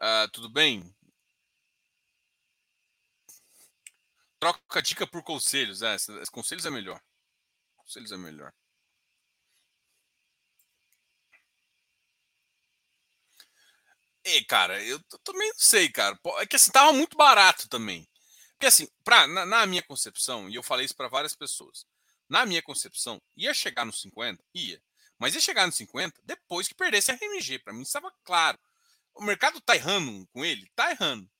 Uh, 0.00 0.28
tudo 0.32 0.48
bem? 0.50 0.94
Troca 4.42 4.82
dica 4.82 5.06
por 5.06 5.22
conselhos. 5.22 5.82
É, 5.82 5.96
conselhos 6.32 6.66
é 6.66 6.70
melhor. 6.70 7.00
Conselhos 7.76 8.10
é 8.10 8.16
melhor. 8.16 8.52
E, 14.24 14.44
cara, 14.44 14.82
eu 14.82 15.00
também 15.22 15.48
não 15.48 15.58
sei, 15.58 15.88
cara. 15.88 16.18
É 16.38 16.46
que 16.46 16.56
assim, 16.56 16.72
tava 16.72 16.92
muito 16.92 17.16
barato 17.16 17.68
também. 17.68 18.08
Porque 18.54 18.66
assim, 18.66 18.88
pra, 19.04 19.28
na, 19.28 19.46
na 19.46 19.64
minha 19.64 19.82
concepção, 19.84 20.50
e 20.50 20.56
eu 20.56 20.62
falei 20.64 20.86
isso 20.86 20.96
para 20.96 21.06
várias 21.06 21.36
pessoas, 21.36 21.86
na 22.28 22.44
minha 22.44 22.62
concepção, 22.62 23.22
ia 23.36 23.54
chegar 23.54 23.84
no 23.84 23.92
50? 23.92 24.42
Ia. 24.52 24.82
Mas 25.20 25.36
ia 25.36 25.40
chegar 25.40 25.66
no 25.66 25.72
50 25.72 26.20
depois 26.24 26.66
que 26.66 26.74
perdesse 26.74 27.12
a 27.12 27.14
RMG. 27.14 27.60
Para 27.60 27.72
mim 27.72 27.82
estava 27.82 28.12
claro. 28.24 28.58
O 29.14 29.22
mercado 29.22 29.60
tá 29.60 29.76
errando 29.76 30.26
com 30.32 30.44
ele? 30.44 30.68
Tá 30.74 30.90
errando. 30.90 31.30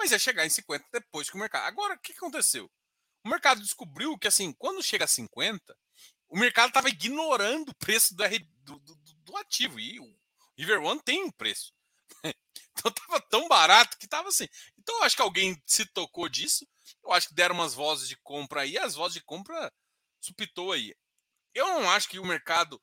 Mas 0.00 0.12
ia 0.12 0.18
chegar 0.18 0.46
em 0.46 0.50
50 0.50 0.86
depois 0.90 1.28
que 1.28 1.36
o 1.36 1.38
mercado. 1.38 1.66
Agora, 1.66 1.94
o 1.94 1.98
que 1.98 2.12
aconteceu? 2.12 2.70
O 3.22 3.28
mercado 3.28 3.60
descobriu 3.60 4.16
que, 4.18 4.26
assim, 4.26 4.50
quando 4.54 4.82
chega 4.82 5.04
a 5.04 5.08
50, 5.08 5.76
o 6.26 6.38
mercado 6.38 6.68
estava 6.68 6.88
ignorando 6.88 7.68
o 7.68 7.74
preço 7.74 8.16
do, 8.16 8.24
do, 8.62 8.78
do, 8.78 8.94
do, 9.24 9.36
ativo. 9.36 9.78
E 9.78 10.00
o 10.00 10.18
River 10.56 10.80
One 10.80 11.02
tem 11.04 11.22
um 11.22 11.30
preço. 11.30 11.74
então 12.24 12.90
estava 12.90 13.20
tão 13.28 13.46
barato 13.46 13.98
que 13.98 14.06
estava 14.06 14.30
assim. 14.30 14.48
Então 14.78 14.96
eu 14.96 15.02
acho 15.02 15.16
que 15.16 15.20
alguém 15.20 15.62
se 15.66 15.84
tocou 15.84 16.30
disso. 16.30 16.66
Eu 17.04 17.12
acho 17.12 17.28
que 17.28 17.34
deram 17.34 17.54
umas 17.54 17.74
vozes 17.74 18.08
de 18.08 18.16
compra 18.16 18.62
aí. 18.62 18.78
As 18.78 18.94
vozes 18.94 19.18
de 19.18 19.22
compra 19.22 19.70
supitou 20.18 20.72
aí. 20.72 20.96
Eu 21.52 21.66
não 21.66 21.90
acho 21.90 22.08
que 22.08 22.18
o 22.18 22.24
mercado. 22.24 22.80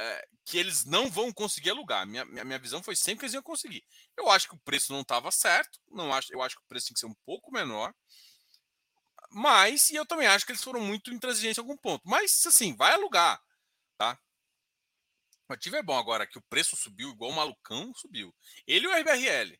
É, 0.00 0.28
que 0.44 0.56
eles 0.56 0.84
não 0.84 1.10
vão 1.10 1.32
conseguir 1.32 1.70
alugar. 1.70 2.06
Minha, 2.06 2.24
minha, 2.24 2.44
minha 2.44 2.58
visão 2.58 2.80
foi 2.80 2.94
sempre 2.94 3.18
que 3.20 3.24
eles 3.24 3.34
iam 3.34 3.42
conseguir. 3.42 3.84
Eu 4.16 4.30
acho 4.30 4.48
que 4.48 4.54
o 4.54 4.60
preço 4.60 4.92
não 4.92 5.00
estava 5.00 5.30
certo. 5.32 5.80
Não 5.90 6.14
acho, 6.14 6.32
eu 6.32 6.40
acho 6.40 6.54
que 6.56 6.62
o 6.62 6.68
preço 6.68 6.86
tem 6.86 6.94
que 6.94 7.00
ser 7.00 7.06
um 7.06 7.14
pouco 7.26 7.50
menor. 7.50 7.92
Mas, 9.30 9.90
e 9.90 9.96
eu 9.96 10.06
também 10.06 10.26
acho 10.28 10.46
que 10.46 10.52
eles 10.52 10.62
foram 10.62 10.80
muito 10.80 11.12
intransigentes 11.12 11.58
em 11.58 11.60
algum 11.60 11.76
ponto. 11.76 12.02
Mas, 12.08 12.46
assim, 12.46 12.76
vai 12.76 12.92
alugar, 12.94 13.42
tá? 13.98 14.18
O 15.48 15.52
ativo 15.52 15.76
é 15.76 15.82
bom 15.82 15.98
agora, 15.98 16.26
que 16.26 16.38
o 16.38 16.42
preço 16.42 16.76
subiu 16.76 17.10
igual 17.10 17.30
o 17.30 17.34
malucão, 17.34 17.92
subiu. 17.94 18.34
Ele 18.66 18.86
e 18.86 18.88
o 18.88 18.94
RBRL. 18.94 19.58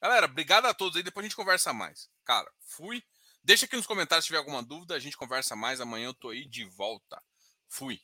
Galera, 0.00 0.26
obrigado 0.26 0.66
a 0.66 0.74
todos 0.74 0.96
aí. 0.96 1.02
Depois 1.02 1.24
a 1.24 1.28
gente 1.28 1.36
conversa 1.36 1.72
mais. 1.72 2.10
Cara, 2.24 2.52
fui. 2.60 3.02
Deixa 3.44 3.66
aqui 3.66 3.76
nos 3.76 3.86
comentários 3.86 4.24
se 4.24 4.28
tiver 4.28 4.38
alguma 4.38 4.62
dúvida. 4.62 4.94
A 4.94 4.98
gente 4.98 5.16
conversa 5.16 5.56
mais. 5.56 5.80
Amanhã 5.80 6.06
eu 6.06 6.14
tô 6.14 6.30
aí 6.30 6.46
de 6.46 6.64
volta. 6.64 7.22
Fui. 7.68 8.00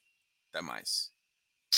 Até 0.50 0.60
mais. 0.60 1.12